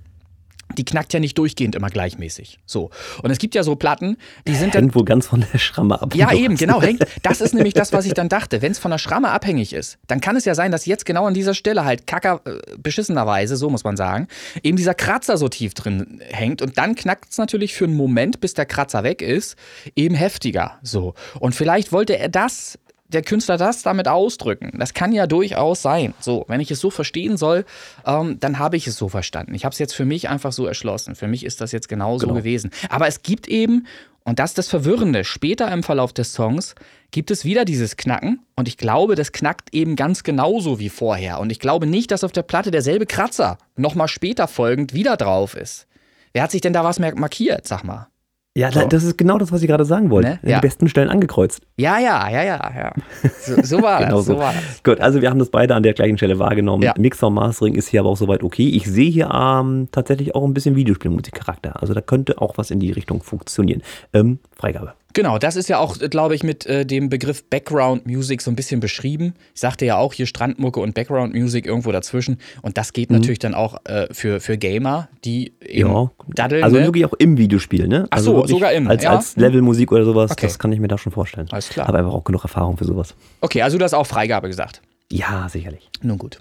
[0.77, 2.59] die knackt ja nicht durchgehend immer gleichmäßig.
[2.65, 2.89] So.
[3.21, 4.17] Und es gibt ja so Platten,
[4.47, 4.93] die sind dann.
[4.93, 6.15] Wohl ganz von der Schramme ab.
[6.15, 6.81] Ja, eben, genau.
[6.81, 7.05] Hängt.
[7.23, 8.61] Das ist nämlich das, was ich dann dachte.
[8.61, 11.25] Wenn es von der Schramme abhängig ist, dann kann es ja sein, dass jetzt genau
[11.25, 14.27] an dieser Stelle halt kacker, äh, beschissenerweise, so muss man sagen,
[14.63, 16.61] eben dieser Kratzer so tief drin hängt.
[16.61, 19.55] Und dann knackt es natürlich für einen Moment, bis der Kratzer weg ist,
[19.95, 20.79] eben heftiger.
[20.81, 21.13] So.
[21.39, 22.79] Und vielleicht wollte er das
[23.11, 24.71] der Künstler das damit ausdrücken.
[24.77, 26.13] Das kann ja durchaus sein.
[26.19, 27.65] So, wenn ich es so verstehen soll,
[28.05, 29.53] ähm, dann habe ich es so verstanden.
[29.53, 31.15] Ich habe es jetzt für mich einfach so erschlossen.
[31.15, 32.39] Für mich ist das jetzt genauso genau.
[32.39, 32.71] gewesen.
[32.89, 33.87] Aber es gibt eben,
[34.23, 36.75] und das ist das Verwirrende, später im Verlauf des Songs
[37.11, 38.39] gibt es wieder dieses Knacken.
[38.55, 41.39] Und ich glaube, das knackt eben ganz genauso wie vorher.
[41.39, 45.55] Und ich glaube nicht, dass auf der Platte derselbe Kratzer nochmal später folgend wieder drauf
[45.55, 45.87] ist.
[46.33, 48.10] Wer hat sich denn da was markiert, sag mal?
[48.57, 48.85] Ja, so.
[48.85, 50.31] das ist genau das, was ich gerade sagen wollte.
[50.31, 50.39] Ne?
[50.43, 50.59] Ja.
[50.59, 51.61] Die besten Stellen angekreuzt.
[51.77, 52.93] Ja, ja, ja, ja, ja.
[53.39, 54.25] So, so war genau das.
[54.25, 54.37] So.
[54.37, 54.83] war das.
[54.83, 56.83] Gut, also wir haben das beide an der gleichen Stelle wahrgenommen.
[56.83, 56.93] Ja.
[56.97, 58.67] Mixer und Mastering ist hier aber auch soweit okay.
[58.67, 61.81] Ich sehe hier ähm, tatsächlich auch ein bisschen Videospielmusikcharakter.
[61.81, 63.83] Also da könnte auch was in die Richtung funktionieren.
[64.13, 64.95] Ähm, Freigabe.
[65.13, 68.55] Genau, das ist ja auch, glaube ich, mit äh, dem Begriff Background Music so ein
[68.55, 69.33] bisschen beschrieben.
[69.53, 72.37] Ich sagte ja auch hier Strandmucke und Background Music irgendwo dazwischen.
[72.61, 73.17] Und das geht mhm.
[73.17, 76.11] natürlich dann auch äh, für, für Gamer, die eben ja.
[76.29, 76.63] daddeln.
[76.63, 76.85] Also ne?
[76.85, 78.07] wirklich auch im Videospiel, ne?
[78.09, 78.87] Ach so, also sogar im.
[78.87, 79.15] Als, ja?
[79.15, 80.47] als Levelmusik oder sowas, okay.
[80.47, 81.47] das kann ich mir da schon vorstellen.
[81.51, 81.89] Alles klar.
[81.89, 83.15] Aber einfach auch genug Erfahrung für sowas.
[83.41, 84.81] Okay, also du hast auch Freigabe gesagt.
[85.11, 85.89] Ja, sicherlich.
[86.01, 86.39] Nun gut.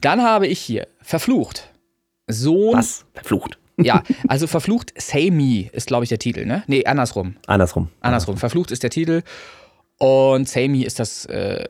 [0.00, 1.68] Dann habe ich hier Verflucht.
[2.28, 2.74] Sohn.
[2.76, 3.04] Was?
[3.12, 3.58] Verflucht.
[3.76, 6.62] Ja, also verflucht Say Me ist, glaube ich, der Titel, ne?
[6.66, 7.36] Nee, andersrum.
[7.46, 7.88] Andersrum.
[8.00, 8.36] Andersrum.
[8.36, 9.22] Verflucht ist der Titel.
[9.98, 11.64] Und Say Me ist das, äh,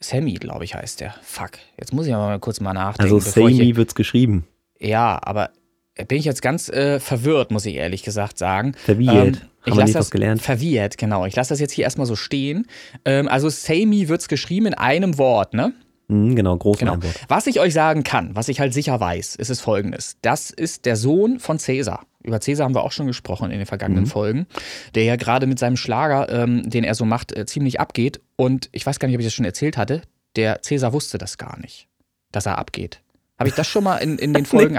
[0.00, 1.14] Sammy, glaube ich, heißt der.
[1.22, 1.52] Fuck.
[1.78, 3.14] Jetzt muss ich aber mal kurz mal nachdenken.
[3.14, 4.46] Also Say Me wird's geschrieben.
[4.78, 5.50] Ja, aber
[6.08, 8.74] bin ich jetzt ganz äh, verwirrt, muss ich ehrlich gesagt sagen.
[8.74, 9.36] Verwirrt.
[9.36, 10.42] Ähm, ich lasse das gelernt.
[10.42, 11.24] Verwirrt, genau.
[11.26, 12.66] Ich lasse das jetzt hier erstmal so stehen.
[13.04, 15.72] Ähm, also Say Me wird's geschrieben in einem Wort, ne?
[16.12, 16.98] Mhm, genau, groß genau.
[17.28, 20.16] Was ich euch sagen kann, was ich halt sicher weiß, ist es folgendes.
[20.20, 22.04] Das ist der Sohn von Cäsar.
[22.22, 24.08] Über Cäsar haben wir auch schon gesprochen in den vergangenen mhm.
[24.08, 24.46] Folgen,
[24.94, 28.20] der ja gerade mit seinem Schlager, ähm, den er so macht, äh, ziemlich abgeht.
[28.36, 30.02] Und ich weiß gar nicht, ob ich das schon erzählt hatte,
[30.36, 31.88] der Cäsar wusste das gar nicht,
[32.30, 33.00] dass er abgeht.
[33.38, 34.78] Habe ich das schon mal in, in den Folgen nee,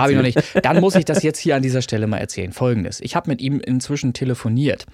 [0.00, 0.38] Habe ich noch nicht.
[0.62, 2.52] Dann muss ich das jetzt hier an dieser Stelle mal erzählen.
[2.52, 3.00] Folgendes.
[3.00, 4.86] Ich habe mit ihm inzwischen telefoniert.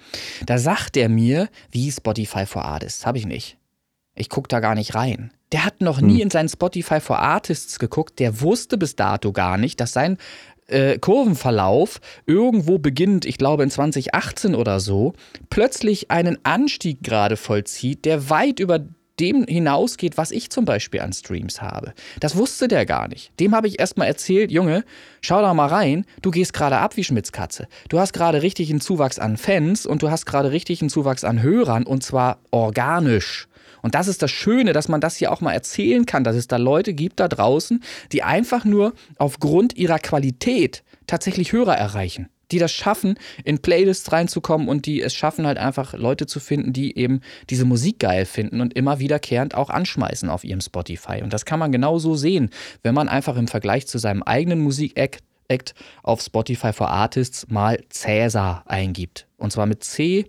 [0.45, 3.05] Da sagt er mir, wie Spotify for Artists.
[3.05, 3.57] Habe ich nicht.
[4.15, 5.33] Ich gucke da gar nicht rein.
[5.51, 6.21] Der hat noch nie hm.
[6.21, 8.19] in seinen Spotify for Artists geguckt.
[8.19, 10.17] Der wusste bis dato gar nicht, dass sein
[10.67, 15.13] äh, Kurvenverlauf irgendwo beginnt, ich glaube in 2018 oder so,
[15.49, 18.79] plötzlich einen Anstieg gerade vollzieht, der weit über
[19.19, 21.93] dem hinausgeht, was ich zum Beispiel an Streams habe.
[22.19, 23.31] Das wusste der gar nicht.
[23.39, 24.83] Dem habe ich erstmal erzählt, Junge,
[25.21, 27.67] schau da mal rein, du gehst gerade ab wie Schmitzkatze.
[27.89, 31.23] Du hast gerade richtig einen Zuwachs an Fans und du hast gerade richtig einen Zuwachs
[31.23, 33.47] an Hörern und zwar organisch.
[33.81, 36.47] Und das ist das Schöne, dass man das hier auch mal erzählen kann, dass es
[36.47, 42.29] da Leute gibt da draußen, die einfach nur aufgrund ihrer Qualität tatsächlich Hörer erreichen.
[42.51, 43.15] Die das schaffen,
[43.45, 47.63] in Playlists reinzukommen und die es schaffen, halt einfach Leute zu finden, die eben diese
[47.63, 51.21] Musik geil finden und immer wiederkehrend auch anschmeißen auf ihrem Spotify.
[51.23, 52.49] Und das kann man genauso sehen,
[52.83, 55.23] wenn man einfach im Vergleich zu seinem eigenen Musik-Act
[56.03, 59.27] auf Spotify for Artists mal Cäsar eingibt.
[59.37, 60.25] Und zwar mit C,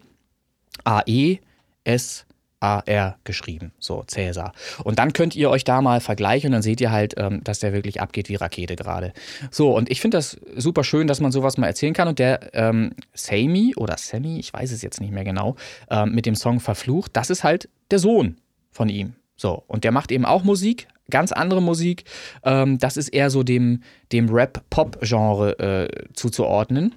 [0.84, 1.38] A, E,
[1.84, 2.26] S,
[2.62, 4.52] A-R geschrieben, so Cäsar.
[4.84, 7.58] Und dann könnt ihr euch da mal vergleichen und dann seht ihr halt, ähm, dass
[7.58, 9.12] der wirklich abgeht wie Rakete gerade.
[9.50, 12.08] So, und ich finde das super schön, dass man sowas mal erzählen kann.
[12.08, 15.56] Und der ähm, Sammy oder Sammy, ich weiß es jetzt nicht mehr genau,
[15.90, 18.36] ähm, mit dem Song Verflucht, das ist halt der Sohn
[18.70, 19.14] von ihm.
[19.36, 22.04] So, und der macht eben auch Musik, ganz andere Musik.
[22.44, 23.82] Ähm, das ist eher so dem,
[24.12, 26.94] dem Rap-Pop-Genre äh, zuzuordnen.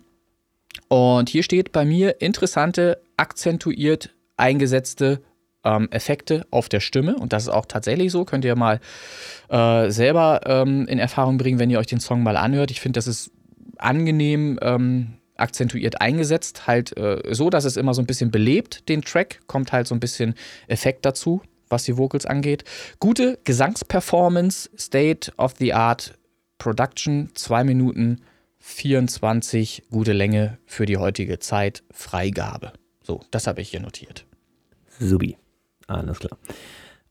[0.90, 5.22] Und hier steht bei mir interessante, akzentuiert eingesetzte
[5.66, 7.18] ähm, Effekte auf der Stimme.
[7.18, 8.24] Und das ist auch tatsächlich so.
[8.24, 8.80] Könnt ihr mal
[9.50, 12.72] äh, selber ähm, in Erfahrung bringen, wenn ihr euch den Song mal anhört.
[12.72, 13.32] Ich finde, das ist
[13.78, 16.68] angenehm ähm, akzentuiert eingesetzt.
[16.68, 19.42] Halt äh, so, dass es immer so ein bisschen belebt, den Track.
[19.48, 20.36] Kommt halt so ein bisschen
[20.68, 22.64] Effekt dazu, was die Vocals angeht.
[23.00, 26.14] Gute Gesangsperformance, State of the Art
[26.58, 28.22] Production, 2 Minuten
[28.60, 32.74] 24, gute Länge für die heutige Zeit, Freigabe.
[33.04, 34.26] So, das habe ich hier notiert.
[35.00, 35.38] Subi.
[35.88, 36.38] Alles klar.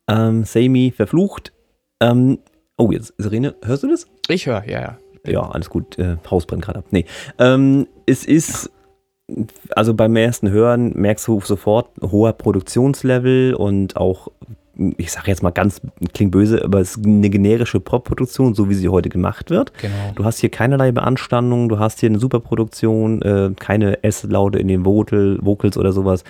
[0.08, 1.52] Ähm, Sammy verflucht.
[2.00, 2.38] Ähm,
[2.76, 4.06] oh, jetzt, Serene, hörst du das?
[4.28, 4.98] Ich höre, ja, ja.
[5.26, 5.98] Ja, alles gut.
[5.98, 6.86] Äh, Haus brennt gerade ab.
[6.90, 7.06] Nee.
[7.38, 8.70] Ähm, es ist,
[9.74, 14.28] also beim ersten Hören merkst du sofort hoher Produktionslevel und auch,
[14.98, 15.80] ich sage jetzt mal ganz,
[16.12, 19.72] klingt böse, aber es ist eine generische Pop-Produktion, so wie sie heute gemacht wird.
[19.78, 20.12] Genau.
[20.14, 24.68] Du hast hier keinerlei Beanstandung, du hast hier eine super Produktion, äh, keine S-Laute in
[24.68, 26.22] den Vocal, Vocals oder sowas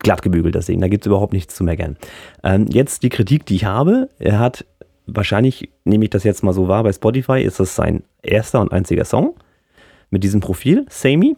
[0.00, 0.80] glatt gebügelt, das Ding.
[0.80, 1.96] Da gibt es überhaupt nichts zu meckern.
[2.44, 4.08] Ähm, jetzt die Kritik, die ich habe.
[4.18, 4.64] Er hat
[5.06, 8.72] wahrscheinlich, nehme ich das jetzt mal so wahr, bei Spotify ist das sein erster und
[8.72, 9.34] einziger Song.
[10.10, 11.36] mit diesem Profil, Samey,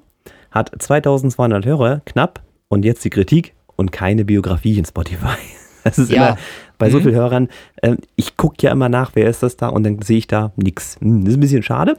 [0.52, 5.36] hat 2200 Hörer, knapp, und jetzt die Kritik und keine Biografie in Spotify.
[5.82, 6.28] Das ist Ja.
[6.28, 6.38] immer
[6.78, 7.02] bei so Mhm.
[7.04, 7.48] vielen Hörern.
[7.82, 10.52] Ähm, ich gucke ja immer nach, wer ist das da, und dann sehe ich da
[10.56, 10.98] nichts.
[11.00, 11.96] Hm, Das ist ein bisschen schade.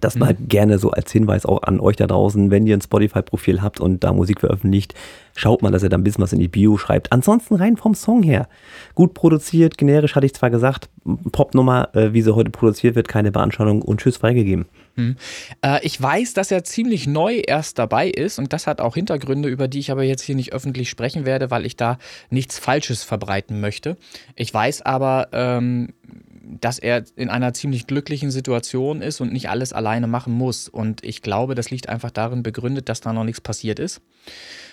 [0.00, 0.48] Das mal Mhm.
[0.48, 4.04] gerne so als Hinweis auch an euch da draußen, wenn ihr ein Spotify-Profil habt und
[4.04, 4.94] da Musik veröffentlicht,
[5.34, 7.12] schaut mal, dass ihr da ein bisschen was in die Bio schreibt.
[7.12, 8.48] Ansonsten rein vom Song her.
[8.94, 10.88] Gut produziert, generisch hatte ich zwar gesagt,
[11.32, 14.66] Popnummer, äh, wie sie heute produziert wird, keine Beanstandung und Tschüss freigegeben.
[15.62, 19.48] Äh, ich weiß, dass er ziemlich neu erst dabei ist und das hat auch Hintergründe,
[19.48, 21.98] über die ich aber jetzt hier nicht öffentlich sprechen werde, weil ich da
[22.30, 23.96] nichts Falsches verbreiten möchte.
[24.34, 25.90] Ich weiß aber, ähm,
[26.48, 30.68] dass er in einer ziemlich glücklichen Situation ist und nicht alles alleine machen muss.
[30.68, 34.00] Und ich glaube, das liegt einfach darin begründet, dass da noch nichts passiert ist.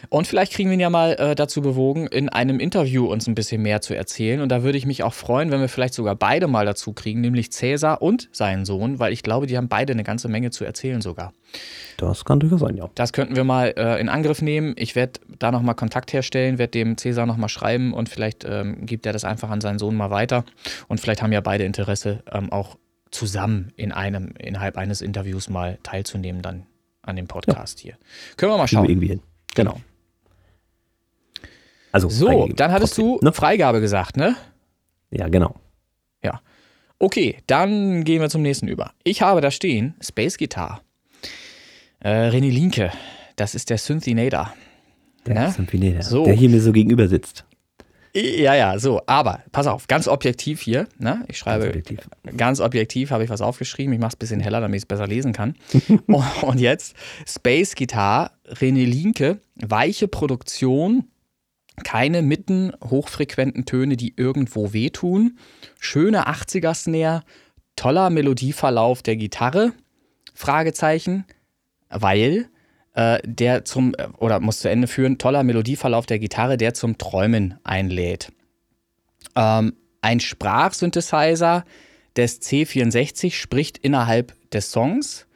[0.09, 3.35] Und vielleicht kriegen wir ihn ja mal äh, dazu bewogen, in einem Interview uns ein
[3.35, 4.41] bisschen mehr zu erzählen.
[4.41, 7.21] Und da würde ich mich auch freuen, wenn wir vielleicht sogar beide mal dazu kriegen,
[7.21, 10.65] nämlich Cäsar und seinen Sohn, weil ich glaube, die haben beide eine ganze Menge zu
[10.65, 11.33] erzählen sogar.
[11.97, 12.89] Das kann durchaus sein, ja.
[12.95, 14.73] Das könnten wir mal äh, in Angriff nehmen.
[14.77, 19.05] Ich werde da nochmal Kontakt herstellen, werde dem Cäsar nochmal schreiben und vielleicht ähm, gibt
[19.05, 20.43] er das einfach an seinen Sohn mal weiter.
[20.87, 22.77] Und vielleicht haben ja beide Interesse, ähm, auch
[23.11, 26.65] zusammen in einem, innerhalb eines Interviews mal teilzunehmen dann
[27.01, 27.97] an dem Podcast hier.
[28.37, 28.89] Können wir mal schauen.
[28.89, 29.21] irgendwie hin.
[29.55, 29.79] Genau.
[31.91, 33.31] Also, So, dann hattest Trotzdem, du Ne?
[33.31, 34.35] Freigabe gesagt, ne?
[35.11, 35.55] Ja, genau.
[36.97, 38.93] Okay, dann gehen wir zum nächsten über.
[39.03, 40.81] Ich habe da stehen Space Guitar.
[41.99, 42.89] Äh, René Linke,
[43.35, 44.53] das ist der Synthinator.
[45.25, 45.51] Der Ne?
[45.51, 46.23] Symphonieter, So.
[46.23, 47.43] der hier mir so gegenüber sitzt.
[48.15, 50.87] Ja, ja, so, aber pass auf, ganz objektiv hier.
[50.97, 51.19] Ne?
[51.27, 51.99] Ich Ganz schreibe objektiv.
[52.37, 53.93] ganz objektiv, habe ich was aufgeschrieben.
[53.93, 55.55] Ich mache es ein bisschen heller, damit ich es besser lesen kann.
[56.41, 56.95] Und jetzt
[57.27, 61.09] Space Guitar, René Linke, weiche Produktion,
[61.83, 65.37] keine mitten hochfrequenten Töne, die irgendwo wehtun,
[65.81, 67.21] schöne 80er Snare,
[67.75, 69.73] toller Melodieverlauf der Gitarre,
[70.33, 71.25] Fragezeichen,
[71.89, 72.47] weil
[72.95, 77.59] äh, der zum, oder muss zu Ende führen, toller Melodieverlauf der Gitarre, der zum Träumen
[77.63, 78.31] einlädt.
[79.35, 81.65] Ähm, ein Sprachsynthesizer
[82.15, 85.27] des C64 spricht innerhalb des Songs.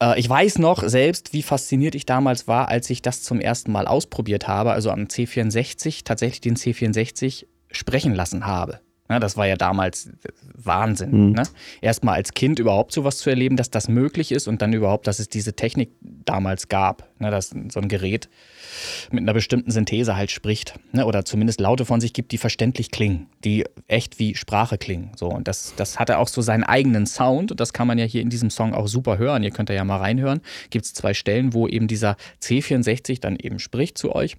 [0.00, 3.72] Äh, ich weiß noch selbst, wie fasziniert ich damals war, als ich das zum ersten
[3.72, 8.80] Mal ausprobiert habe, also am C64 tatsächlich den C64 sprechen lassen habe.
[9.10, 10.08] Ja, das war ja damals
[10.54, 11.32] Wahnsinn.
[11.32, 11.42] Ne?
[11.80, 15.18] Erstmal als Kind überhaupt sowas zu erleben, dass das möglich ist und dann überhaupt, dass
[15.18, 17.28] es diese Technik damals gab, ne?
[17.32, 18.28] dass so ein Gerät
[19.10, 21.06] mit einer bestimmten Synthese halt spricht ne?
[21.06, 25.10] oder zumindest Laute von sich gibt, die verständlich klingen, die echt wie Sprache klingen.
[25.16, 28.04] So und das, das hatte auch so seinen eigenen Sound und das kann man ja
[28.04, 29.42] hier in diesem Song auch super hören.
[29.42, 30.40] Ihr könnt da ja mal reinhören.
[30.70, 34.36] Gibt es zwei Stellen, wo eben dieser C64 dann eben spricht zu euch.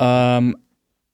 [0.00, 0.56] Ähm,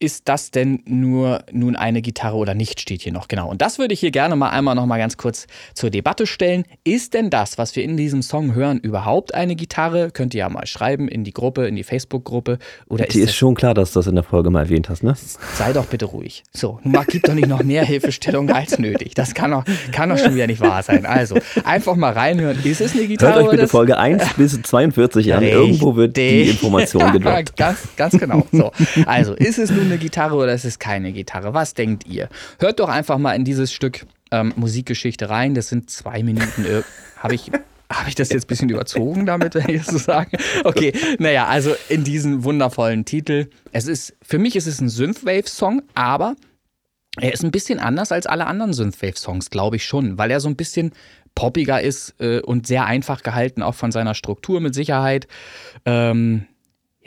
[0.00, 3.48] ist das denn nur nun eine Gitarre oder nicht, steht hier noch genau.
[3.48, 6.64] Und das würde ich hier gerne mal einmal noch mal ganz kurz zur Debatte stellen.
[6.84, 10.10] Ist denn das, was wir in diesem Song hören, überhaupt eine Gitarre?
[10.10, 12.58] Könnt ihr ja mal schreiben in die Gruppe, in die Facebook-Gruppe.
[12.88, 15.02] Oder Die ist ist schon klar, dass du das in der Folge mal erwähnt hast,
[15.02, 15.14] ne?
[15.54, 16.42] sei doch bitte ruhig.
[16.52, 19.14] So, nun mal, gib doch nicht noch mehr Hilfestellung als nötig.
[19.14, 21.06] Das kann doch, kann doch schon wieder nicht wahr sein.
[21.06, 22.58] Also, einfach mal reinhören.
[22.64, 25.42] Ist es eine Gitarre Hört euch bitte Folge 1 bis 42 an.
[25.42, 26.50] Irgendwo wird die Richtig.
[26.50, 27.56] Information gedroppt.
[27.56, 28.46] ganz, ganz genau.
[28.50, 28.72] So.
[29.06, 31.54] Also, ist es nun eine Gitarre oder ist es keine Gitarre?
[31.54, 32.28] Was denkt ihr?
[32.58, 35.54] Hört doch einfach mal in dieses Stück ähm, Musikgeschichte rein.
[35.54, 36.64] Das sind zwei Minuten.
[36.64, 36.82] Äh,
[37.16, 37.50] Habe ich.
[37.92, 40.38] Habe ich das jetzt ein bisschen überzogen damit, wenn ich das so sage?
[40.62, 43.50] Okay, naja, also in diesen wundervollen Titel.
[43.72, 46.36] Es ist, für mich ist es ein Synthwave-Song, aber
[47.18, 50.48] er ist ein bisschen anders als alle anderen Synthwave-Songs, glaube ich schon, weil er so
[50.48, 50.92] ein bisschen
[51.34, 55.26] poppiger ist äh, und sehr einfach gehalten, auch von seiner Struktur mit Sicherheit.
[55.84, 56.46] Ähm,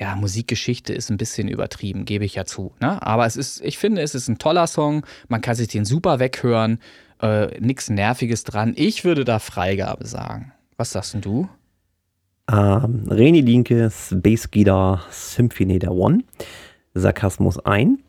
[0.04, 2.74] ja, Musikgeschichte ist ein bisschen übertrieben, gebe ich ja zu.
[2.82, 3.02] Ne?
[3.02, 5.06] Aber es ist, ich finde, es ist ein toller Song.
[5.30, 6.80] Man kann sich den super weghören.
[7.22, 8.74] Äh, Nichts Nerviges dran.
[8.76, 10.52] Ich würde da Freigabe sagen.
[10.76, 11.48] Was sagst denn du?
[12.52, 16.26] Ähm, Reni Linke, Space Guitar, Symphonator One,
[16.94, 18.00] Sarkasmus ein.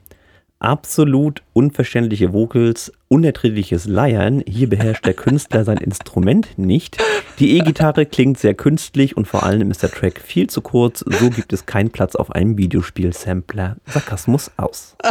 [0.58, 4.42] Absolut unverständliche Vocals, unerträgliches Leiern.
[4.46, 6.96] Hier beherrscht der Künstler sein Instrument nicht.
[7.38, 11.00] Die E-Gitarre klingt sehr künstlich und vor allem ist der Track viel zu kurz.
[11.06, 13.76] So gibt es keinen Platz auf einem Videospiel-Sampler.
[13.86, 14.96] Sarkasmus aus.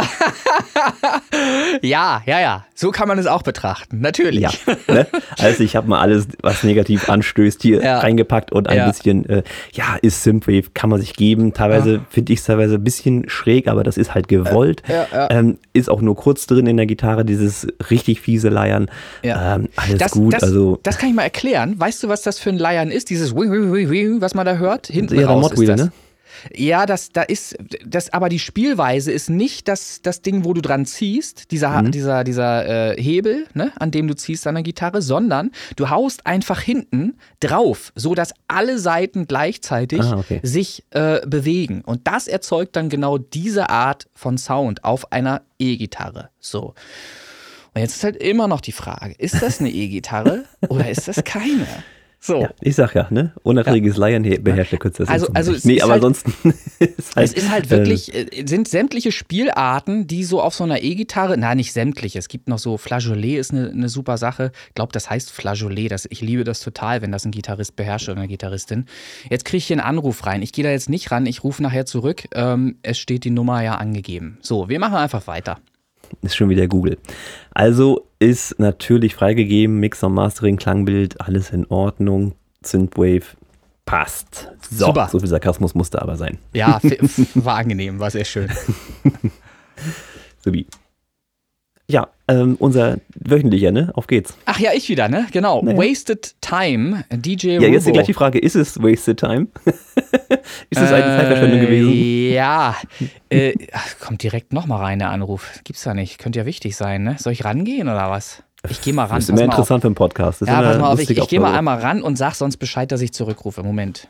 [1.82, 2.64] Ja, ja, ja.
[2.74, 4.00] So kann man es auch betrachten.
[4.00, 4.40] Natürlich.
[4.40, 4.50] Ja,
[4.88, 5.06] ne?
[5.38, 7.98] also ich habe mal alles, was negativ anstößt, hier Ja.
[7.98, 8.86] reingepackt und ein Ja.
[8.88, 9.42] bisschen, äh,
[9.72, 11.52] ja, ist Synthwave, kann man sich geben.
[11.52, 14.82] Teilweise finde ich es teilweise ein bisschen schräg, aber das ist halt gewollt.
[15.30, 18.90] Ähm, ist auch nur kurz drin in der Gitarre, dieses richtig fiese Leiern.
[19.22, 19.56] Ja.
[19.56, 21.78] Ähm, alles Das, gut, das, also das kann ich mal erklären.
[21.78, 23.10] Weißt du, was das für ein Leiern ist?
[23.10, 24.86] Dieses Wing, Wing, Wing, Wing, was man da hört?
[24.88, 25.80] Hinten ja, raus ist das.
[25.80, 25.92] ne?
[26.54, 27.56] Ja, das, da ist,
[27.86, 31.90] das, aber die Spielweise ist nicht das, das Ding, wo du dran ziehst, dieser, Mhm.
[31.92, 36.26] dieser, dieser äh, Hebel, ne, an dem du ziehst an der Gitarre, sondern du haust
[36.26, 40.40] einfach hinten drauf, so dass alle Seiten gleichzeitig Ah, okay.
[40.42, 41.80] sich äh, bewegen.
[41.86, 46.28] Und das erzeugt dann genau diese Art von Sound auf einer E-Gitarre.
[46.40, 46.74] So.
[47.74, 51.22] Und jetzt ist halt immer noch die Frage, ist das eine E-Gitarre oder ist das
[51.24, 51.66] keine?
[52.20, 52.40] So.
[52.40, 53.32] Ja, ich sag ja, ne?
[53.42, 55.06] Unerträgliches Laien he- beherrscht der Künstler.
[55.10, 56.32] Also- also es nee, ist aber halt- ansonsten
[56.78, 60.82] ist Es ist halt äh, wirklich, äh, sind sämtliche Spielarten, die so auf so einer
[60.82, 64.52] E-Gitarre, nein, nicht sämtliche, es gibt noch so, Flageolet ist eine, eine super Sache.
[64.68, 65.90] Ich glaube, das heißt Flageolet.
[65.90, 68.86] Das, ich liebe das total, wenn das ein Gitarrist beherrscht oder eine Gitarristin.
[69.28, 70.40] Jetzt kriege ich hier einen Anruf rein.
[70.40, 72.22] Ich gehe da jetzt nicht ran, ich rufe nachher zurück.
[72.32, 74.38] Ähm, es steht die Nummer ja angegeben.
[74.40, 75.58] So, wir machen einfach weiter.
[76.22, 76.98] Ist schon wieder Google.
[77.52, 82.34] Also ist natürlich freigegeben, Mixer, Mastering, Klangbild, alles in Ordnung.
[82.64, 83.26] Synthwave
[83.84, 84.48] passt.
[84.70, 85.08] So, Super.
[85.12, 86.38] so viel Sarkasmus musste aber sein.
[86.54, 86.80] Ja,
[87.34, 88.48] war angenehm, war sehr schön.
[90.44, 90.66] Wie.
[91.86, 93.90] Ja, ähm, unser wöchentlicher, ne?
[93.94, 94.34] Auf geht's.
[94.46, 95.26] Ach ja, ich wieder, ne?
[95.32, 95.62] Genau.
[95.62, 95.76] Naja.
[95.76, 97.92] Wasted Time, DJ Ja, jetzt Rubo.
[97.94, 99.48] gleich die Frage, ist es Wasted Time?
[100.70, 102.32] ist es eine Äh, Zeitverschwendung gewesen?
[102.32, 102.76] Ja.
[103.30, 103.54] äh,
[104.00, 105.60] kommt direkt nochmal rein, der Anruf.
[105.64, 106.18] Gibt's ja nicht.
[106.18, 107.16] Könnte ja wichtig sein, ne?
[107.18, 108.42] Soll ich rangehen oder was?
[108.68, 109.16] Ich gehe mal ran.
[109.16, 110.40] Das ist immer interessant für einen Podcast.
[110.40, 112.90] Das Ja, pass mal auf, ich, ich gehe mal einmal ran und sag sonst Bescheid,
[112.90, 113.62] dass ich zurückrufe.
[113.62, 114.08] Moment.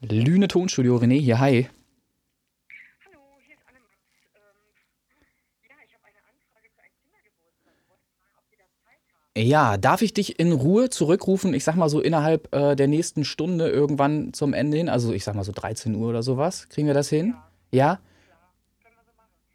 [0.00, 1.68] Lüne Tonstudio, René hier, hi.
[3.06, 3.94] Hallo, hier ist Annemax.
[4.34, 4.42] Ähm,
[5.70, 7.72] ja, ich habe eine Anfrage für einen Kindergeburtstag.
[7.80, 9.23] Ich wollte fragen, ob Sie da Zeit haben.
[9.36, 11.54] Ja, darf ich dich in Ruhe zurückrufen?
[11.54, 14.88] Ich sag mal so innerhalb äh, der nächsten Stunde irgendwann zum Ende hin.
[14.88, 16.68] Also ich sag mal so 13 Uhr oder sowas.
[16.68, 17.34] Kriegen wir das hin?
[17.72, 17.98] Ja?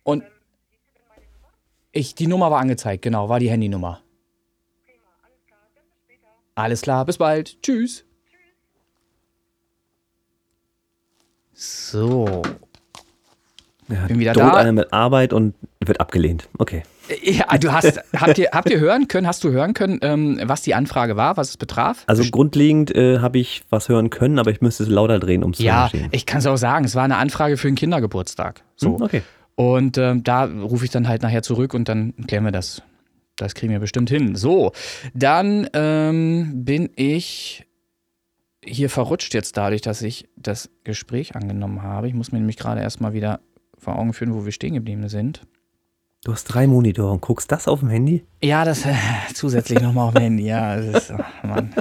[0.04, 0.24] Und
[1.94, 4.02] ich, die Nummer war angezeigt, genau, war die Handynummer.
[6.56, 7.62] Alles klar, bis bald.
[7.62, 8.04] Tschüss.
[11.54, 12.42] So.
[13.88, 14.56] Ja, bin wieder droht da.
[14.56, 16.50] einer mit Arbeit und wird abgelehnt.
[16.58, 16.84] Okay.
[17.24, 20.62] Ja, du hast, habt ihr, habt ihr hören können, hast du hören können, ähm, was
[20.62, 22.03] die Anfrage war, was es betraf?
[22.07, 25.51] Also grundlegend äh, habe ich was hören können, aber ich müsste es lauter drehen, um
[25.51, 26.10] es ja, zu verstehen.
[26.12, 28.64] ich kann es auch sagen, es war eine Anfrage für einen Kindergeburtstag.
[28.76, 28.95] So.
[28.95, 29.22] Hm, okay.
[29.55, 32.82] Und ähm, da rufe ich dann halt nachher zurück und dann klären wir das.
[33.36, 34.36] Das kriegen wir bestimmt hin.
[34.36, 34.72] So,
[35.14, 37.66] dann ähm, bin ich
[38.64, 42.07] hier verrutscht jetzt dadurch, dass ich das Gespräch angenommen habe.
[42.07, 43.39] Ich muss mir nämlich gerade erstmal wieder
[43.78, 45.41] vor Augen führen, wo wir stehen geblieben sind.
[46.24, 48.26] Du hast drei Monitore und guckst das auf dem Handy?
[48.42, 48.94] Ja, das äh,
[49.34, 50.44] zusätzlich nochmal auf dem Handy.
[50.44, 51.74] Ja, das ist, oh Mann.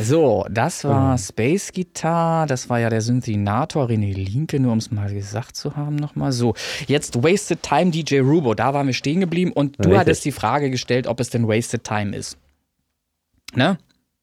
[0.00, 4.90] So, das war Space Guitar, das war ja der Synthinator René Linke, nur um es
[4.90, 6.32] mal gesagt zu haben nochmal.
[6.32, 6.54] So,
[6.88, 9.98] jetzt Wasted Time DJ Rubo, da waren wir stehen geblieben und du Richtig.
[9.98, 12.38] hattest die Frage gestellt, ob es denn Wasted Time ist.
[13.54, 13.78] Ne?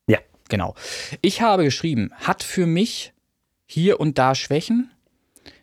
[0.08, 0.20] Ja.
[0.50, 0.76] Genau.
[1.22, 3.14] Ich habe geschrieben, hat für mich
[3.66, 4.92] hier und da Schwächen,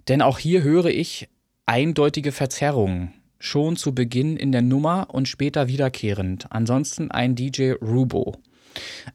[0.09, 1.29] denn auch hier höre ich
[1.66, 3.12] eindeutige Verzerrungen.
[3.47, 6.47] Schon zu Beginn in der Nummer und später wiederkehrend.
[6.51, 8.34] Ansonsten ein DJ Rubo.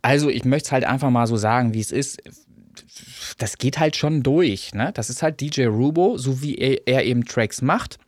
[0.02, 2.22] Also, ich möchte es halt einfach mal so sagen, wie es ist.
[3.38, 4.74] Das geht halt schon durch.
[4.74, 4.92] Ne?
[4.94, 8.00] Das ist halt DJ Rubo, so wie er, er eben Tracks macht.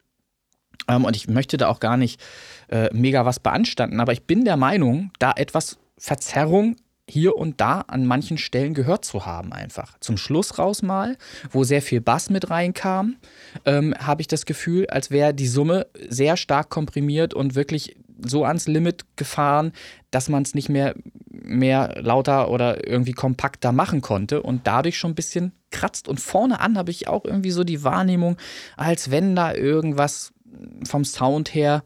[0.88, 2.21] Ähm, und ich möchte da auch gar nicht
[2.69, 6.78] äh, mega was beanstanden, aber ich bin der Meinung, da etwas Verzerrung
[7.10, 9.97] hier und da an manchen Stellen gehört zu haben, einfach.
[9.99, 11.18] Zum Schluss raus mal,
[11.51, 13.18] wo sehr viel Bass mit reinkam,
[13.66, 18.45] ähm, habe ich das Gefühl, als wäre die Summe sehr stark komprimiert und wirklich so
[18.45, 19.74] ans Limit gefahren,
[20.12, 20.95] dass man es nicht mehr,
[21.30, 26.08] mehr lauter oder irgendwie kompakter machen konnte und dadurch schon ein bisschen kratzt.
[26.08, 28.38] Und vorne an habe ich auch irgendwie so die Wahrnehmung,
[28.78, 30.32] als wenn da irgendwas
[30.88, 31.84] vom Sound her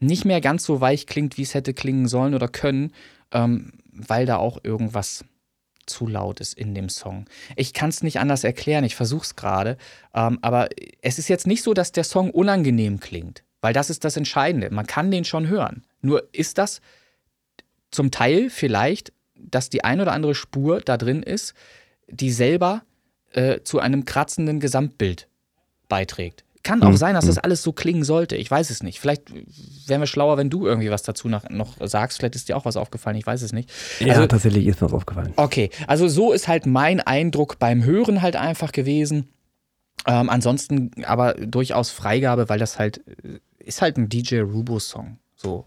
[0.00, 2.92] nicht mehr ganz so weich klingt, wie es hätte klingen sollen oder können,
[3.32, 3.72] ähm,
[4.06, 5.24] weil da auch irgendwas
[5.86, 7.26] zu laut ist in dem Song.
[7.56, 9.76] Ich kann es nicht anders erklären, ich versuche es gerade,
[10.14, 10.68] ähm, aber
[11.02, 14.70] es ist jetzt nicht so, dass der Song unangenehm klingt, weil das ist das Entscheidende.
[14.70, 15.84] Man kann den schon hören.
[16.00, 16.80] Nur ist das
[17.90, 21.54] zum Teil vielleicht, dass die ein oder andere Spur da drin ist,
[22.08, 22.82] die selber
[23.32, 25.28] äh, zu einem kratzenden Gesamtbild
[25.88, 26.44] beiträgt.
[26.62, 26.96] Kann auch Mhm.
[26.96, 28.36] sein, dass das alles so klingen sollte.
[28.36, 29.00] Ich weiß es nicht.
[29.00, 29.30] Vielleicht
[29.86, 32.18] wären wir schlauer, wenn du irgendwie was dazu noch, noch sagst.
[32.18, 33.16] Vielleicht ist dir auch was aufgefallen.
[33.16, 33.70] Ich weiß es nicht.
[34.00, 35.32] Ja, Also- tatsächlich ist mir was aufgefallen.
[35.36, 39.28] Okay, also so ist halt mein Eindruck beim Hören halt einfach gewesen.
[40.06, 45.18] Ähm, ansonsten aber durchaus Freigabe, weil das halt äh, ist halt ein DJ Rubo-Song.
[45.36, 45.66] So.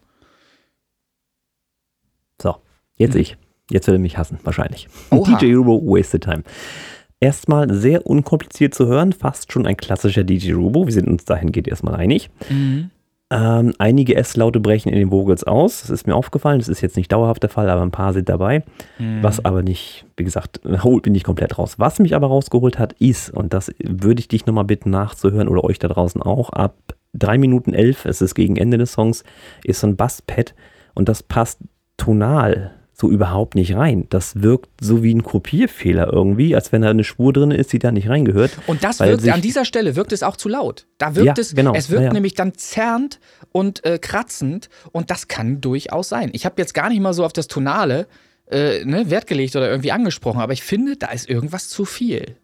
[2.42, 2.56] So,
[2.98, 3.38] jetzt ich.
[3.70, 4.88] Jetzt wird er mich hassen, wahrscheinlich.
[5.12, 5.38] Oha.
[5.38, 6.44] DJ Rubo, Wasted Time.
[7.22, 10.88] Erstmal sehr unkompliziert zu hören, fast schon ein klassischer DJ Rubo.
[10.88, 12.32] Wir sind uns dahingehend erstmal einig.
[13.30, 15.82] Ähm, einige S-Laute brechen in den Vocals aus.
[15.82, 16.58] Das ist mir aufgefallen.
[16.58, 18.64] Das ist jetzt nicht dauerhaft der Fall, aber ein paar sind dabei.
[18.98, 19.22] Mhm.
[19.22, 21.76] Was aber nicht, wie gesagt, holt mich nicht komplett raus.
[21.78, 25.64] Was mich aber rausgeholt hat, ist, und das würde ich dich nochmal bitten nachzuhören oder
[25.64, 26.76] euch da draußen auch, ab
[27.14, 29.24] 3 Minuten 11, es ist gegen Ende des Songs,
[29.64, 30.56] ist so ein Basspad
[30.96, 31.60] und das passt
[31.98, 34.06] tonal so überhaupt nicht rein.
[34.10, 37.80] Das wirkt so wie ein Kopierfehler irgendwie, als wenn da eine Spur drin ist, die
[37.80, 38.52] da nicht reingehört.
[38.68, 40.86] Und das wirkt, an dieser Stelle wirkt es auch zu laut.
[40.98, 41.74] Da wirkt Ja, es, genau.
[41.74, 42.14] es wirkt Ja, ja.
[42.14, 43.20] nämlich dann zerrend
[43.52, 46.30] und äh, kratzend und das kann durchaus sein.
[46.34, 48.08] Ich habe jetzt gar nicht mal so auf das Tonale
[48.50, 52.36] äh, ne, Wert gelegt oder irgendwie angesprochen, aber ich finde, da ist irgendwas zu viel.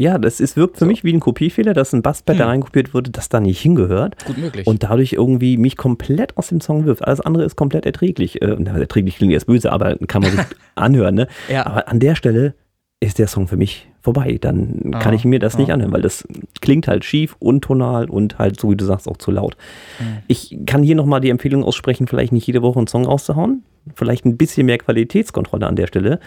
[0.00, 0.86] Ja, das ist, wirkt für So.
[0.86, 2.50] mich wie ein Kopiefehler, dass ein Basspad da Hm.
[2.50, 4.24] reinkopiert wurde, das da nicht hingehört.
[4.24, 4.64] Gut möglich.
[4.66, 7.04] Und dadurch irgendwie mich komplett aus dem Song wirft.
[7.04, 8.40] Alles andere ist komplett erträglich.
[8.40, 10.40] Äh, na, erträglich klingt jetzt böse, aber kann man sich
[10.76, 11.16] anhören.
[11.16, 11.26] Ne?
[11.50, 11.66] Ja.
[11.66, 12.54] Aber an der Stelle
[13.00, 14.38] ist der Song für mich vorbei.
[14.40, 15.74] Dann kann Ah, ich mir das nicht ah.
[15.74, 16.26] anhören, weil das
[16.60, 19.56] klingt halt schief, untonal und halt, so wie du sagst, auch zu laut.
[19.98, 20.06] Hm.
[20.28, 23.64] Ich kann hier nochmal die Empfehlung aussprechen, vielleicht nicht jede Woche einen Song auszuhauen.
[23.96, 26.20] Vielleicht ein bisschen mehr Qualitätskontrolle an der Stelle.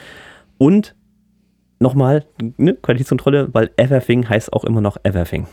[0.58, 0.96] Und
[1.82, 2.26] nochmal,
[2.58, 5.48] ne, Qualitätskontrolle, weil Everything heißt auch immer noch Everything.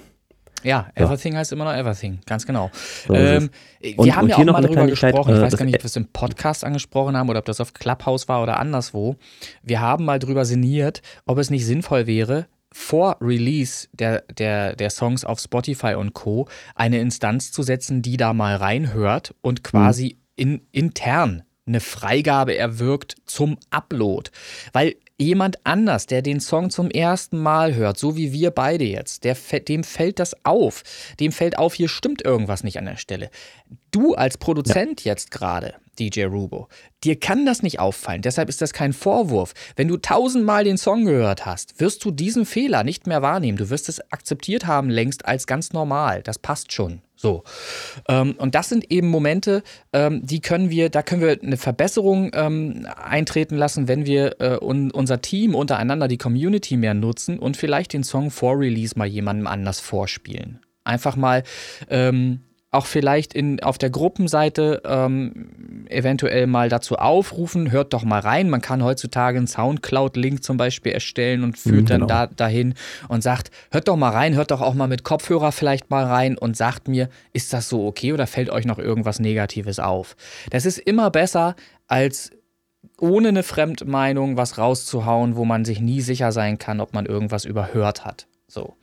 [0.64, 1.04] Ja, Ja.
[1.06, 2.70] Everything heißt immer noch Everything, ganz genau.
[3.06, 3.50] So ähm,
[3.96, 5.64] Und- wir haben und ja hier auch noch mal darüber gesprochen, ich äh, weiß gar
[5.66, 8.58] nicht, ob wir es im Podcast angesprochen haben oder ob das auf Clubhouse war oder
[8.58, 9.14] anderswo.
[9.62, 14.90] Wir haben mal drüber sinniert, ob es nicht sinnvoll wäre, vor Release der, der, der
[14.90, 16.48] Songs auf Spotify und Co.
[16.74, 23.14] eine Instanz zu setzen, die da mal reinhört und quasi in, intern eine Freigabe erwirkt
[23.26, 24.30] zum Upload.
[24.72, 29.24] Weil jemand anders, der den Song zum ersten Mal hört, so wie wir beide jetzt,
[29.24, 30.82] der, dem fällt das auf.
[31.20, 33.30] Dem fällt auf, hier stimmt irgendwas nicht an der Stelle.
[33.90, 36.68] Du als Produzent jetzt gerade, DJ Rubo,
[37.02, 38.22] dir kann das nicht auffallen.
[38.22, 39.54] Deshalb ist das kein Vorwurf.
[39.76, 43.58] Wenn du tausendmal den Song gehört hast, wirst du diesen Fehler nicht mehr wahrnehmen.
[43.58, 46.22] Du wirst es akzeptiert haben längst als ganz normal.
[46.22, 47.02] Das passt schon.
[47.18, 47.42] So.
[48.08, 52.30] Ähm, und das sind eben Momente, ähm, die können wir, da können wir eine Verbesserung
[52.32, 57.56] ähm, eintreten lassen, wenn wir äh, un, unser Team untereinander, die Community mehr nutzen und
[57.56, 60.60] vielleicht den Song vor Release mal jemandem anders vorspielen.
[60.84, 61.42] Einfach mal
[61.90, 68.20] ähm, auch vielleicht in, auf der Gruppenseite ähm, eventuell mal dazu aufrufen, hört doch mal
[68.20, 68.50] rein.
[68.50, 72.06] Man kann heutzutage einen Soundcloud-Link zum Beispiel erstellen und führt Mhm, dann genau.
[72.06, 72.74] da, dahin
[73.08, 76.36] und sagt, hört doch mal rein, hört doch auch mal mit Kopfhörer vielleicht mal rein
[76.36, 80.14] und sagt mir, ist das so okay oder fällt euch noch irgendwas Negatives auf?
[80.50, 81.56] Das ist immer besser,
[81.86, 82.32] als
[83.00, 87.44] ohne eine Fremdmeinung was rauszuhauen, wo man sich nie sicher sein kann, ob man irgendwas
[87.44, 88.26] überhört hat.
[88.50, 88.76] So.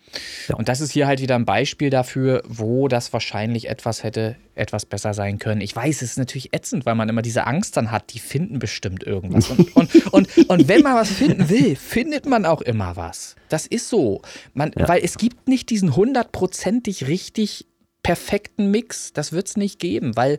[0.47, 0.55] Ja.
[0.55, 4.85] Und das ist hier halt wieder ein Beispiel dafür, wo das wahrscheinlich etwas hätte etwas
[4.85, 5.59] besser sein können.
[5.59, 8.59] Ich weiß, es ist natürlich ätzend, weil man immer diese Angst dann hat, die finden
[8.59, 9.49] bestimmt irgendwas.
[9.49, 13.35] Und, und, und, und wenn man was finden will, findet man auch immer was.
[13.49, 14.21] Das ist so.
[14.53, 14.87] Man, Ja.
[14.87, 17.65] Weil es gibt nicht diesen hundertprozentig richtig
[18.05, 19.13] perfekten Mix.
[19.13, 20.37] Das wird es nicht geben, weil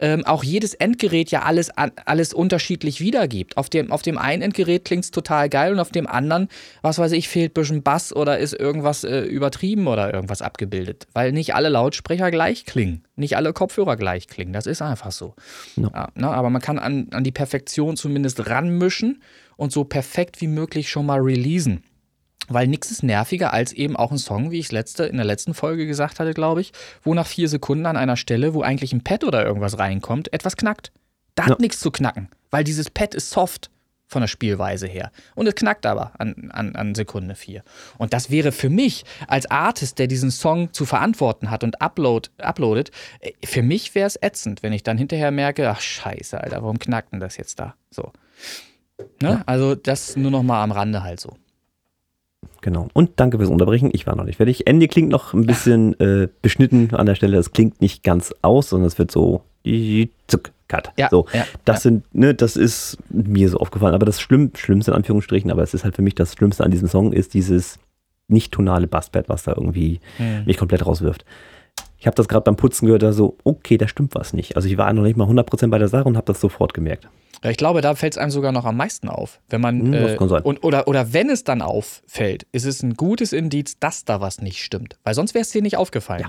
[0.00, 3.56] ähm, auch jedes Endgerät ja alles, alles unterschiedlich wiedergibt.
[3.56, 6.48] Auf dem, auf dem einen Endgerät klingt es total geil und auf dem anderen,
[6.82, 11.06] was weiß ich, fehlt ein bisschen Bass oder ist irgendwas äh, übertrieben oder irgendwas abgebildet.
[11.12, 14.52] Weil nicht alle Lautsprecher gleich klingen, nicht alle Kopfhörer gleich klingen.
[14.52, 15.36] Das ist einfach so.
[15.76, 15.92] No.
[15.94, 19.22] Ja, ne, aber man kann an, an die Perfektion zumindest ranmischen
[19.56, 21.84] und so perfekt wie möglich schon mal releasen.
[22.48, 25.26] Weil nichts ist nerviger als eben auch ein Song, wie ich es letzte, in der
[25.26, 26.72] letzten Folge gesagt hatte, glaube ich,
[27.02, 30.56] wo nach vier Sekunden an einer Stelle, wo eigentlich ein Pad oder irgendwas reinkommt, etwas
[30.56, 30.92] knackt.
[31.34, 31.56] Da hat Ja.
[31.60, 33.70] nichts zu knacken, weil dieses Pad ist soft
[34.06, 35.10] von der Spielweise her.
[35.34, 37.64] Und es knackt aber an, an, an Sekunde vier.
[37.98, 42.28] Und das wäre für mich als Artist, der diesen Song zu verantworten hat und upload,
[42.38, 42.90] uploadet,
[43.20, 46.78] äh, für mich wäre es ätzend, wenn ich dann hinterher merke, ach scheiße, Alter, warum
[46.78, 47.74] knackt denn das jetzt da?
[47.90, 48.12] So.
[49.20, 49.42] Ne?
[49.46, 51.36] Also das nur noch mal am Rande halt so.
[52.60, 52.88] Genau.
[52.92, 53.90] Und danke fürs Unterbrechen.
[53.92, 54.66] Ich war noch nicht fertig.
[54.66, 57.38] Ende klingt noch ein bisschen äh, beschnitten an der Stelle.
[57.38, 59.42] Es klingt nicht ganz aus, sondern es wird so
[60.26, 60.92] zuck, cut.
[60.96, 61.26] Ja, so.
[61.32, 61.80] ja, das ja.
[61.90, 63.94] sind, ne, das ist mir so aufgefallen.
[63.94, 66.70] Aber das Schlimm, Schlimmste in Anführungsstrichen, aber es ist halt für mich das Schlimmste an
[66.70, 67.78] diesem Song, ist dieses
[68.28, 70.44] nicht tonale Basspad, was da irgendwie Hm.
[70.46, 71.24] mich komplett rauswirft.
[71.98, 74.56] Ich habe das gerade beim Putzen gehört, da so, okay, da stimmt was nicht.
[74.56, 77.08] Also ich war noch nicht mal 100% bei der Sache und habe das sofort gemerkt.
[77.44, 79.38] Ja, ich glaube, da fällt es einem sogar noch am meisten auf.
[79.50, 83.32] Wenn man Hm, äh, und, oder, oder wenn es dann auffällt, ist es ein gutes
[83.34, 84.96] Indiz, dass da was nicht stimmt.
[85.04, 86.26] Weil sonst wäre es dir nicht aufgefallen.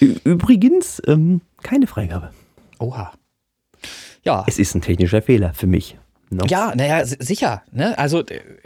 [0.00, 2.30] Ü- Übrigens, ähm, keine Freigabe.
[2.78, 3.12] Oha.
[4.22, 4.44] Ja.
[4.46, 5.98] Es ist ein technischer Fehler für mich.
[6.32, 6.44] Ne?
[6.48, 7.62] Ja, naja, si- sicher.
[7.72, 7.98] Ne?
[7.98, 8.22] Also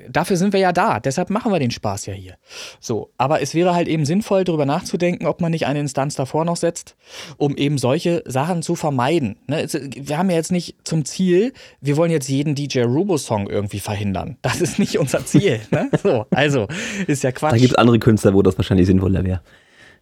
[0.08, 1.00] dafür sind wir ja da.
[1.00, 2.34] Deshalb machen wir den Spaß ja hier.
[2.78, 6.44] So, aber es wäre halt eben sinnvoll, darüber nachzudenken, ob man nicht eine Instanz davor
[6.44, 6.94] noch setzt,
[7.38, 9.36] um eben solche Sachen zu vermeiden.
[9.46, 9.66] Ne?
[9.96, 14.36] Wir haben ja jetzt nicht zum Ziel, wir wollen jetzt jeden DJ Rubo-Song irgendwie verhindern.
[14.42, 15.60] Das ist nicht unser Ziel.
[15.70, 15.90] ne?
[16.02, 16.68] So, also
[17.06, 17.52] ist ja Quatsch.
[17.52, 19.40] Da gibt es andere Künstler, wo das wahrscheinlich sinnvoller wäre.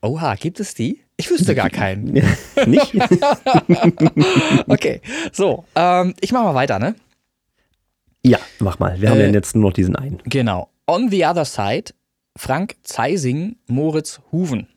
[0.05, 1.01] Oha, gibt es die?
[1.17, 2.13] Ich wüsste gar keinen.
[2.67, 2.93] Nicht?
[4.67, 5.01] Okay,
[5.33, 6.95] so, ähm, ich mache mal weiter, ne?
[8.25, 9.01] Ja, mach mal.
[9.01, 10.18] Wir haben Äh, ja jetzt nur noch diesen einen.
[10.25, 10.68] Genau.
[10.87, 11.93] On the other side,
[12.37, 14.68] Frank Zeising, Moritz Huven.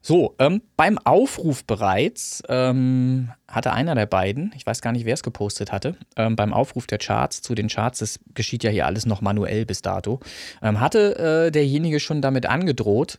[0.00, 5.14] So, ähm, beim Aufruf bereits ähm, hatte einer der beiden, ich weiß gar nicht, wer
[5.14, 8.86] es gepostet hatte, ähm, beim Aufruf der Charts zu den Charts, das geschieht ja hier
[8.86, 10.20] alles noch manuell bis dato,
[10.62, 13.18] ähm, hatte äh, derjenige schon damit angedroht,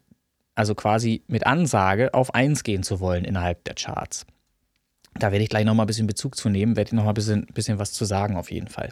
[0.56, 4.26] also quasi mit Ansage, auf 1 gehen zu wollen innerhalb der Charts.
[5.20, 7.46] Da werde ich gleich nochmal ein bisschen Bezug zu nehmen, werde ich nochmal ein bisschen,
[7.54, 8.90] bisschen was zu sagen auf jeden Fall.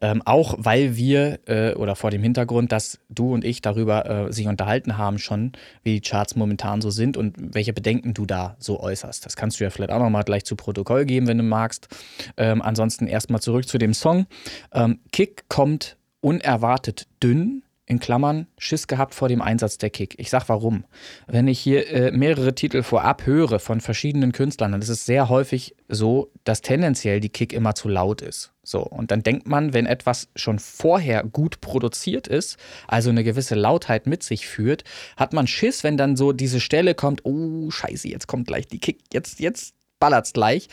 [0.00, 4.32] Ähm, auch weil wir, äh, oder vor dem Hintergrund, dass du und ich darüber äh,
[4.32, 5.52] sich unterhalten haben schon,
[5.82, 9.24] wie die Charts momentan so sind und welche Bedenken du da so äußerst.
[9.24, 11.88] Das kannst du ja vielleicht auch nochmal gleich zu Protokoll geben, wenn du magst.
[12.36, 14.26] Ähm, ansonsten erstmal zurück zu dem Song.
[14.72, 17.62] Ähm, Kick kommt unerwartet dünn.
[17.92, 20.14] In Klammern, Schiss gehabt vor dem Einsatz der Kick.
[20.18, 20.84] Ich sag warum.
[21.26, 25.28] Wenn ich hier äh, mehrere Titel vorab höre von verschiedenen Künstlern, dann ist es sehr
[25.28, 28.54] häufig so, dass tendenziell die Kick immer zu laut ist.
[28.62, 32.56] So, und dann denkt man, wenn etwas schon vorher gut produziert ist,
[32.88, 34.84] also eine gewisse Lautheit mit sich führt,
[35.18, 38.78] hat man Schiss, wenn dann so diese Stelle kommt, oh Scheiße, jetzt kommt gleich die
[38.78, 40.68] Kick, jetzt, jetzt ballert's gleich.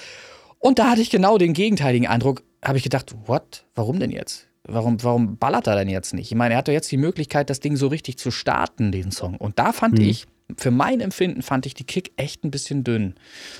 [0.59, 3.65] Und da hatte ich genau den gegenteiligen Eindruck, habe ich gedacht, what?
[3.75, 4.48] Warum denn jetzt?
[4.67, 6.31] Warum, warum ballert er denn jetzt nicht?
[6.31, 9.11] Ich meine, er hat doch jetzt die Möglichkeit, das Ding so richtig zu starten, den
[9.11, 9.35] Song.
[9.37, 10.05] Und da fand Mhm.
[10.05, 10.25] ich,
[10.57, 13.15] für mein Empfinden, fand ich die Kick echt ein bisschen dünn.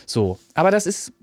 [0.05, 1.13] So, aber das ist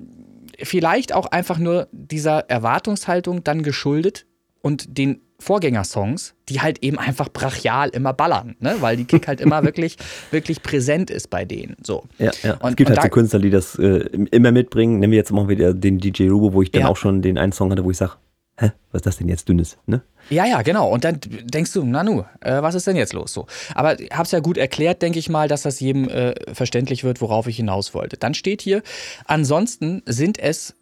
[0.63, 4.27] vielleicht auch einfach nur dieser Erwartungshaltung dann geschuldet
[4.63, 8.77] und den Vorgängersongs, die halt eben einfach brachial immer ballern, ne?
[8.81, 9.97] weil die Kick halt immer wirklich,
[10.31, 11.77] wirklich präsent ist bei denen.
[11.85, 12.05] So.
[12.19, 12.55] Ja, ja.
[12.55, 14.99] Und- es gibt und halt so Künstler, die das äh, immer mitbringen.
[14.99, 16.89] Nehmen wir jetzt mal wieder den DJ Rubo, wo ich dann Ja.
[16.89, 18.13] auch schon den einen Song hatte, wo ich sage,
[18.59, 19.77] hä, was ist das denn jetzt dünnes?
[19.87, 20.03] Ne?
[20.31, 20.89] Ja, ja, genau.
[20.89, 23.33] Und dann denkst du, Nanu, äh, was ist denn jetzt los?
[23.33, 23.47] So.
[23.75, 27.21] Aber ich hab's ja gut erklärt, denke ich mal, dass das jedem äh, verständlich wird,
[27.21, 28.17] worauf ich hinaus wollte.
[28.17, 28.83] Dann steht hier,
[29.27, 30.75] ansonsten sind es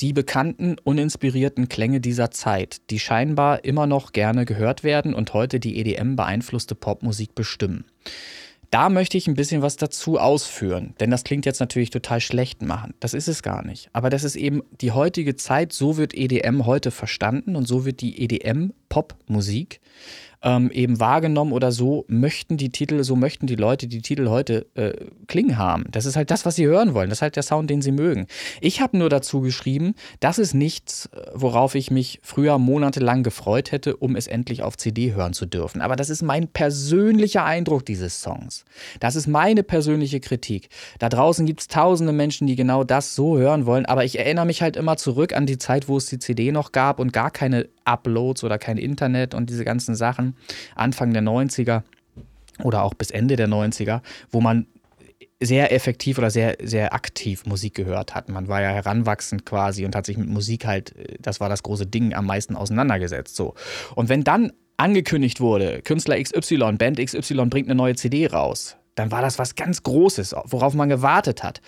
[0.00, 5.60] die bekannten, uninspirierten Klänge dieser Zeit, die scheinbar immer noch gerne gehört werden und heute
[5.60, 7.84] die EDM beeinflusste Popmusik bestimmen.
[8.74, 12.60] Da möchte ich ein bisschen was dazu ausführen, denn das klingt jetzt natürlich total schlecht
[12.60, 12.92] machen.
[12.98, 13.88] Das ist es gar nicht.
[13.92, 18.00] Aber das ist eben die heutige Zeit, so wird EDM heute verstanden und so wird
[18.00, 18.20] die
[18.94, 19.80] EDM-Popmusik
[20.44, 24.66] ähm, eben wahrgenommen oder so möchten die Titel, so möchten die Leute die Titel heute
[24.74, 24.92] äh,
[25.26, 25.86] klingen haben.
[25.90, 27.08] Das ist halt das, was sie hören wollen.
[27.08, 28.26] Das ist halt der Sound, den sie mögen.
[28.60, 33.72] Ich habe nur dazu geschrieben, das ist nichts, äh, worauf ich mich früher monatelang gefreut
[33.72, 35.80] hätte, um es endlich auf CD hören zu dürfen.
[35.80, 38.66] Aber das ist mein persönlicher Eindruck dieses Songs.
[39.00, 40.68] Das ist meine persönliche Kritik.
[40.98, 44.44] Da draußen gibt es tausende Menschen, die genau das so hören wollen, aber ich erinnere
[44.44, 47.30] mich halt immer zurück an die Zeit, wo es die CD noch gab und gar
[47.30, 50.36] keine Uploads oder kein Internet und diese ganzen Sachen.
[50.74, 51.82] Anfang der 90er
[52.62, 54.66] oder auch bis Ende der 90er, wo man
[55.40, 58.28] sehr effektiv oder sehr, sehr aktiv Musik gehört hat.
[58.28, 61.62] Man war ja heranwachsend quasi und hat sich mit Musik halt, äh, das war das
[61.62, 63.36] große Ding, am meisten auseinandergesetzt.
[63.36, 63.54] So.
[63.94, 69.10] Und wenn dann angekündigt wurde, Künstler XY, Band XY bringt eine neue CD raus, dann
[69.10, 71.60] war das was ganz Großes, worauf man gewartet hat.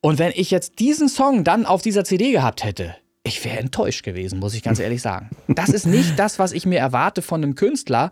[0.00, 2.96] Und wenn ich jetzt diesen Song dann auf dieser CD gehabt hätte,
[3.26, 5.30] ich wäre enttäuscht gewesen, muss ich ganz ehrlich sagen.
[5.48, 8.10] Das ist nicht das, was ich mir erwarte von einem Künstler,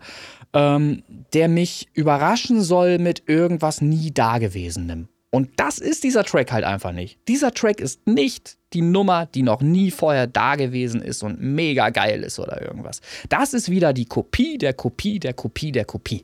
[0.53, 1.03] ähm,
[1.33, 5.07] der mich überraschen soll mit irgendwas nie Dagewesenem.
[5.31, 7.19] Und das ist dieser Track halt einfach nicht.
[7.27, 11.89] Dieser Track ist nicht die Nummer, die noch nie vorher da gewesen ist und mega
[11.89, 13.01] geil ist oder irgendwas.
[13.27, 16.23] Das ist wieder die Kopie der Kopie der Kopie der Kopie.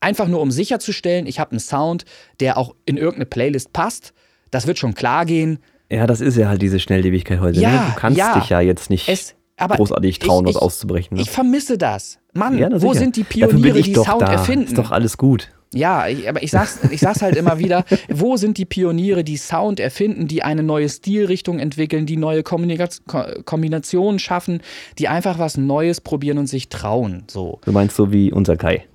[0.00, 2.04] Einfach nur um sicherzustellen, ich habe einen Sound,
[2.38, 4.12] der auch in irgendeine Playlist passt.
[4.52, 5.58] Das wird schon klar gehen.
[5.90, 7.60] Ja, das ist ja halt diese Schnelllebigkeit heute.
[7.60, 7.82] Ja, ne?
[7.94, 8.38] Du kannst ja.
[8.38, 11.16] dich ja jetzt nicht Es, aber großartig trauen, ich, was auszubrechen.
[11.16, 11.22] Ne?
[11.22, 12.18] Ich vermisse das.
[12.34, 14.32] Mann, ja, wo sind die Pioniere, die Sound da.
[14.32, 14.66] erfinden?
[14.66, 15.50] Ist doch alles gut.
[15.74, 19.36] Ja, ich, aber ich sag's, ich sag's halt immer wieder, wo sind die Pioniere, die
[19.36, 24.60] Sound erfinden, die eine neue Stilrichtung entwickeln, die neue Kommunika- Ko Kombinationen schaffen,
[24.98, 27.24] die einfach was Neues probieren und sich trauen.
[27.28, 27.60] So.
[27.64, 28.86] Du meinst so wie unser Kai.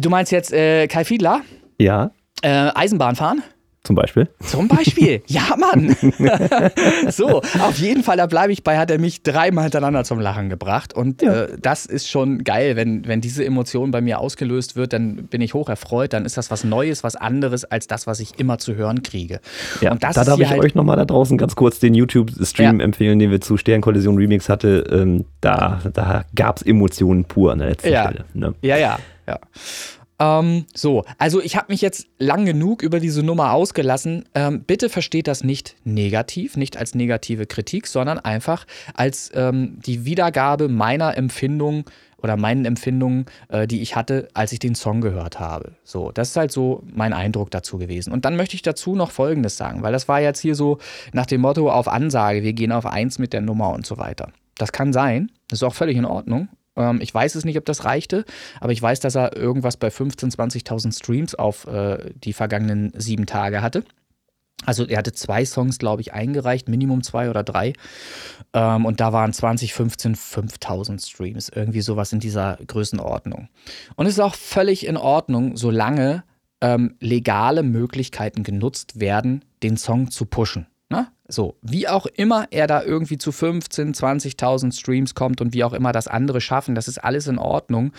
[0.00, 1.40] Du meinst jetzt äh, Kai Fiedler?
[1.78, 2.10] Ja,
[2.42, 3.42] Äh, Eisenbahn fahren?
[3.84, 4.28] Zum Beispiel.
[4.40, 5.22] Zum Beispiel.
[5.26, 5.96] ja, Mann.
[7.10, 10.48] so, auf jeden Fall, da bleibe ich bei, hat er mich dreimal hintereinander zum Lachen
[10.48, 10.94] gebracht.
[10.94, 11.44] Und Ja.
[11.44, 15.40] äh, das ist schon geil, wenn, wenn diese Emotion bei mir ausgelöst wird, dann bin
[15.40, 18.58] ich hoch erfreut, dann ist das was Neues, was anderes als das, was ich immer
[18.58, 19.40] zu hören kriege.
[19.80, 22.78] Ja, und das da darf ich halt, euch nochmal da draußen ganz kurz den YouTube-Stream
[22.78, 22.84] Ja.
[22.84, 24.84] empfehlen, den wir zu Sternkollision Remix hatte.
[24.92, 28.04] Ähm, da da gab es Emotionen pur an der letzten Ja.
[28.04, 28.24] Stelle.
[28.34, 28.54] Ne?
[28.62, 29.38] Ja, ja, ja.
[30.22, 34.24] Ähm, so, also ich habe mich jetzt lang genug über diese Nummer ausgelassen.
[34.34, 40.04] Ähm, bitte versteht das nicht negativ, nicht als negative Kritik, sondern einfach als ähm, die
[40.04, 41.84] Wiedergabe meiner Empfindung
[42.18, 45.72] oder meinen Empfindungen, äh, die ich hatte, als ich den Song gehört habe.
[45.82, 48.12] So, das ist halt so mein Eindruck dazu gewesen.
[48.12, 50.78] Und dann möchte ich dazu noch Folgendes sagen, weil das war jetzt hier so
[51.12, 54.28] nach dem Motto auf Ansage, wir gehen auf eins mit der Nummer und so weiter.
[54.56, 56.48] Das kann sein, das ist auch völlig in Ordnung.
[56.76, 58.24] Ähm, ich weiß es nicht, ob das reichte,
[58.60, 63.26] aber ich weiß, dass er irgendwas bei 15.000, 20.000 Streams auf äh, die vergangenen sieben
[63.26, 63.84] Tage hatte.
[64.64, 67.72] Also er hatte zwei Songs, glaube ich, eingereicht, Minimum zwei oder drei.
[68.52, 73.48] Ähm, und da waren 2015 5000 Streams, irgendwie sowas in dieser Größenordnung.
[73.96, 76.22] Und es ist auch völlig in Ordnung, solange
[76.60, 80.66] ähm, legale Möglichkeiten genutzt werden, den Song zu pushen.
[81.32, 85.72] So, wie auch immer er da irgendwie zu 15, 20.000 Streams kommt und wie auch
[85.72, 87.92] immer das andere schaffen, das ist alles in Ordnung.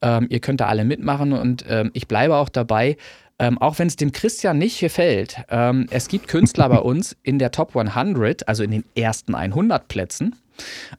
[0.00, 2.96] Ähm, ihr könnt da alle mitmachen und ähm, ich bleibe auch dabei,
[3.38, 7.38] ähm, auch wenn es dem Christian nicht gefällt, ähm, es gibt Künstler bei uns in
[7.38, 10.36] der Top 100, also in den ersten 100 Plätzen,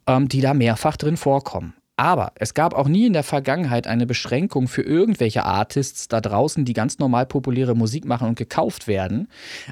[0.08, 1.74] ähm, die da mehrfach drin vorkommen.
[2.00, 6.64] Aber es gab auch nie in der Vergangenheit eine Beschränkung für irgendwelche Artists da draußen,
[6.64, 9.28] die ganz normal populäre Musik machen und gekauft werden.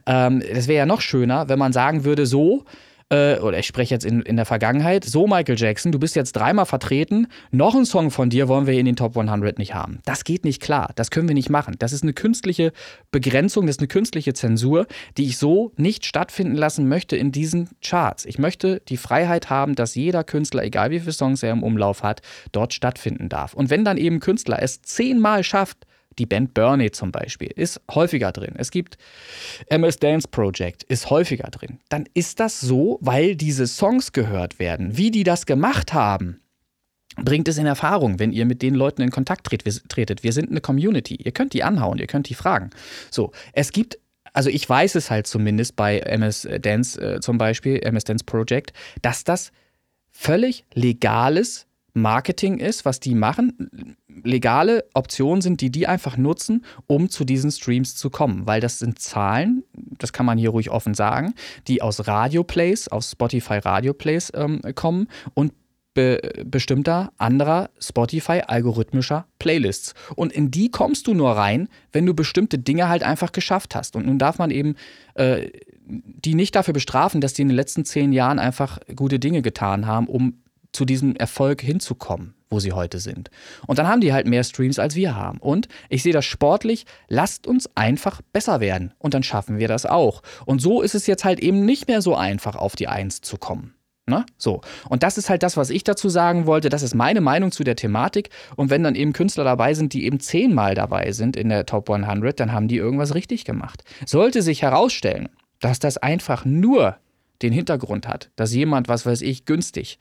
[0.05, 2.65] Ähm, das wäre ja noch schöner, wenn man sagen würde, so,
[3.09, 6.33] äh, oder ich spreche jetzt in, in der Vergangenheit, so Michael Jackson, du bist jetzt
[6.33, 9.99] dreimal vertreten, noch einen Song von dir wollen wir in den Top 100 nicht haben.
[10.05, 11.75] Das geht nicht klar, das können wir nicht machen.
[11.79, 12.73] Das ist eine künstliche
[13.11, 14.87] Begrenzung, das ist eine künstliche Zensur,
[15.17, 18.25] die ich so nicht stattfinden lassen möchte in diesen Charts.
[18.25, 22.03] Ich möchte die Freiheit haben, dass jeder Künstler, egal wie viele Songs er im Umlauf
[22.03, 23.53] hat, dort stattfinden darf.
[23.53, 25.85] Und wenn dann eben Künstler es zehnmal schafft,
[26.19, 28.53] die Band Bernie zum Beispiel ist häufiger drin.
[28.57, 28.97] Es gibt
[29.67, 31.79] MS Dance Project, ist häufiger drin.
[31.89, 34.97] Dann ist das so, weil diese Songs gehört werden.
[34.97, 36.41] Wie die das gemacht haben,
[37.15, 40.23] bringt es in Erfahrung, wenn ihr mit den Leuten in Kontakt tretet.
[40.23, 41.15] Wir sind eine Community.
[41.15, 42.69] Ihr könnt die anhauen, ihr könnt die fragen.
[43.11, 43.97] So, es gibt
[44.33, 48.71] also ich weiß es halt zumindest bei MS Dance äh, zum Beispiel, MS Dance Project,
[49.01, 49.51] dass das
[50.11, 57.09] völlig legales Marketing ist, was die machen legale Optionen sind, die die einfach nutzen, um
[57.09, 58.45] zu diesen Streams zu kommen.
[58.45, 61.33] Weil das sind Zahlen, das kann man hier ruhig offen sagen,
[61.67, 65.53] die aus Radio-Plays, aus Spotify Radio-Plays ähm, kommen und
[65.93, 69.95] be bestimmter anderer Spotify-algorithmischer Playlists.
[70.15, 73.95] Und in die kommst du nur rein, wenn du bestimmte Dinge halt einfach geschafft hast.
[73.95, 74.75] Und nun darf man eben
[75.15, 75.49] äh,
[75.87, 79.87] die nicht dafür bestrafen, dass die in den letzten zehn Jahren einfach gute Dinge getan
[79.87, 80.35] haben, um
[80.71, 83.29] zu diesem Erfolg hinzukommen wo sie heute sind.
[83.65, 85.39] Und dann haben die halt mehr Streams, als wir haben.
[85.39, 88.93] Und ich sehe das sportlich, lasst uns einfach besser werden.
[88.99, 90.21] Und dann schaffen wir das auch.
[90.45, 93.37] Und so ist es jetzt halt eben nicht mehr so einfach, auf die Eins zu
[93.37, 93.73] kommen.
[94.09, 94.25] Ne?
[94.37, 94.61] so.
[94.87, 96.69] Und das ist halt das, was ich dazu sagen wollte.
[96.69, 98.29] Das ist meine Meinung zu der Thematik.
[98.55, 101.89] Und wenn dann eben Künstler dabei sind, die eben zehnmal dabei sind in der Top
[101.89, 103.83] 100, dann haben die irgendwas richtig gemacht.
[104.05, 105.27] Sollte sich herausstellen,
[105.59, 106.95] dass das einfach nur
[107.41, 109.99] den Hintergrund hat, dass jemand, was weiß ich, günstig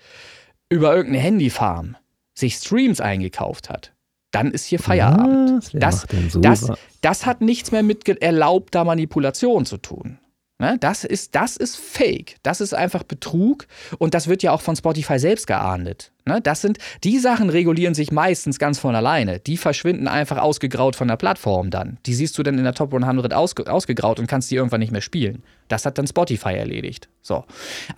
[0.69, 1.97] über irgendeine Handyfarm
[2.35, 3.93] sich Streams eingekauft hat,
[4.31, 5.71] dann ist hier Feierabend.
[5.73, 10.19] Das, das, das, hat nichts mehr mit erlaubter Manipulation zu tun.
[10.59, 10.79] Ne?
[10.81, 12.37] Das, ist, das ist Fake.
[12.43, 13.67] Das ist einfach Betrug
[13.99, 16.13] und das wird ja auch von Spotify selbst geahndet.
[16.25, 16.41] Ne?
[16.41, 19.39] Das sind, die Sachen regulieren sich meistens ganz von alleine.
[19.39, 21.99] Die verschwinden einfach ausgegraut von der Plattform dann.
[22.07, 24.93] Die siehst du dann in der Top 100 ausge, ausgegraut und kannst die irgendwann nicht
[24.93, 25.43] mehr spielen.
[25.69, 27.09] Das hat dann Spotify erledigt.
[27.21, 27.45] So.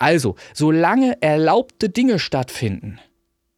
[0.01, 2.99] Also, solange erlaubte Dinge stattfinden,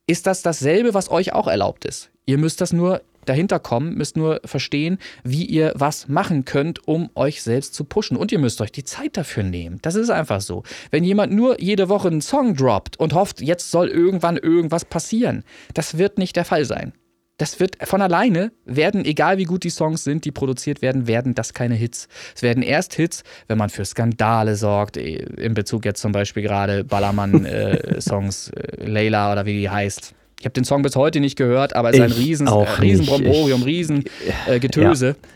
[0.07, 2.11] ist das dasselbe, was euch auch erlaubt ist.
[2.27, 7.11] Ihr müsst das nur dahinter kommen, müsst nur verstehen, wie ihr was machen könnt, um
[7.15, 8.17] euch selbst zu pushen.
[8.17, 9.79] Und ihr müsst euch die Zeit dafür nehmen.
[9.83, 10.63] Das ist einfach so.
[10.91, 15.45] Wenn jemand nur jede Woche einen Song droppt und hofft, jetzt soll irgendwann irgendwas passieren,
[15.75, 16.93] das wird nicht der Fall sein
[17.41, 21.35] das wird von alleine werden, egal wie gut die Songs sind, die produziert werden, werden
[21.35, 22.07] das keine Hits.
[22.37, 26.43] Es werden erst Hits, wenn man für Skandale sorgt, eh, in Bezug jetzt zum Beispiel
[26.43, 30.15] gerade Ballermann-Songs, äh, äh, Layla oder wie die heißt.
[30.41, 33.05] Ich habe den Song bis heute nicht gehört, aber es ist ein riesen, äh, riesen
[33.05, 34.05] Bromborium, riesen
[34.47, 35.09] äh, Getöse.
[35.09, 35.29] Ja.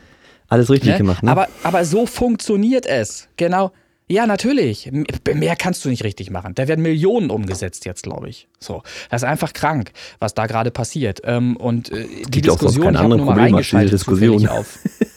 [0.49, 0.97] Alles richtig ne?
[0.97, 1.31] gemacht, ne?
[1.31, 3.29] Aber, aber so funktioniert es.
[3.37, 3.71] Genau.
[4.09, 4.91] Ja, natürlich.
[5.35, 6.55] Mehr kannst du nicht richtig machen.
[6.55, 8.49] Da werden Millionen umgesetzt jetzt, glaube ich.
[8.59, 11.21] So, das ist einfach krank, was da gerade passiert.
[11.25, 14.49] Ähm, und äh, die Diskussion, ich habe nur mal reingeschaltet, Diskussion.
[14.49, 14.79] auf.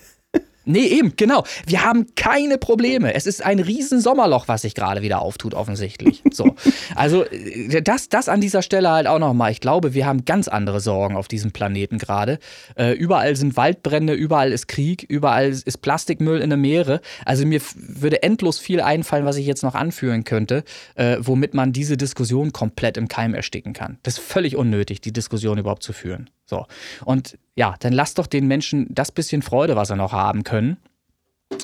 [0.67, 1.45] Nee, eben, genau.
[1.65, 3.13] Wir haben keine Probleme.
[3.13, 6.21] Es ist ein riesen Sommerloch, was sich gerade wieder auftut, offensichtlich.
[6.31, 6.55] So.
[6.95, 9.51] Also, äh, das, das an dieser Stelle halt auch nochmal.
[9.51, 12.39] Ich glaube, wir haben ganz andere Sorgen auf diesem Planeten gerade.
[12.75, 17.01] Äh, überall sind Waldbrände, überall ist Krieg, überall ist Plastikmüll in der Meere.
[17.23, 20.63] Also, mir würde endlos viel einfallen, was ich jetzt noch anführen könnte,
[20.95, 23.99] äh, womit man diese Diskussion komplett im Keim ersticken kann.
[24.03, 26.29] Das ist völlig unnötig, die Diskussion überhaupt zu führen.
[26.49, 26.65] So.
[27.05, 30.77] Und ja, dann lasst doch den Menschen das bisschen Freude, was sie noch haben können,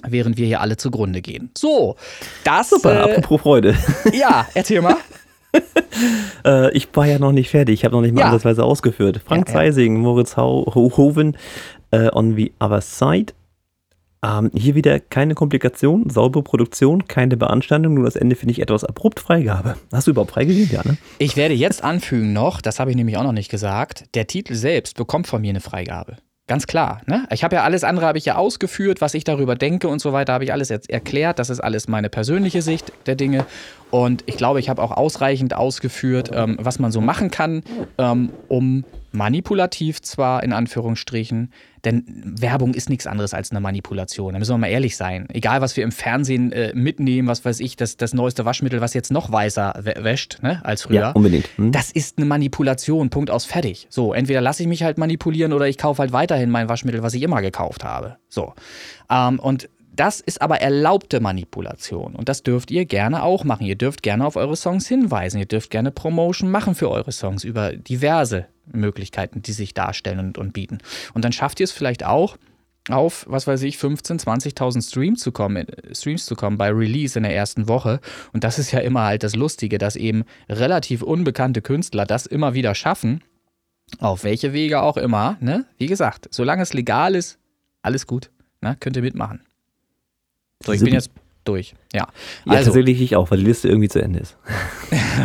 [0.05, 1.49] während wir hier alle zugrunde gehen.
[1.57, 1.95] So,
[2.43, 2.69] das.
[2.69, 3.75] Super, äh, apropos Freude.
[4.13, 4.97] Ja, erzähl mal.
[6.43, 8.25] Äh, ich war ja noch nicht fertig, ich habe noch nicht mal Ja.
[8.27, 9.21] ansatzweise ausgeführt.
[9.23, 9.59] Frank Ja, ja.
[9.59, 11.37] Zeising, Moritz Ho Hoven,
[11.91, 13.33] äh, On the Other Side.
[14.23, 18.85] Ähm, hier wieder keine Komplikation, saubere Produktion, keine Beanstandung, nur das Ende finde ich etwas
[18.85, 19.75] abrupt Freigabe.
[19.91, 20.71] Hast du überhaupt freigegeben?
[20.71, 20.97] Ja, ne?
[21.19, 24.55] Ich werde jetzt anfügen noch, das habe ich nämlich auch noch nicht gesagt, der Titel
[24.55, 26.17] selbst bekommt von mir eine Freigabe.
[26.47, 27.01] Ganz klar.
[27.05, 27.25] Ne?
[27.31, 30.11] Ich habe ja alles andere habe ich ja ausgeführt, was ich darüber denke und so
[30.11, 31.39] weiter, habe ich alles jetzt erklärt.
[31.39, 33.45] Das ist alles meine persönliche Sicht der Dinge.
[33.91, 37.63] Und ich glaube, ich habe auch ausreichend ausgeführt, ähm, was man so machen kann,
[37.97, 38.83] ähm, um
[39.13, 41.51] manipulativ zwar in Anführungsstrichen,
[41.85, 42.03] denn
[42.39, 44.33] Werbung ist nichts anderes als eine Manipulation.
[44.33, 45.27] Da müssen wir mal ehrlich sein.
[45.33, 48.93] Egal, was wir im Fernsehen äh, mitnehmen, was weiß ich, das, das neueste Waschmittel, was
[48.93, 50.99] jetzt noch weißer wä- wäscht ne, als früher.
[50.99, 51.47] Ja, unbedingt.
[51.57, 51.71] Hm?
[51.71, 53.87] Das ist eine Manipulation, Punkt aus fertig.
[53.89, 57.13] So, entweder lasse ich mich halt manipulieren oder ich kaufe halt weiterhin mein Waschmittel, was
[57.13, 58.17] ich immer gekauft habe.
[58.29, 58.53] So.
[59.09, 62.15] Ähm, und das ist aber erlaubte Manipulation.
[62.15, 63.67] Und das dürft ihr gerne auch machen.
[63.67, 65.37] Ihr dürft gerne auf eure Songs hinweisen.
[65.37, 70.37] Ihr dürft gerne Promotion machen für eure Songs über diverse Möglichkeiten, die sich darstellen und,
[70.37, 70.79] und bieten.
[71.13, 72.37] Und dann schafft ihr es vielleicht auch,
[72.89, 74.23] auf, was weiß ich, 15.000,
[74.55, 77.99] 20.000 Streams zu kommen, äh, Streams zu kommen bei Release in der ersten Woche.
[78.33, 82.53] Und das ist ja immer halt das Lustige, dass eben relativ unbekannte Künstler das immer
[82.53, 83.23] wieder schaffen.
[83.99, 85.37] Auf welche Wege auch immer.
[85.39, 85.65] Ne?
[85.77, 87.37] Wie gesagt, solange es legal ist,
[87.81, 88.31] alles gut.
[88.61, 88.75] Ne?
[88.79, 89.41] Könnt ihr mitmachen.
[90.65, 91.11] So, ich bin jetzt
[91.43, 91.73] durch.
[91.93, 92.07] Ja.
[92.45, 94.37] Ja, Also, tatsächlich ich auch, weil die Liste irgendwie zu Ende ist.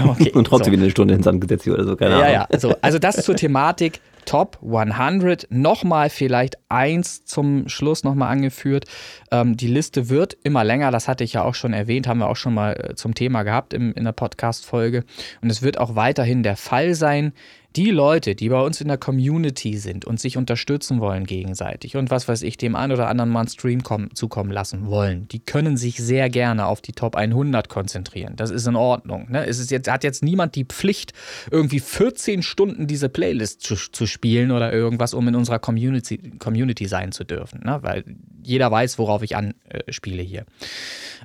[0.06, 0.30] okay.
[0.34, 0.72] Und trotzdem so.
[0.72, 2.46] wieder eine Stunde ins Sand gesetzt oder so, keine Ja, Ahnung.
[2.52, 2.58] ja.
[2.58, 5.46] So, also das zur Thematik Top 100.
[5.48, 8.84] Nochmal vielleicht eins zum Schluss nochmal angeführt.
[9.30, 12.28] Ähm, die Liste wird immer länger, das hatte ich ja auch schon erwähnt, haben wir
[12.28, 15.04] auch schon mal äh, zum Thema gehabt im, in der Podcast-Folge.
[15.40, 17.32] Und es wird auch weiterhin der Fall sein.
[17.76, 22.10] Die Leute, die bei uns in der Community sind und sich unterstützen wollen gegenseitig und
[22.10, 25.40] was weiß ich, dem einen oder anderen mal einen Stream kommen, zukommen lassen wollen, die
[25.40, 28.36] können sich sehr gerne auf die Top 100 konzentrieren.
[28.36, 29.30] Das ist in Ordnung.
[29.30, 29.46] Ne?
[29.46, 31.12] Es ist jetzt, hat jetzt niemand die Pflicht,
[31.50, 36.86] irgendwie 14 Stunden diese Playlist zu, zu spielen oder irgendwas, um in unserer Community, Community
[36.86, 37.60] sein zu dürfen.
[37.64, 37.78] Ne?
[37.82, 38.04] Weil
[38.42, 40.46] jeder weiß, worauf ich anspiele hier.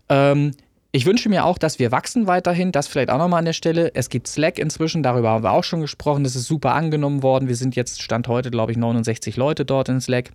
[0.09, 0.51] Ähm,
[0.95, 2.71] ich wünsche mir auch, dass wir wachsen weiterhin.
[2.71, 3.95] Das vielleicht auch nochmal an der Stelle.
[3.95, 6.23] Es gibt Slack inzwischen, darüber haben wir auch schon gesprochen.
[6.23, 7.47] Das ist super angenommen worden.
[7.47, 10.29] Wir sind jetzt, Stand heute, glaube ich, 69 Leute dort in Slack.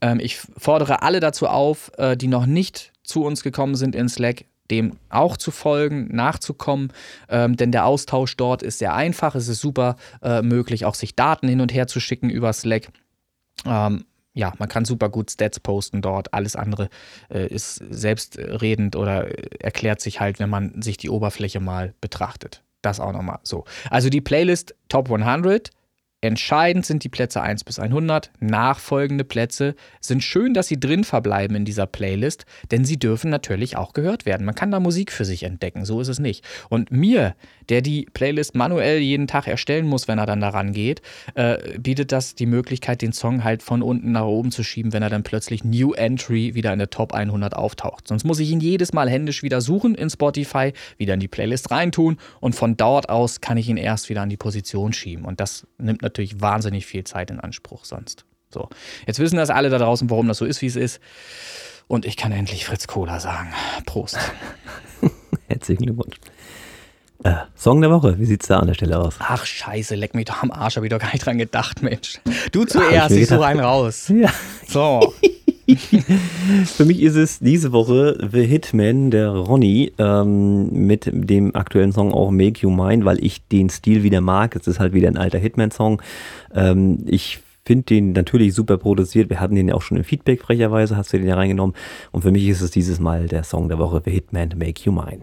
[0.00, 4.08] Ähm, ich fordere alle dazu auf, äh, die noch nicht zu uns gekommen sind in
[4.08, 6.92] Slack, dem auch zu folgen, nachzukommen,
[7.28, 9.36] ähm, denn der Austausch dort ist sehr einfach.
[9.36, 12.88] Es ist super äh, möglich, auch sich Daten hin und her zu schicken über Slack.
[13.64, 16.32] Ähm, ja, man kann super gut Stats posten dort.
[16.32, 16.88] Alles andere
[17.28, 22.62] äh, ist selbstredend oder äh, erklärt sich halt, wenn man sich die Oberfläche mal betrachtet.
[22.80, 23.64] Das auch nochmal so.
[23.90, 25.70] Also die Playlist Top 100.
[26.24, 28.30] Entscheidend sind die Plätze 1 bis 100.
[28.38, 33.76] Nachfolgende Plätze sind schön, dass sie drin verbleiben in dieser Playlist, denn sie dürfen natürlich
[33.76, 34.46] auch gehört werden.
[34.46, 36.44] Man kann da Musik für sich entdecken, so ist es nicht.
[36.68, 37.34] Und mir,
[37.70, 41.02] der die Playlist manuell jeden Tag erstellen muss, wenn er dann daran geht,
[41.34, 45.02] äh, bietet das die Möglichkeit, den Song halt von unten nach oben zu schieben, wenn
[45.02, 48.06] er dann plötzlich New Entry wieder in der Top 100 auftaucht.
[48.06, 51.72] Sonst muss ich ihn jedes Mal händisch wieder suchen in Spotify, wieder in die Playlist
[51.72, 55.24] reintun und von dort aus kann ich ihn erst wieder an die Position schieben.
[55.24, 58.24] Und das nimmt natürlich wahnsinnig viel Zeit in Anspruch sonst.
[58.50, 58.68] So,
[59.06, 61.00] jetzt wissen das alle da draußen, warum das so ist, wie es ist.
[61.88, 63.52] Und ich kann endlich Fritz Cola sagen.
[63.86, 64.18] Prost.
[65.48, 66.16] Herzlichen Glückwunsch.
[67.24, 69.14] Äh, Song der Woche, wie sieht's da an der Stelle aus?
[69.20, 72.20] Ach, scheiße, leck mich doch am Arsch, hab ich doch gar nicht dran gedacht, Mensch.
[72.50, 73.50] Du ich zuerst, ich suche gedacht.
[73.50, 74.08] einen raus.
[74.08, 74.30] Ja.
[74.66, 75.14] So.
[76.64, 82.12] Für mich ist es diese Woche The Hitman, der Ronny, ähm, mit dem aktuellen Song
[82.12, 84.56] auch Make You Mine, weil ich den Stil wieder mag.
[84.56, 86.02] Es ist halt wieder ein alter Hitman-Song.
[86.54, 89.30] Ähm, ich finde den natürlich super produziert.
[89.30, 91.76] Wir hatten den ja auch schon im Feedback, frecherweise hast du den ja reingenommen.
[92.10, 94.92] Und für mich ist es dieses Mal der Song der Woche, The Hitman, Make You
[94.92, 95.20] Mine.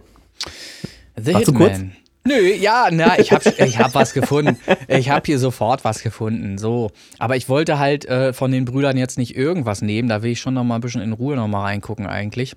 [1.17, 1.91] The Warst Hitman.
[2.29, 4.57] Nö, ja, na, ich hab, ich hab was gefunden.
[4.87, 6.59] Ich hab hier sofort was gefunden.
[6.59, 6.91] So.
[7.17, 10.07] Aber ich wollte halt äh, von den Brüdern jetzt nicht irgendwas nehmen.
[10.09, 12.55] Da will ich schon noch mal ein bisschen in Ruhe noch mal reingucken eigentlich.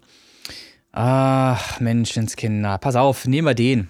[0.93, 2.77] Ach, Menschenskinder.
[2.77, 3.89] Pass auf, nehmen wir den.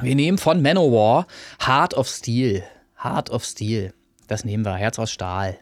[0.00, 1.26] Wir nehmen von Manowar
[1.66, 2.62] Heart of Steel.
[3.02, 3.92] Heart of Steel.
[4.28, 4.74] Das nehmen wir.
[4.76, 5.58] Herz aus Stahl.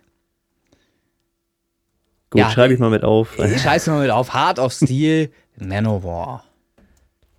[2.30, 2.50] Gut, Ja.
[2.50, 3.36] schreibe ich mal mit auf.
[3.40, 4.32] Ich scheiße mal mit auf.
[4.32, 6.44] Heart of Steel, Manowar.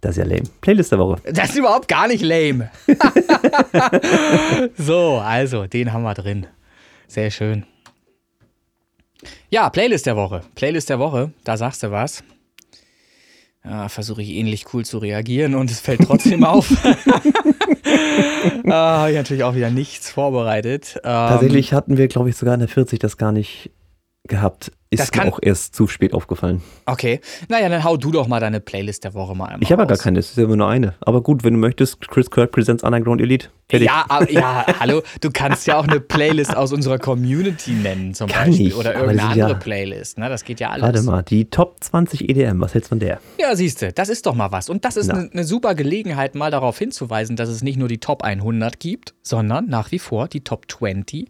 [0.02, 0.49] Das ist ja lame.
[0.61, 1.22] Playlist der Woche.
[1.32, 2.72] Das ist überhaupt gar nicht lame.
[4.78, 6.48] so, also, den haben wir drin.
[7.07, 7.65] Sehr schön.
[9.49, 10.41] Ja, Playlist der Woche.
[10.56, 12.23] Playlist der Woche, da sagst du was.
[13.64, 16.72] Ja, versuche ich ähnlich cool zu reagieren und es fällt trotzdem auf.
[18.65, 20.95] ah, ich natürlich auch wieder nichts vorbereitet.
[20.95, 23.69] Ähm, Tatsächlich hatten wir, glaube ich, sogar in der 40 das gar nicht
[24.27, 24.72] gehabt.
[24.93, 26.61] Ist mir auch erst zu spät aufgefallen.
[26.85, 27.22] Okay.
[27.48, 29.85] Naja, dann hau du doch mal deine Playlist der Woche mal einmal Ich habe ja
[29.88, 30.95] gar keine, es ist ja immer nur eine.
[30.99, 33.48] Aber gut, wenn du möchtest, Chris Kirk Presents Underground Elite.
[33.69, 33.88] Fertig.
[33.88, 38.27] Ja, aber, ja, hallo, du kannst ja auch eine Playlist aus unserer Community nennen, zum
[38.27, 38.68] Kann Beispiel.
[38.68, 40.18] ich, oder irgendeine ist ja- andere Playlist.
[40.18, 40.27] Ne?
[40.27, 40.84] Das geht ja alles.
[40.84, 43.22] Warte mal, die Top 20 EDM, was hältst du von der?
[43.39, 44.69] Ja, siehst du, das ist doch mal was.
[44.69, 45.14] Und das ist Na.
[45.14, 49.14] eine ne super Gelegenheit, mal darauf hinzuweisen, dass es nicht nur die Top 100 gibt,
[49.23, 51.30] sondern nach wie vor die Top 20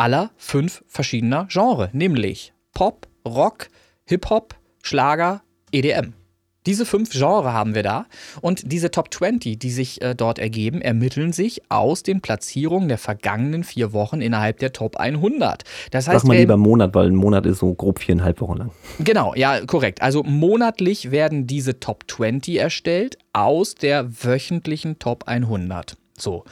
[0.00, 3.68] aller fünf verschiedener Genre, nämlich Pop, Rock,
[4.06, 6.14] Hip-Hop, Schlager, EDM.
[6.66, 8.04] Diese fünf Genre haben wir da
[8.42, 12.98] und diese Top 20, die sich äh, dort ergeben, ermitteln sich aus den Platzierungen der
[12.98, 15.64] vergangenen vier Wochen innerhalb der Top 100.
[15.90, 18.58] Das heißt, Sag mal wer- lieber Monat, weil ein Monat ist so grob viereinhalb Wochen
[18.58, 18.70] lang.
[18.98, 20.02] Genau, ja, korrekt.
[20.02, 25.96] Also monatlich werden diese Top 20 erstellt aus der wöchentlichen Top 100.
[26.20, 26.44] So.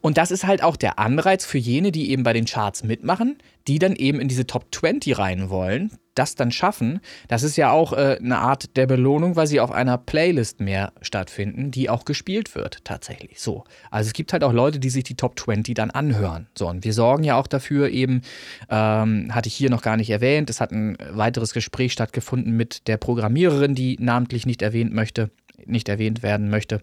[0.00, 3.38] Und das ist halt auch der Anreiz für jene, die eben bei den Charts mitmachen,
[3.68, 7.00] die dann eben in diese Top 20 rein wollen, das dann schaffen.
[7.28, 10.92] Das ist ja auch äh, eine Art der Belohnung, weil sie auf einer Playlist mehr
[11.02, 13.40] stattfinden, die auch gespielt wird, tatsächlich.
[13.40, 13.64] So.
[13.90, 16.48] Also es gibt halt auch Leute, die sich die Top 20 dann anhören.
[16.56, 18.22] So, und wir sorgen ja auch dafür eben,
[18.70, 22.88] ähm, hatte ich hier noch gar nicht erwähnt, es hat ein weiteres Gespräch stattgefunden mit
[22.88, 25.30] der Programmiererin, die namentlich nicht erwähnt möchte,
[25.66, 26.80] nicht erwähnt werden möchte.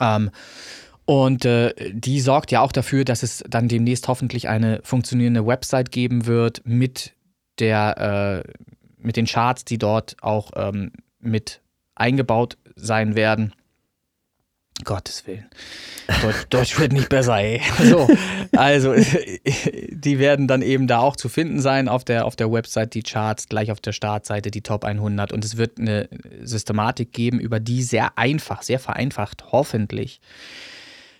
[0.00, 0.30] Ähm,
[1.06, 5.92] und äh, die sorgt ja auch dafür, dass es dann demnächst hoffentlich eine funktionierende Website
[5.92, 7.12] geben wird mit
[7.58, 8.52] der, äh,
[8.98, 11.60] mit den Charts, die dort auch ähm, mit
[11.94, 13.54] eingebaut sein werden.
[14.82, 15.46] Gottes Willen.
[16.22, 17.60] Deutsch, Deutsch wird nicht besser, ey.
[17.78, 18.08] So,
[18.52, 18.94] also,
[19.90, 23.02] die werden dann eben da auch zu finden sein auf der, auf der Website, die
[23.02, 25.32] Charts, gleich auf der Startseite die Top 100.
[25.32, 26.08] Und es wird eine
[26.42, 30.20] Systematik geben, über die sehr einfach, sehr vereinfacht, hoffentlich,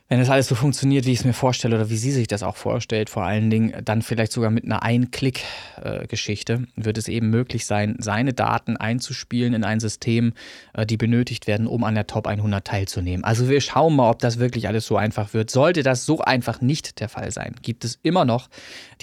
[0.08, 2.42] wenn das alles so funktioniert, wie ich es mir vorstelle oder wie sie sich das
[2.42, 7.64] auch vorstellt, vor allen Dingen dann vielleicht sogar mit einer Ein-Klick-Geschichte, wird es eben möglich
[7.64, 10.34] sein, seine Daten einzuspielen in ein System,
[10.74, 13.24] äh, die benötigt werden, um an der Top 100 teilzunehmen.
[13.24, 15.50] Also wir schauen mal, ob das wirklich alles so einfach wird.
[15.50, 18.50] Sollte das so einfach nicht der Fall sein, gibt es immer noch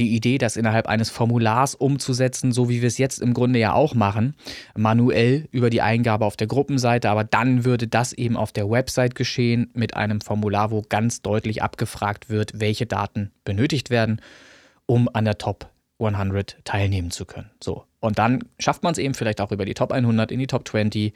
[0.01, 3.73] die Idee, das innerhalb eines Formulars umzusetzen, so wie wir es jetzt im Grunde ja
[3.73, 4.35] auch machen,
[4.75, 9.13] manuell über die Eingabe auf der Gruppenseite, aber dann würde das eben auf der Website
[9.13, 14.21] geschehen mit einem Formular, wo ganz deutlich abgefragt wird, welche Daten benötigt werden,
[14.87, 15.69] um an der Top
[15.99, 17.51] 100 teilnehmen zu können.
[17.61, 17.85] So.
[18.01, 20.67] Und dann schafft man es eben vielleicht auch über die Top 100 in die Top
[20.67, 21.13] 20.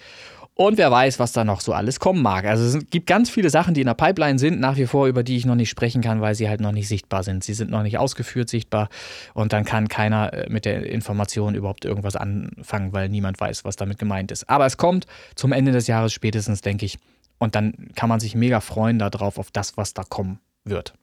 [0.54, 2.46] Und wer weiß, was da noch so alles kommen mag.
[2.46, 5.22] Also es gibt ganz viele Sachen, die in der Pipeline sind, nach wie vor, über
[5.22, 7.44] die ich noch nicht sprechen kann, weil sie halt noch nicht sichtbar sind.
[7.44, 8.88] Sie sind noch nicht ausgeführt sichtbar
[9.34, 13.76] und dann kann keiner äh, mit der Information überhaupt irgendwas anfangen, weil niemand weiß, was
[13.76, 14.50] damit gemeint ist.
[14.50, 17.00] Aber es kommt zum Ende des Jahres spätestens, denke ich.
[17.38, 20.94] Und dann kann man sich mega freuen darauf, auf das, was da kommen wird.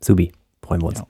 [0.00, 0.30] Subi,
[0.62, 1.02] freuen wir uns.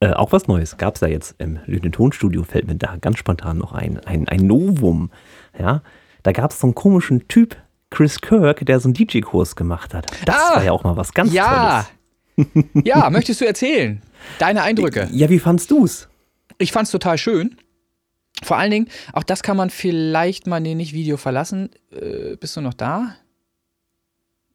[0.00, 3.18] Äh, auch was Neues gab es da jetzt im Lünen Tonstudio, fällt mir da ganz
[3.18, 3.98] spontan noch ein.
[4.04, 5.10] Ein, ein Novum.
[5.58, 5.82] Ja,
[6.22, 7.56] da gab es so einen komischen Typ,
[7.90, 10.06] Chris Kirk, der so einen DJ-Kurs gemacht hat.
[10.24, 11.86] Das Ah, war ja auch mal was ganz Ja,
[12.36, 12.64] Tolles.
[12.84, 14.00] ja, möchtest du erzählen?
[14.38, 15.08] Deine Eindrücke.
[15.10, 16.08] Ja, wie fandst du's?
[16.58, 17.56] Ich fand's total schön.
[18.42, 21.70] Vor allen Dingen, auch das kann man vielleicht mal, nee, nicht Video verlassen.
[21.90, 23.14] Äh, bist du noch da?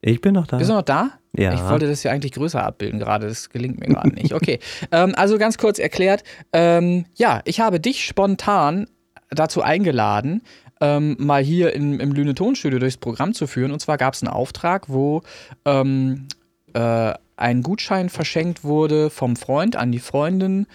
[0.06, 0.58] Ich bin noch da.
[0.58, 1.12] Bist du noch da?
[1.32, 1.54] Ja.
[1.54, 4.34] Ich wollte das ja eigentlich größer abbilden gerade, das gelingt mir gerade nicht.
[4.34, 4.58] Okay,
[4.92, 6.22] ähm, also ganz kurz erklärt,
[6.52, 8.86] ähm, ja, ich habe dich spontan
[9.30, 10.42] dazu eingeladen,
[10.80, 13.72] ähm, mal hier in, im Lüne Tonstudio durchs Programm zu führen.
[13.72, 15.22] Und zwar gab es einen Auftrag, wo
[15.64, 16.28] ähm,
[16.74, 20.66] äh, ein Gutschein verschenkt wurde vom Freund an die Freundin,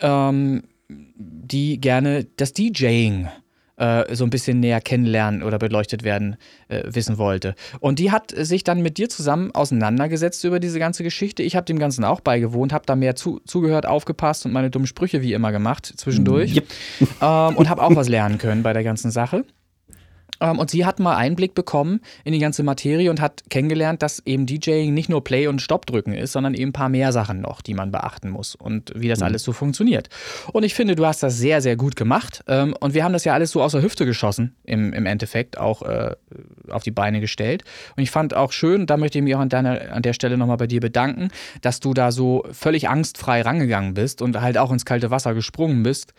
[0.00, 3.28] ähm, die gerne das DJing
[3.76, 6.36] äh, so ein bisschen näher kennenlernen oder beleuchtet werden
[6.68, 7.54] äh, wissen wollte.
[7.80, 11.42] Und die hat sich dann mit dir zusammen auseinandergesetzt über diese ganze Geschichte.
[11.42, 14.86] Ich habe dem Ganzen auch beigewohnt, habe da mehr zu, zugehört, aufgepasst und meine dummen
[14.86, 16.56] Sprüche wie immer gemacht zwischendurch.
[16.56, 16.66] Yep.
[17.20, 19.44] Ähm, und habe auch was lernen können bei der ganzen Sache.
[20.42, 24.20] Ähm, und sie hat mal Einblick bekommen in die ganze Materie und hat kennengelernt, dass
[24.26, 27.40] eben DJing nicht nur Play und Stopp drücken ist, sondern eben ein paar mehr Sachen
[27.40, 30.08] noch, die man beachten muss und wie das alles so funktioniert.
[30.52, 32.42] Und ich finde, du hast das sehr, sehr gut gemacht.
[32.48, 35.58] Ähm, und wir haben das ja alles so aus der Hüfte geschossen, im, im Endeffekt
[35.58, 36.14] auch äh,
[36.68, 37.62] auf die Beine gestellt.
[37.96, 40.36] Und ich fand auch schön, da möchte ich mich auch an, deiner, an der Stelle
[40.36, 41.28] nochmal bei dir bedanken,
[41.60, 45.82] dass du da so völlig angstfrei rangegangen bist und halt auch ins kalte Wasser gesprungen
[45.84, 46.14] bist.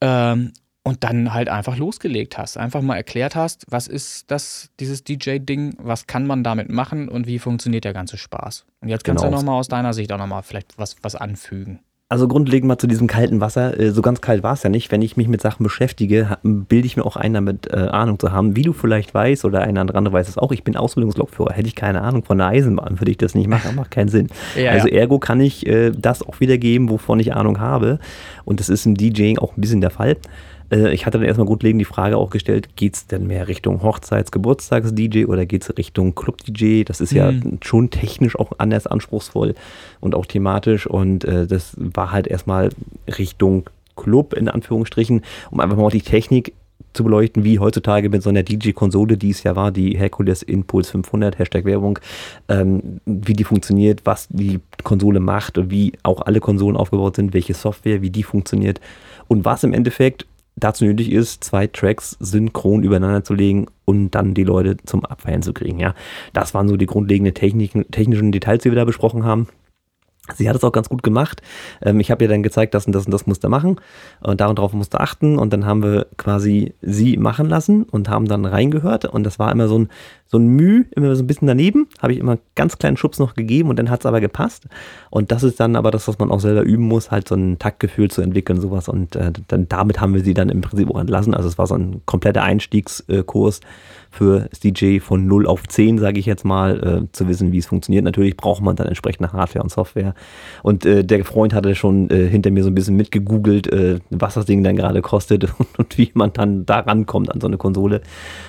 [0.00, 0.52] Ähm,
[0.90, 2.56] und dann halt einfach losgelegt hast.
[2.56, 7.28] Einfach mal erklärt hast, was ist das, dieses DJ-Ding, was kann man damit machen und
[7.28, 8.64] wie funktioniert der ganze Spaß.
[8.80, 9.30] Und jetzt kannst Genau.
[9.36, 11.78] du nochmal aus deiner Sicht auch nochmal vielleicht was, was anfügen.
[12.08, 13.78] Also grundlegend mal zu diesem kalten Wasser.
[13.78, 14.90] Äh, so ganz kalt war es ja nicht.
[14.90, 18.32] Wenn ich mich mit Sachen beschäftige, bilde ich mir auch ein, damit äh, Ahnung zu
[18.32, 18.56] haben.
[18.56, 21.52] Wie du vielleicht weißt oder ein anderer andere weiß es auch, ich bin Ausbildungslokführer.
[21.52, 23.76] Hätte ich keine Ahnung von der Eisenbahn, würde ich das nicht machen.
[23.76, 24.26] Macht keinen Sinn.
[24.56, 28.00] Ja, also ergo kann ich äh, das auch wiedergeben, wovon ich Ahnung habe.
[28.44, 30.16] Und das ist im DJing auch ein bisschen der Fall.
[30.70, 33.82] Äh, ich hatte dann erstmal grundlegend die Frage auch gestellt, geht es denn mehr Richtung
[33.82, 36.84] Hochzeits-, Geburtstags-DJ oder geht es Richtung Club-DJ?
[36.84, 37.18] Das ist mhm.
[37.18, 37.32] ja
[37.62, 39.54] schon technisch auch anders anspruchsvoll
[40.00, 42.70] und auch thematisch und äh, das war halt erstmal
[43.06, 46.54] Richtung Club in Anführungsstrichen, um einfach mal die Technik
[46.92, 50.90] zu beleuchten, wie heutzutage mit so einer DJ-Konsole, die es ja war, die Hercules Impulse
[50.92, 51.98] 500, Hashtag Werbung,
[52.48, 57.32] ähm, wie die funktioniert, was die Konsole macht und wie auch alle Konsolen aufgebaut sind,
[57.32, 58.80] welche Software, wie die funktioniert
[59.28, 60.26] und was im Endeffekt
[60.60, 65.42] dazu nötig ist, zwei Tracks synchron übereinander zu legen und dann die Leute zum Abfeiern
[65.42, 65.78] zu kriegen.
[65.78, 65.94] Ja,
[66.32, 69.48] das waren so die grundlegenden technischen Details, die wir da besprochen haben.
[70.36, 71.42] Sie hat es auch ganz gut gemacht.
[71.82, 73.76] Ähm, ich habe ihr dann gezeigt, das und das und das musste machen
[74.20, 78.44] und darauf musste achten und dann haben wir quasi sie machen lassen und haben dann
[78.44, 79.88] reingehört und das war immer so ein,
[80.26, 83.18] so ein Müh, immer so ein bisschen daneben, habe ich immer einen ganz kleinen Schubs
[83.18, 84.66] noch gegeben und dann hat es aber gepasst
[85.10, 87.58] und das ist dann aber das, was man auch selber üben muss, halt so ein
[87.58, 91.00] Taktgefühl zu entwickeln sowas und äh, dann damit haben wir sie dann im Prinzip auch
[91.00, 93.60] entlassen, also es war so ein kompletter Einstiegskurs
[94.10, 97.66] für DJ von 0 auf 10, sage ich jetzt mal, äh, zu wissen, wie es
[97.66, 98.04] funktioniert.
[98.04, 100.14] Natürlich braucht man dann entsprechende Hardware und Software.
[100.62, 104.34] Und äh, der Freund hatte schon äh, hinter mir so ein bisschen mitgegoogelt, äh, was
[104.34, 107.56] das Ding dann gerade kostet und, und, wie man dann da rankommt an so eine
[107.56, 108.00] Konsole.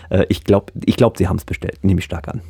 [0.10, 2.42] Äh, ich glaube, ich glaub, sie haben es bestellt, nehme ich stark an.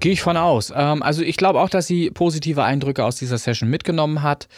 [0.00, 0.72] Gehe ich von aus.
[0.74, 4.48] Ähm, also ich glaube auch, dass sie positive Eindrücke aus dieser Session mitgenommen hat.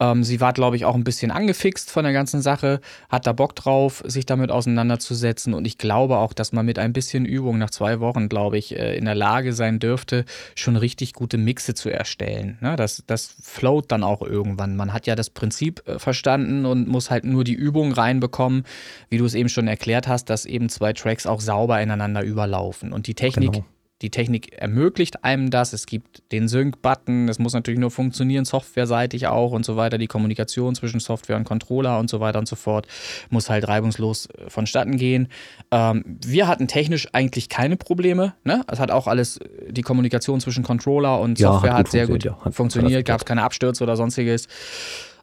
[0.00, 2.80] Ähm, sie war, glaube ich, auch ein bisschen angefixt von der ganzen Sache,
[3.10, 5.52] hat da Bock drauf, sich damit auseinanderzusetzen.
[5.52, 8.76] Und ich glaube auch, dass man mit ein bisschen Übung nach zwei Wochen, glaube ich,
[8.76, 10.24] äh, in der Lage sein dürfte,
[10.54, 12.58] schon richtig gute Mixe zu erstellen.
[12.60, 12.76] Ne?
[12.76, 14.76] Das, das float dann auch irgendwann.
[14.76, 18.64] Man hat ja das Prinzip äh, verstanden und muss halt nur die Übung reinbekommen,
[19.10, 22.92] wie du es eben schon erklärt hast, dass eben zwei Tracks auch sauber ineinander überlaufen.
[22.92, 23.52] Und die Technik.
[23.52, 23.66] Genau
[24.02, 25.72] die Technik ermöglicht einem das.
[25.72, 29.98] Es gibt den Sync-Button, es muss natürlich nur funktionieren, softwareseitig auch und so weiter.
[29.98, 32.86] Die Kommunikation zwischen Software und Controller und so weiter und so fort
[33.28, 35.28] muss halt reibungslos äh, vonstatten gehen.
[35.70, 38.34] Ähm, wir hatten technisch eigentlich keine Probleme.
[38.44, 38.64] Ne?
[38.68, 42.06] Es hat auch alles, äh, die Kommunikation zwischen Controller und Software ja, hat, hat sehr
[42.06, 44.48] gut ja, hat funktioniert, gab es keine Abstürze oder sonstiges.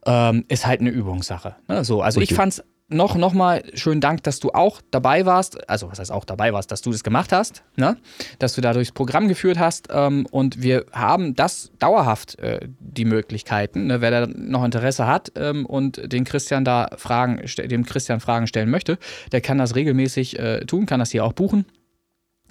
[0.05, 1.55] Ähm, ist halt eine Übungssache.
[1.67, 1.83] Ne?
[1.83, 2.33] So, also Richtig.
[2.33, 5.69] ich fand es noch, noch mal schönen Dank, dass du auch dabei warst.
[5.69, 7.97] Also, was heißt auch dabei warst, dass du das gemacht hast, ne?
[8.39, 9.89] dass du da durchs Programm geführt hast.
[9.91, 13.87] Ähm, und wir haben das dauerhaft äh, die Möglichkeiten.
[13.87, 14.01] Ne?
[14.01, 18.69] Wer da noch Interesse hat ähm, und den Christian da Fragen, dem Christian Fragen stellen
[18.69, 18.97] möchte,
[19.31, 21.65] der kann das regelmäßig äh, tun, kann das hier auch buchen.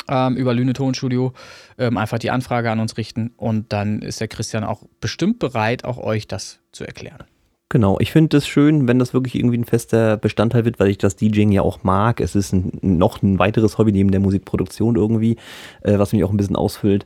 [0.09, 1.33] Ähm, über Lüne Tonstudio
[1.79, 5.85] ähm, einfach die Anfrage an uns richten und dann ist der Christian auch bestimmt bereit,
[5.85, 7.25] auch euch das zu erklären.
[7.69, 10.99] Genau, ich finde es schön, wenn das wirklich irgendwie ein fester Bestandteil wird, weil ich
[10.99, 12.21] das DJing ja auch mag.
[12.21, 15.37] Es ist ein, noch ein weiteres Hobby neben der Musikproduktion irgendwie,
[15.83, 17.05] äh, was mich auch ein bisschen ausfüllt.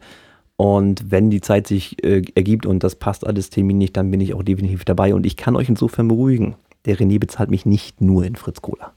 [0.56, 4.34] Und wenn die Zeit sich äh, ergibt und das passt alles terminlich, dann bin ich
[4.34, 5.14] auch definitiv dabei.
[5.14, 6.56] Und ich kann euch insofern beruhigen.
[6.84, 8.92] Der René bezahlt mich nicht nur in Fritz Cola.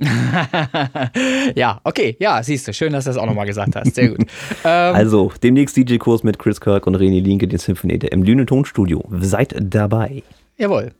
[1.54, 3.94] ja, okay, ja, siehst du, schön, dass du das auch nochmal gesagt hast.
[3.94, 4.26] Sehr gut.
[4.66, 9.04] Ähm, also, demnächst DJ-Kurs mit Chris Kirk und René Linke, den Symphony im Lüne Tonstudio.
[9.20, 10.22] Seid dabei.
[10.56, 10.92] Jawohl.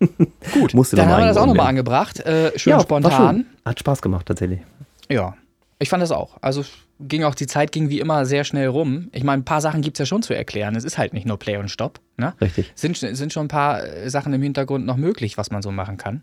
[0.52, 2.20] Gut, Musste dann haben wir das auch nochmal angebracht.
[2.20, 3.46] Äh, schön ja, spontan.
[3.64, 4.60] Hat Spaß gemacht, tatsächlich.
[5.08, 5.34] Ja,
[5.78, 6.36] ich fand das auch.
[6.40, 6.64] Also
[7.00, 9.08] ging auch die Zeit ging wie immer sehr schnell rum.
[9.12, 10.76] Ich meine, ein paar Sachen gibt es ja schon zu erklären.
[10.76, 12.00] Es ist halt nicht nur Play und Stop.
[12.16, 12.34] Ne?
[12.40, 12.72] Richtig.
[12.74, 15.96] Sind, sind schon ein paar äh, Sachen im Hintergrund noch möglich, was man so machen
[15.96, 16.22] kann.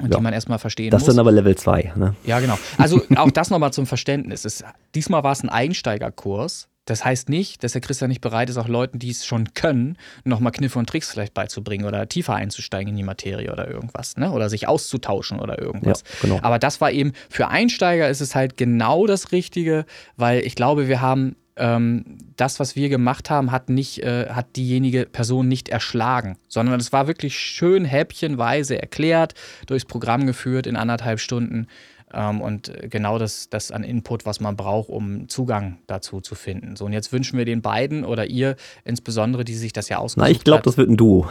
[0.00, 0.16] Und ja.
[0.16, 1.06] die man erstmal verstehen das muss.
[1.06, 2.16] Das dann aber Level 2, ne?
[2.24, 2.58] Ja, genau.
[2.78, 4.44] Also auch das nochmal zum Verständnis.
[4.44, 6.68] Es, diesmal war es ein Einsteigerkurs.
[6.84, 9.96] Das heißt nicht, dass der Christian nicht bereit ist, auch Leuten, die es schon können,
[10.24, 14.30] nochmal Kniffe und Tricks vielleicht beizubringen oder tiefer einzusteigen in die Materie oder irgendwas, ne?
[14.30, 16.02] Oder sich auszutauschen oder irgendwas.
[16.02, 16.38] Ja, genau.
[16.42, 19.86] Aber das war eben, für Einsteiger ist es halt genau das Richtige,
[20.16, 24.56] weil ich glaube, wir haben ähm, das, was wir gemacht haben, hat nicht, äh, hat
[24.56, 29.34] diejenige Person nicht erschlagen, sondern es war wirklich schön häppchenweise erklärt,
[29.66, 31.68] durchs Programm geführt in anderthalb Stunden.
[32.14, 36.76] Ähm, und genau das, das an Input, was man braucht, um Zugang dazu zu finden.
[36.76, 40.26] So, und jetzt wünschen wir den beiden oder ihr insbesondere, die sich das ja ausgesucht
[40.26, 41.26] Na, ich glaube, das wird ein Duo.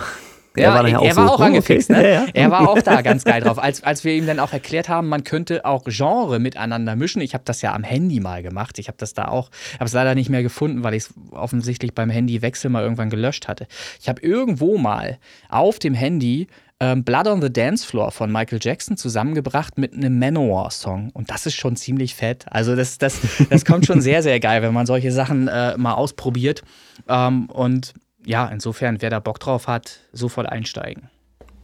[0.55, 1.89] Er ja, war, er, er war auch, auch angefixt.
[1.89, 2.01] Okay.
[2.01, 2.07] Ne?
[2.07, 2.27] Ja, ja.
[2.33, 3.57] Er war auch da ganz geil drauf.
[3.57, 7.21] Als, als wir ihm dann auch erklärt haben, man könnte auch Genre miteinander mischen.
[7.21, 8.77] Ich habe das ja am Handy mal gemacht.
[8.77, 11.95] Ich habe das da auch, habe es leider nicht mehr gefunden, weil ich es offensichtlich
[11.95, 13.67] beim Handywechsel mal irgendwann gelöscht hatte.
[13.99, 15.17] Ich habe irgendwo mal
[15.49, 16.47] auf dem Handy
[16.79, 21.11] ähm, Blood on the Dance Floor von Michael Jackson zusammengebracht mit einem Manowar-Song.
[21.13, 22.45] Und das ist schon ziemlich fett.
[22.49, 23.19] Also das, das,
[23.49, 26.63] das kommt schon sehr, sehr geil, wenn man solche Sachen äh, mal ausprobiert.
[27.07, 27.93] Ähm, und
[28.25, 31.09] ja, insofern, wer da Bock drauf hat, sofort einsteigen.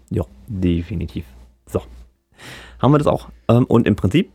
[0.10, 1.26] Ja, definitiv.
[1.65, 1.81] So.
[2.80, 3.30] Haben wir das auch.
[3.48, 4.31] Ähm, und im Prinzip,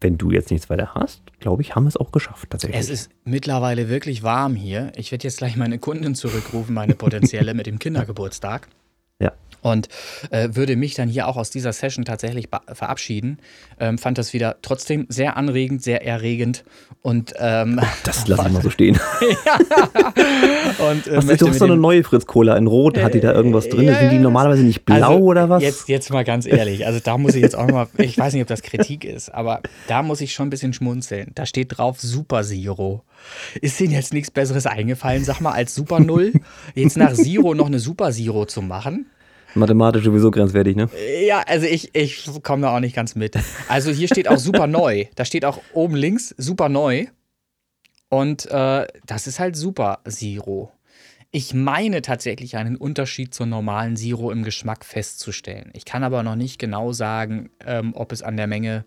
[0.00, 2.78] wenn du jetzt nichts weiter hast, glaube ich, haben wir es auch geschafft tatsächlich.
[2.78, 4.92] Es ist mittlerweile wirklich warm hier.
[4.96, 8.68] Ich werde jetzt gleich meine Kundin zurückrufen, meine potenzielle mit dem Kindergeburtstag.
[9.62, 9.70] Ja.
[9.70, 9.88] Und
[10.30, 13.38] äh, würde mich dann hier auch aus dieser Session tatsächlich verabschieden.
[13.78, 16.64] Ähm, fand das wieder trotzdem sehr anregend, sehr erregend.
[17.02, 18.98] Und, ähm, das lasse ich mal so stehen.
[20.78, 22.98] und äh, Was ist doch so eine neue Fritz Cola in Rot?
[22.98, 23.86] Hat die da irgendwas drin?
[23.86, 24.22] ja, Sind die ja.
[24.22, 25.62] normalerweise nicht blau Also, oder was?
[25.62, 28.42] Jetzt, jetzt mal ganz ehrlich, also da muss ich jetzt auch mal, ich weiß nicht,
[28.42, 31.32] ob das Kritik ist, aber da muss ich schon ein bisschen schmunzeln.
[31.34, 33.02] Da steht drauf Super Zero.
[33.60, 36.32] Ist denen jetzt nichts Besseres eingefallen, sag mal, als Super Null?
[36.74, 39.06] Jetzt nach Zero noch eine Super Zero zu machen?
[39.56, 40.88] Mathematisch sowieso grenzwertig, ne?
[41.26, 43.36] Ja, also ich, ich komme da auch nicht ganz mit.
[43.68, 45.06] Also hier steht auch Super Neu.
[45.14, 47.06] Da steht auch oben links Super Neu.
[48.08, 50.72] Und äh, das ist halt Super Zero.
[51.32, 55.70] Ich meine tatsächlich einen Unterschied zur normalen Zero im Geschmack festzustellen.
[55.74, 58.86] Ich kann aber noch nicht genau sagen, ähm, ob es an der Menge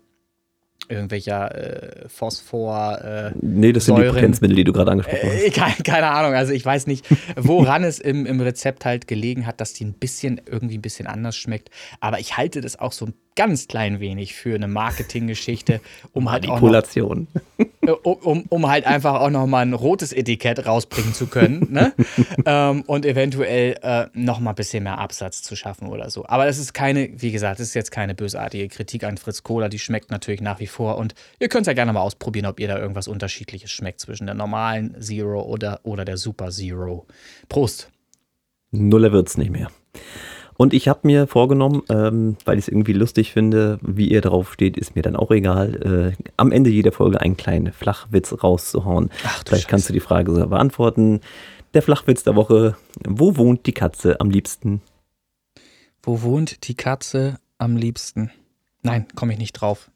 [0.88, 4.14] irgendwelcher äh, Phosphor, äh, Nee, das sind die Säuren.
[4.14, 5.42] Potenzmittel, die du gerade angesprochen hast.
[5.44, 9.46] äh, keine, keine Ahnung, also ich weiß nicht, woran es im, im Rezept halt gelegen
[9.46, 11.70] hat, dass die ein bisschen, irgendwie ein bisschen anders schmeckt.
[12.00, 15.80] Aber ich halte das auch so ein ganz klein wenig für eine Marketinggeschichte,
[16.12, 17.28] um halt auch noch, Manipulation.
[17.58, 21.92] äh, um, um halt einfach auch noch mal ein rotes Etikett rausbringen zu können ne?
[22.46, 26.26] ähm, und eventuell äh, noch mal ein bisschen mehr Absatz zu schaffen oder so.
[26.26, 29.68] Aber das ist keine, wie gesagt, das ist jetzt keine bösartige Kritik an Fritz Cola,
[29.68, 32.60] die schmeckt natürlich nach wie vor und ihr könnt es ja gerne mal ausprobieren, ob
[32.60, 37.06] ihr da irgendwas Unterschiedliches schmeckt zwischen der normalen Zero oder, oder der Super Zero.
[37.48, 37.90] Prost!
[38.72, 39.68] Nuller wird's nicht mehr.
[40.60, 44.52] Und ich habe mir vorgenommen, ähm, weil ich es irgendwie lustig finde, wie ihr drauf
[44.52, 49.08] steht, ist mir dann auch egal, äh, am Ende jeder Folge einen kleinen Flachwitz rauszuhauen.
[49.24, 49.94] Ach Vielleicht kannst Scheiße.
[49.94, 51.20] du die Frage so beantworten.
[51.72, 52.76] Der Flachwitz der Woche.
[53.08, 54.82] Wo wohnt die Katze am liebsten?
[56.02, 58.30] Wo wohnt die Katze am liebsten?
[58.82, 59.90] Nein, komme ich nicht drauf.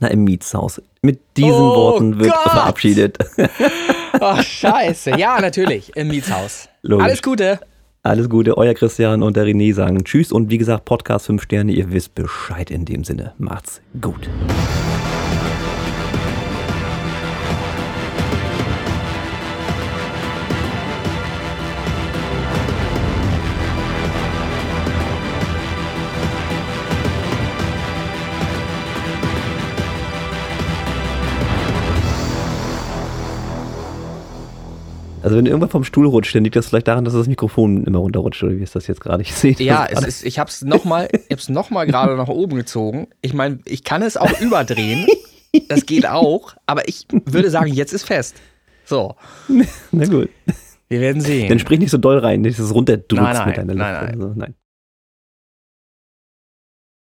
[0.00, 0.82] Na, im Mietshaus.
[1.00, 2.52] Mit diesen Oh Worten wird Gott!
[2.52, 3.16] verabschiedet.
[4.20, 5.12] Ach, scheiße.
[5.18, 6.68] Ja, natürlich, im Mietshaus.
[6.82, 7.04] Logisch.
[7.06, 7.58] Alles Gute.
[8.06, 11.72] Alles Gute, euer Christian und der René sagen Tschüss und wie gesagt, Podcast 5 Sterne,
[11.72, 13.32] ihr wisst Bescheid in dem Sinne.
[13.38, 14.28] Macht's gut.
[35.24, 38.00] Also wenn irgendwann vom Stuhl rutscht, dann liegt das vielleicht daran, dass das Mikrofon immer
[38.00, 39.22] runterrutscht, oder wie ist das jetzt gerade?
[39.22, 41.08] Ich sehe das Ja, es ist, ich habe es nochmal
[41.48, 43.08] noch mal gerade nach oben gezogen.
[43.22, 45.06] Ich meine, ich kann es auch überdrehen.
[45.68, 46.56] Das geht auch.
[46.66, 48.34] Aber ich würde sagen, jetzt ist fest.
[48.84, 49.14] So,
[49.92, 50.28] Na gut.
[50.88, 51.48] wir werden sehen.
[51.48, 54.02] Dann sprich nicht so doll rein, dass es runterdrückst Nein, nein, mit deiner nein, Luft.
[54.02, 54.20] nein.
[54.20, 54.54] Also, nein.